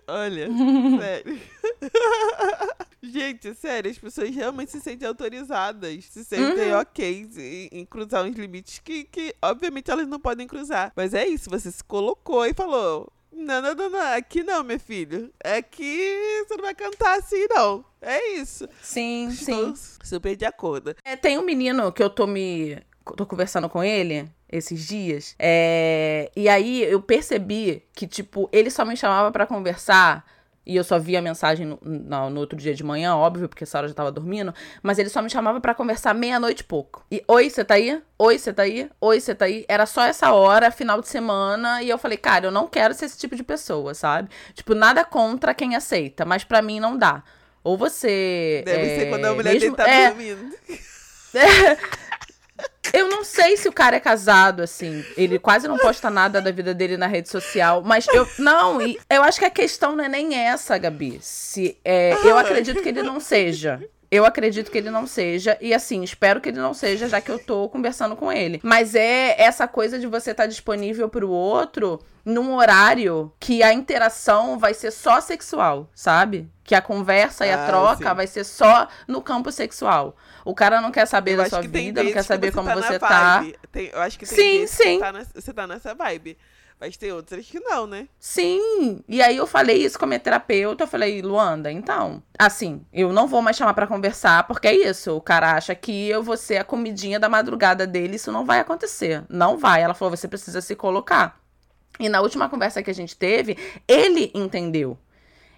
Olha, 0.07 0.47
sério. 0.99 1.41
Gente, 3.03 3.53
sério, 3.53 3.91
as 3.91 3.97
pessoas 3.97 4.33
realmente 4.33 4.71
se 4.71 4.79
sentem 4.79 5.07
autorizadas, 5.07 6.05
se 6.05 6.23
sentem 6.23 6.73
uhum. 6.73 6.79
ok 6.79 7.29
em, 7.37 7.79
em, 7.79 7.85
cruzar 7.85 8.25
uns 8.25 8.35
limites 8.35 8.79
que, 8.79 9.03
que, 9.03 9.35
obviamente, 9.41 9.91
elas 9.91 10.07
não 10.07 10.19
podem 10.19 10.47
cruzar. 10.47 10.91
Mas 10.95 11.13
é 11.13 11.27
isso, 11.27 11.49
você 11.49 11.71
se 11.71 11.83
colocou 11.83 12.45
e 12.45 12.53
falou: 12.53 13.11
não, 13.37 13.61
não, 13.61 13.75
não, 13.75 13.89
não, 13.89 14.13
aqui 14.15 14.43
não, 14.43 14.63
meu 14.63 14.79
filho. 14.79 15.31
Aqui 15.43 16.43
você 16.47 16.55
não 16.55 16.63
vai 16.63 16.73
cantar 16.73 17.19
assim, 17.19 17.45
não. 17.49 17.85
É 18.01 18.33
isso. 18.33 18.67
Sim, 18.81 19.27
Estou 19.27 19.75
sim. 19.75 19.97
Super 20.03 20.35
de 20.35 20.45
acordo. 20.45 20.95
É, 21.03 21.15
tem 21.15 21.37
um 21.37 21.43
menino 21.43 21.91
que 21.91 22.01
eu 22.01 22.09
tô 22.09 22.25
me. 22.25 22.81
Tô 23.15 23.25
conversando 23.25 23.69
com 23.69 23.83
ele 23.83 24.29
esses 24.49 24.87
dias. 24.87 25.35
É, 25.37 26.31
e 26.35 26.47
aí 26.49 26.83
eu 26.83 27.01
percebi 27.01 27.83
que, 27.93 28.07
tipo, 28.07 28.49
ele 28.51 28.69
só 28.69 28.85
me 28.85 28.95
chamava 28.95 29.31
para 29.31 29.45
conversar. 29.45 30.25
E 30.65 30.75
eu 30.75 30.83
só 30.83 30.99
via 30.99 31.19
a 31.19 31.21
mensagem 31.21 31.65
no, 31.65 31.79
no, 31.81 32.29
no, 32.29 32.39
outro 32.41 32.57
dia 32.57 32.75
de 32.75 32.83
manhã, 32.83 33.15
óbvio, 33.15 33.47
porque 33.47 33.63
essa 33.63 33.77
hora 33.77 33.87
já 33.87 33.93
tava 33.93 34.11
dormindo. 34.11 34.53
Mas 34.83 34.99
ele 34.99 35.07
só 35.07 35.21
me 35.21 35.29
chamava 35.29 35.61
para 35.61 35.73
conversar 35.73 36.13
meia-noite 36.13 36.59
e 36.59 36.65
pouco. 36.65 37.05
E, 37.09 37.23
oi, 37.25 37.49
você 37.49 37.63
tá 37.63 37.75
aí? 37.75 38.01
Oi, 38.19 38.37
você 38.37 38.51
tá 38.51 38.63
aí? 38.63 38.89
Oi, 38.99 39.21
você 39.21 39.33
tá 39.33 39.45
aí? 39.45 39.63
Era 39.69 39.85
só 39.85 40.03
essa 40.03 40.33
hora, 40.33 40.69
final 40.69 40.99
de 40.99 41.07
semana. 41.07 41.81
E 41.81 41.89
eu 41.89 41.97
falei, 41.97 42.17
cara, 42.17 42.47
eu 42.47 42.51
não 42.51 42.67
quero 42.67 42.93
ser 42.93 43.05
esse 43.05 43.17
tipo 43.17 43.33
de 43.33 43.43
pessoa, 43.43 43.93
sabe? 43.93 44.29
Tipo, 44.53 44.75
nada 44.75 45.05
contra 45.05 45.53
quem 45.53 45.73
aceita, 45.73 46.25
mas 46.25 46.43
para 46.43 46.61
mim 46.61 46.81
não 46.81 46.97
dá. 46.97 47.23
Ou 47.63 47.77
você. 47.77 48.61
Deve 48.65 48.87
é, 48.87 48.95
ser 48.99 49.09
quando 49.09 49.23
a 49.23 49.33
mulher 49.33 49.53
mesmo, 49.53 49.75
tá 49.75 49.89
é, 49.89 50.09
dormindo. 50.09 50.53
Eu 52.93 53.09
não 53.09 53.23
sei 53.23 53.57
se 53.57 53.67
o 53.67 53.73
cara 53.73 53.95
é 53.95 53.99
casado, 53.99 54.61
assim. 54.61 55.03
Ele 55.15 55.39
quase 55.39 55.67
não 55.67 55.77
posta 55.77 56.09
nada 56.09 56.41
da 56.41 56.51
vida 56.51 56.73
dele 56.73 56.97
na 56.97 57.07
rede 57.07 57.29
social. 57.29 57.81
Mas 57.85 58.07
eu. 58.07 58.27
Não, 58.37 58.79
eu 58.81 59.23
acho 59.23 59.39
que 59.39 59.45
a 59.45 59.49
questão 59.49 59.95
não 59.95 60.03
é 60.03 60.09
nem 60.09 60.35
essa, 60.35 60.77
Gabi. 60.77 61.19
Se, 61.21 61.77
é, 61.83 62.13
eu 62.23 62.37
acredito 62.37 62.81
que 62.81 62.89
ele 62.89 63.03
não 63.03 63.19
seja. 63.19 63.81
Eu 64.09 64.25
acredito 64.25 64.71
que 64.71 64.77
ele 64.77 64.89
não 64.89 65.05
seja. 65.05 65.57
E 65.59 65.73
assim, 65.73 66.01
espero 66.01 66.39
que 66.39 66.49
ele 66.49 66.59
não 66.59 66.73
seja, 66.73 67.09
já 67.09 67.19
que 67.19 67.29
eu 67.29 67.37
tô 67.37 67.67
conversando 67.67 68.15
com 68.15 68.31
ele. 68.31 68.59
Mas 68.63 68.95
é 68.95 69.35
essa 69.37 69.67
coisa 69.67 69.99
de 69.99 70.07
você 70.07 70.31
estar 70.31 70.43
tá 70.43 70.47
disponível 70.47 71.09
pro 71.09 71.29
outro 71.29 71.99
num 72.23 72.53
horário 72.55 73.31
que 73.39 73.61
a 73.63 73.73
interação 73.73 74.57
vai 74.57 74.73
ser 74.73 74.91
só 74.91 75.19
sexual, 75.19 75.89
sabe? 75.93 76.49
Que 76.63 76.75
a 76.75 76.81
conversa 76.81 77.43
ah, 77.43 77.47
e 77.47 77.51
a 77.51 77.63
ah, 77.63 77.67
troca 77.67 78.09
sim. 78.09 78.15
vai 78.15 78.27
ser 78.27 78.43
só 78.43 78.87
no 79.07 79.21
campo 79.21 79.51
sexual. 79.51 80.15
O 80.47 80.55
cara 80.55 80.79
não 80.79 80.91
quer 80.91 81.05
saber 81.05 81.33
eu 81.33 81.37
da 81.37 81.49
sua 81.49 81.61
vida, 81.61 82.01
não 82.01 82.13
quer 82.13 82.23
saber 82.23 82.53
como 82.53 82.69
tá 82.69 82.75
você 82.75 82.97
tá. 82.97 83.45
Tem, 83.69 83.87
eu 83.87 83.99
acho 83.99 84.17
que 84.17 84.25
tem 84.25 84.65
sim, 84.65 84.67
sim. 84.67 84.93
Você 84.93 84.99
tá, 84.99 85.11
nessa, 85.11 85.41
você 85.41 85.53
tá 85.53 85.67
nessa 85.67 85.93
vibe. 85.93 86.37
Mas 86.79 86.95
tem 86.95 87.11
outras 87.11 87.45
que 87.45 87.59
não, 87.59 87.85
né? 87.85 88.07
Sim. 88.17 89.03
E 89.09 89.21
aí 89.21 89.35
eu 89.35 89.45
falei 89.45 89.83
isso 89.83 89.99
com 89.99 90.05
a 90.05 90.07
minha 90.07 90.19
terapeuta. 90.21 90.85
Eu 90.85 90.87
falei, 90.87 91.21
Luanda, 91.21 91.69
então, 91.69 92.23
assim, 92.39 92.85
eu 92.93 93.11
não 93.11 93.27
vou 93.27 93.41
mais 93.41 93.57
chamar 93.57 93.73
para 93.73 93.87
conversar, 93.87 94.47
porque 94.47 94.69
é 94.69 94.73
isso. 94.73 95.17
O 95.17 95.19
cara 95.19 95.51
acha 95.51 95.75
que 95.75 96.07
eu 96.07 96.23
vou 96.23 96.37
ser 96.37 96.57
a 96.57 96.63
comidinha 96.63 97.19
da 97.19 97.27
madrugada 97.27 97.85
dele. 97.85 98.15
Isso 98.15 98.31
não 98.31 98.45
vai 98.45 98.59
acontecer. 98.59 99.25
Não 99.27 99.57
vai. 99.57 99.81
Ela 99.81 99.93
falou, 99.93 100.15
você 100.15 100.29
precisa 100.29 100.61
se 100.61 100.77
colocar. 100.77 101.41
E 101.99 102.07
na 102.07 102.21
última 102.21 102.47
conversa 102.47 102.81
que 102.81 102.91
a 102.91 102.95
gente 102.95 103.17
teve, 103.17 103.57
ele 103.85 104.31
entendeu. 104.33 104.97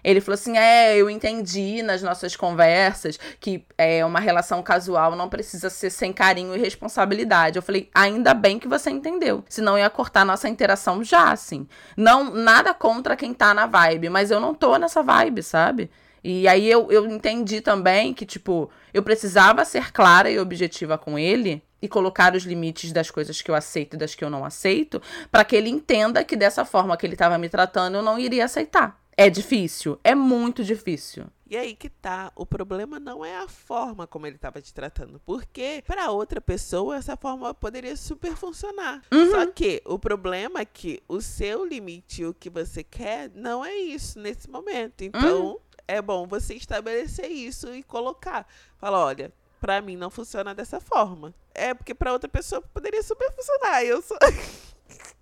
Ele 0.02 0.20
falou 0.20 0.34
assim: 0.34 0.56
é, 0.56 0.96
eu 0.96 1.08
entendi 1.08 1.82
nas 1.82 2.02
nossas 2.02 2.36
conversas 2.36 3.18
que 3.38 3.64
é, 3.76 4.04
uma 4.04 4.20
relação 4.20 4.62
casual 4.62 5.16
não 5.16 5.28
precisa 5.28 5.70
ser 5.70 5.90
sem 5.90 6.12
carinho 6.12 6.54
e 6.54 6.58
responsabilidade. 6.58 7.56
Eu 7.56 7.62
falei, 7.62 7.90
ainda 7.94 8.34
bem 8.34 8.58
que 8.58 8.68
você 8.68 8.90
entendeu. 8.90 9.44
Senão 9.48 9.78
ia 9.78 9.90
cortar 9.90 10.24
nossa 10.24 10.48
interação 10.48 11.02
já, 11.02 11.30
assim. 11.30 11.66
Não, 11.96 12.32
nada 12.32 12.72
contra 12.74 13.16
quem 13.16 13.34
tá 13.34 13.52
na 13.54 13.66
vibe, 13.66 14.08
mas 14.08 14.30
eu 14.30 14.40
não 14.40 14.54
tô 14.54 14.76
nessa 14.76 15.02
vibe, 15.02 15.42
sabe? 15.42 15.90
E 16.22 16.46
aí 16.46 16.70
eu, 16.70 16.90
eu 16.90 17.06
entendi 17.06 17.60
também 17.60 18.12
que, 18.12 18.26
tipo, 18.26 18.70
eu 18.92 19.02
precisava 19.02 19.64
ser 19.64 19.90
clara 19.90 20.30
e 20.30 20.38
objetiva 20.38 20.98
com 20.98 21.18
ele 21.18 21.62
e 21.80 21.88
colocar 21.88 22.34
os 22.34 22.44
limites 22.44 22.92
das 22.92 23.10
coisas 23.10 23.40
que 23.40 23.50
eu 23.50 23.54
aceito 23.54 23.94
e 23.94 23.98
das 23.98 24.14
que 24.14 24.22
eu 24.22 24.28
não 24.28 24.44
aceito, 24.44 25.00
para 25.30 25.44
que 25.44 25.56
ele 25.56 25.70
entenda 25.70 26.22
que 26.22 26.36
dessa 26.36 26.64
forma 26.64 26.96
que 26.96 27.06
ele 27.06 27.14
estava 27.14 27.38
me 27.38 27.48
tratando 27.48 27.96
eu 27.96 28.02
não 28.02 28.18
iria 28.18 28.44
aceitar. 28.44 29.00
É 29.20 29.28
difícil, 29.28 30.00
é 30.02 30.14
muito 30.14 30.64
difícil. 30.64 31.26
E 31.46 31.54
aí 31.54 31.76
que 31.76 31.90
tá, 31.90 32.32
o 32.34 32.46
problema 32.46 32.98
não 32.98 33.22
é 33.22 33.36
a 33.36 33.46
forma 33.46 34.06
como 34.06 34.26
ele 34.26 34.36
estava 34.36 34.62
te 34.62 34.72
tratando, 34.72 35.20
porque 35.26 35.84
para 35.86 36.10
outra 36.10 36.40
pessoa 36.40 36.96
essa 36.96 37.18
forma 37.18 37.52
poderia 37.52 37.94
super 37.96 38.34
funcionar. 38.34 39.02
Uhum. 39.12 39.30
Só 39.30 39.46
que 39.48 39.82
o 39.84 39.98
problema 39.98 40.60
é 40.60 40.64
que 40.64 41.02
o 41.06 41.20
seu 41.20 41.66
limite, 41.66 42.24
o 42.24 42.32
que 42.32 42.48
você 42.48 42.82
quer, 42.82 43.30
não 43.34 43.62
é 43.62 43.74
isso 43.74 44.18
nesse 44.18 44.48
momento. 44.48 45.02
Então, 45.02 45.48
uhum. 45.48 45.58
é 45.86 46.00
bom 46.00 46.26
você 46.26 46.54
estabelecer 46.54 47.30
isso 47.30 47.74
e 47.74 47.82
colocar. 47.82 48.46
Fala, 48.78 49.04
olha, 49.04 49.30
para 49.60 49.82
mim 49.82 49.96
não 49.96 50.08
funciona 50.08 50.54
dessa 50.54 50.80
forma. 50.80 51.34
É 51.54 51.74
porque 51.74 51.94
para 51.94 52.14
outra 52.14 52.30
pessoa 52.30 52.62
poderia 52.62 53.02
super 53.02 53.30
funcionar. 53.32 53.84
Eu 53.84 54.00
sou 54.00 54.16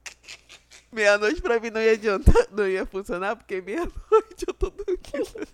Meia-noite 0.91 1.43
pra 1.43 1.61
mim 1.61 1.71
não 1.71 1.81
ia 1.81 1.93
adiantar, 1.93 2.47
não 2.51 2.67
ia 2.67 2.87
funcionar, 2.87 3.37
porque 3.37 3.61
meia-noite 3.61 4.45
eu 4.47 4.55
tô 4.55 4.71
dormindo. 4.71 5.49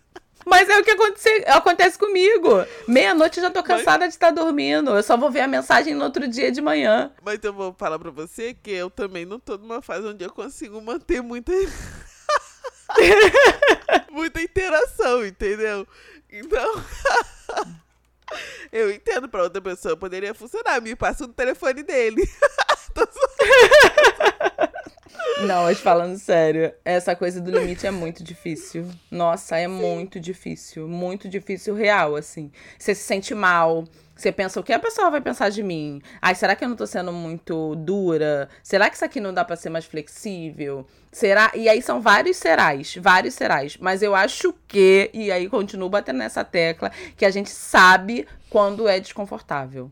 Mas 0.46 0.68
é 0.68 0.78
o 0.78 0.84
que 0.84 0.90
acontece, 0.90 1.44
acontece 1.46 1.98
comigo. 1.98 2.50
Meia-noite 2.86 3.38
eu 3.38 3.44
já 3.44 3.50
tô 3.50 3.62
cansada 3.62 4.04
Mas... 4.04 4.10
de 4.10 4.14
estar 4.14 4.30
dormindo. 4.30 4.90
Eu 4.90 5.02
só 5.02 5.16
vou 5.16 5.30
ver 5.30 5.40
a 5.40 5.48
mensagem 5.48 5.94
no 5.94 6.04
outro 6.04 6.28
dia 6.28 6.52
de 6.52 6.60
manhã. 6.60 7.10
Mas 7.22 7.42
eu 7.42 7.52
vou 7.52 7.72
falar 7.72 7.98
pra 7.98 8.10
você 8.10 8.54
que 8.54 8.70
eu 8.70 8.90
também 8.90 9.24
não 9.24 9.40
tô 9.40 9.56
numa 9.56 9.80
fase 9.80 10.06
onde 10.06 10.24
eu 10.24 10.30
consigo 10.30 10.80
manter 10.82 11.22
muita. 11.22 11.52
muita 14.10 14.42
interação, 14.42 15.24
entendeu? 15.24 15.86
Então. 16.30 16.84
eu 18.70 18.90
entendo 18.90 19.28
pra 19.28 19.44
outra 19.44 19.62
pessoa, 19.62 19.96
poderia 19.96 20.34
funcionar. 20.34 20.80
Me 20.80 20.94
passa 20.94 21.24
o 21.24 21.28
telefone 21.28 21.82
dele. 21.82 22.28
Não, 25.42 25.64
mas 25.64 25.80
falando 25.80 26.16
sério, 26.16 26.72
essa 26.84 27.16
coisa 27.16 27.40
do 27.40 27.50
limite 27.50 27.86
é 27.86 27.90
muito 27.90 28.22
difícil. 28.22 28.88
Nossa, 29.10 29.56
é 29.56 29.66
Sim. 29.66 29.74
muito 29.74 30.20
difícil. 30.20 30.86
Muito 30.88 31.28
difícil, 31.28 31.74
real, 31.74 32.14
assim. 32.14 32.52
Você 32.78 32.94
se 32.94 33.02
sente 33.02 33.34
mal. 33.34 33.84
Você 34.14 34.30
pensa, 34.30 34.60
o 34.60 34.62
que 34.62 34.72
a 34.72 34.78
pessoa 34.78 35.10
vai 35.10 35.20
pensar 35.20 35.48
de 35.50 35.60
mim? 35.62 36.00
Ai, 36.22 36.36
será 36.36 36.54
que 36.54 36.64
eu 36.64 36.68
não 36.68 36.76
tô 36.76 36.86
sendo 36.86 37.12
muito 37.12 37.74
dura? 37.74 38.48
Será 38.62 38.88
que 38.88 38.94
isso 38.94 39.04
aqui 39.04 39.18
não 39.18 39.34
dá 39.34 39.44
para 39.44 39.56
ser 39.56 39.70
mais 39.70 39.84
flexível? 39.84 40.86
Será? 41.10 41.50
E 41.54 41.68
aí 41.68 41.82
são 41.82 42.00
vários 42.00 42.36
serais, 42.36 42.96
vários 43.00 43.34
serais. 43.34 43.76
Mas 43.76 44.02
eu 44.02 44.14
acho 44.14 44.54
que, 44.68 45.10
e 45.12 45.32
aí 45.32 45.48
continuo 45.48 45.88
batendo 45.88 46.18
nessa 46.18 46.44
tecla, 46.44 46.92
que 47.16 47.24
a 47.24 47.30
gente 47.30 47.50
sabe 47.50 48.26
quando 48.48 48.86
é 48.86 49.00
desconfortável. 49.00 49.90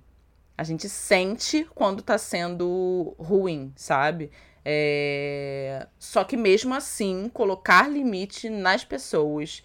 A 0.56 0.62
gente 0.62 0.88
sente 0.88 1.66
quando 1.74 2.00
tá 2.00 2.16
sendo 2.16 3.16
ruim, 3.18 3.72
sabe? 3.74 4.30
É... 4.64 5.86
Só 5.98 6.24
que 6.24 6.36
mesmo 6.36 6.74
assim, 6.74 7.30
colocar 7.32 7.88
limite 7.88 8.48
nas 8.48 8.84
pessoas, 8.84 9.62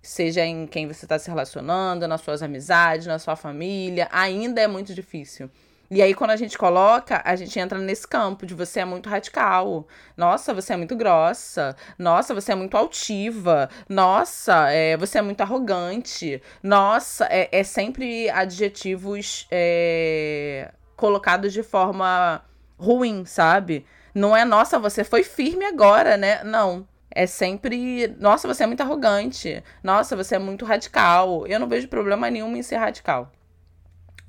seja 0.00 0.44
em 0.44 0.66
quem 0.66 0.86
você 0.86 1.04
está 1.04 1.18
se 1.18 1.28
relacionando, 1.28 2.08
nas 2.08 2.20
suas 2.20 2.42
amizades, 2.42 3.06
na 3.06 3.18
sua 3.18 3.36
família, 3.36 4.08
ainda 4.10 4.60
é 4.60 4.66
muito 4.66 4.94
difícil. 4.94 5.50
E 5.94 6.00
aí, 6.00 6.14
quando 6.14 6.30
a 6.30 6.36
gente 6.36 6.56
coloca, 6.56 7.20
a 7.22 7.36
gente 7.36 7.58
entra 7.60 7.78
nesse 7.78 8.08
campo 8.08 8.46
de 8.46 8.54
você 8.54 8.80
é 8.80 8.84
muito 8.86 9.10
radical. 9.10 9.86
Nossa, 10.16 10.54
você 10.54 10.72
é 10.72 10.76
muito 10.78 10.96
grossa. 10.96 11.76
Nossa, 11.98 12.32
você 12.32 12.52
é 12.52 12.54
muito 12.54 12.78
altiva. 12.78 13.68
Nossa, 13.86 14.70
é, 14.70 14.96
você 14.96 15.18
é 15.18 15.22
muito 15.22 15.42
arrogante. 15.42 16.42
Nossa, 16.62 17.26
é, 17.26 17.46
é 17.52 17.62
sempre 17.62 18.30
adjetivos 18.30 19.46
é, 19.50 20.72
colocados 20.96 21.52
de 21.52 21.62
forma 21.62 22.42
ruim, 22.82 23.24
sabe? 23.24 23.86
Não 24.14 24.36
é, 24.36 24.44
nossa, 24.44 24.78
você 24.78 25.04
foi 25.04 25.22
firme 25.22 25.64
agora, 25.64 26.16
né? 26.16 26.42
Não. 26.44 26.86
É 27.14 27.26
sempre, 27.26 28.08
nossa, 28.18 28.48
você 28.48 28.64
é 28.64 28.66
muito 28.66 28.80
arrogante. 28.82 29.62
Nossa, 29.82 30.16
você 30.16 30.36
é 30.36 30.38
muito 30.38 30.64
radical. 30.64 31.46
Eu 31.46 31.60
não 31.60 31.68
vejo 31.68 31.88
problema 31.88 32.30
nenhum 32.30 32.56
em 32.56 32.62
ser 32.62 32.76
radical. 32.76 33.30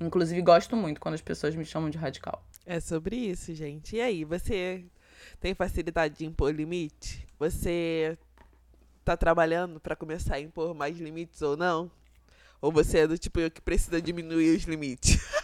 Inclusive, 0.00 0.40
gosto 0.42 0.76
muito 0.76 1.00
quando 1.00 1.14
as 1.14 1.22
pessoas 1.22 1.54
me 1.54 1.64
chamam 1.64 1.88
de 1.88 1.96
radical. 1.96 2.42
É 2.66 2.80
sobre 2.80 3.16
isso, 3.16 3.54
gente. 3.54 3.96
E 3.96 4.00
aí, 4.00 4.24
você 4.24 4.84
tem 5.40 5.54
facilidade 5.54 6.18
de 6.18 6.26
impor 6.26 6.52
limite? 6.52 7.26
Você 7.38 8.18
tá 9.04 9.16
trabalhando 9.16 9.80
para 9.80 9.96
começar 9.96 10.36
a 10.36 10.40
impor 10.40 10.74
mais 10.74 10.98
limites 10.98 11.40
ou 11.42 11.56
não? 11.56 11.90
Ou 12.60 12.72
você 12.72 13.00
é 13.00 13.06
do 13.06 13.18
tipo 13.18 13.40
eu 13.40 13.50
que 13.50 13.60
precisa 13.60 14.00
diminuir 14.00 14.56
os 14.56 14.64
limites? 14.64 15.20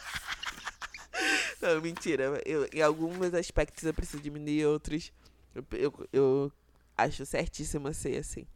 Não, 1.60 1.80
mentira. 1.80 2.40
Eu, 2.46 2.68
em 2.72 2.82
alguns 2.82 3.34
aspectos 3.34 3.84
eu 3.84 3.92
preciso 3.92 4.22
diminuir, 4.22 4.66
outros 4.66 5.12
eu, 5.54 5.64
eu, 5.72 6.08
eu 6.12 6.52
acho 6.96 7.26
certíssimo 7.26 7.92
ser 7.92 8.18
assim. 8.18 8.46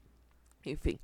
Enfim. 0.65 0.99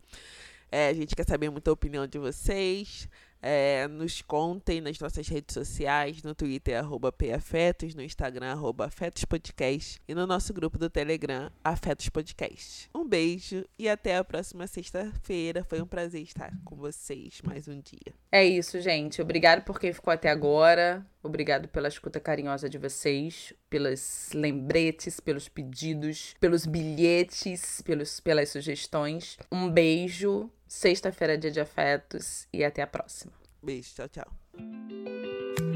É, 0.71 0.89
a 0.89 0.95
gente 0.95 1.17
quer 1.17 1.27
saber 1.27 1.51
muita 1.51 1.73
opinião 1.73 2.07
de 2.07 2.19
vocês. 2.19 3.09
É, 3.43 3.88
nos 3.88 4.20
contem 4.20 4.80
nas 4.80 4.99
nossas 4.99 5.26
redes 5.28 5.55
sociais, 5.55 6.22
no 6.22 6.34
Twitter, 6.34 6.78
arroba 6.78 7.11
PAfetos, 7.11 7.95
no 7.95 8.03
Instagram, 8.03 8.53
arroba 8.53 8.86
Afetos 8.86 9.24
Podcast 9.24 10.01
e 10.07 10.14
no 10.14 10.26
nosso 10.26 10.53
grupo 10.53 10.78
do 10.78 10.91
Telegram, 10.91 11.51
Afetos 11.64 12.09
Podcast. 12.09 12.91
Um 12.95 13.07
beijo 13.07 13.64
e 13.78 13.88
até 13.88 14.16
a 14.16 14.24
próxima 14.24 14.66
sexta-feira. 14.66 15.64
Foi 15.64 15.80
um 15.80 15.86
prazer 15.86 16.22
estar 16.22 16.53
com 16.64 16.76
vocês 16.76 17.41
mais 17.43 17.66
um 17.66 17.80
dia. 17.80 18.12
É 18.30 18.45
isso, 18.45 18.80
gente. 18.80 19.22
Obrigado 19.22 19.64
por 19.64 19.80
quem 19.80 19.93
ficou 19.93 20.12
até 20.12 20.28
agora. 20.28 21.07
Obrigado 21.22 21.68
pela 21.68 21.88
escuta 21.88 22.18
carinhosa 22.18 22.68
de 22.68 22.78
vocês, 22.78 23.53
pelas 23.68 24.30
lembretes, 24.34 25.20
pelos 25.20 25.49
pedidos, 25.49 26.34
pelos 26.41 26.64
bilhetes, 26.64 27.82
pelos, 27.82 28.20
pelas 28.20 28.49
sugestões. 28.49 29.36
Um 29.53 29.70
beijo 29.70 30.51
Sexta-feira 30.71 31.35
é 31.35 31.37
dia 31.37 31.51
de 31.51 31.59
afetos 31.59 32.47
e 32.53 32.64
até 32.64 32.81
a 32.81 32.87
próxima. 32.87 33.33
Beijo, 33.61 33.93
tchau, 33.93 34.09
tchau. 34.09 35.70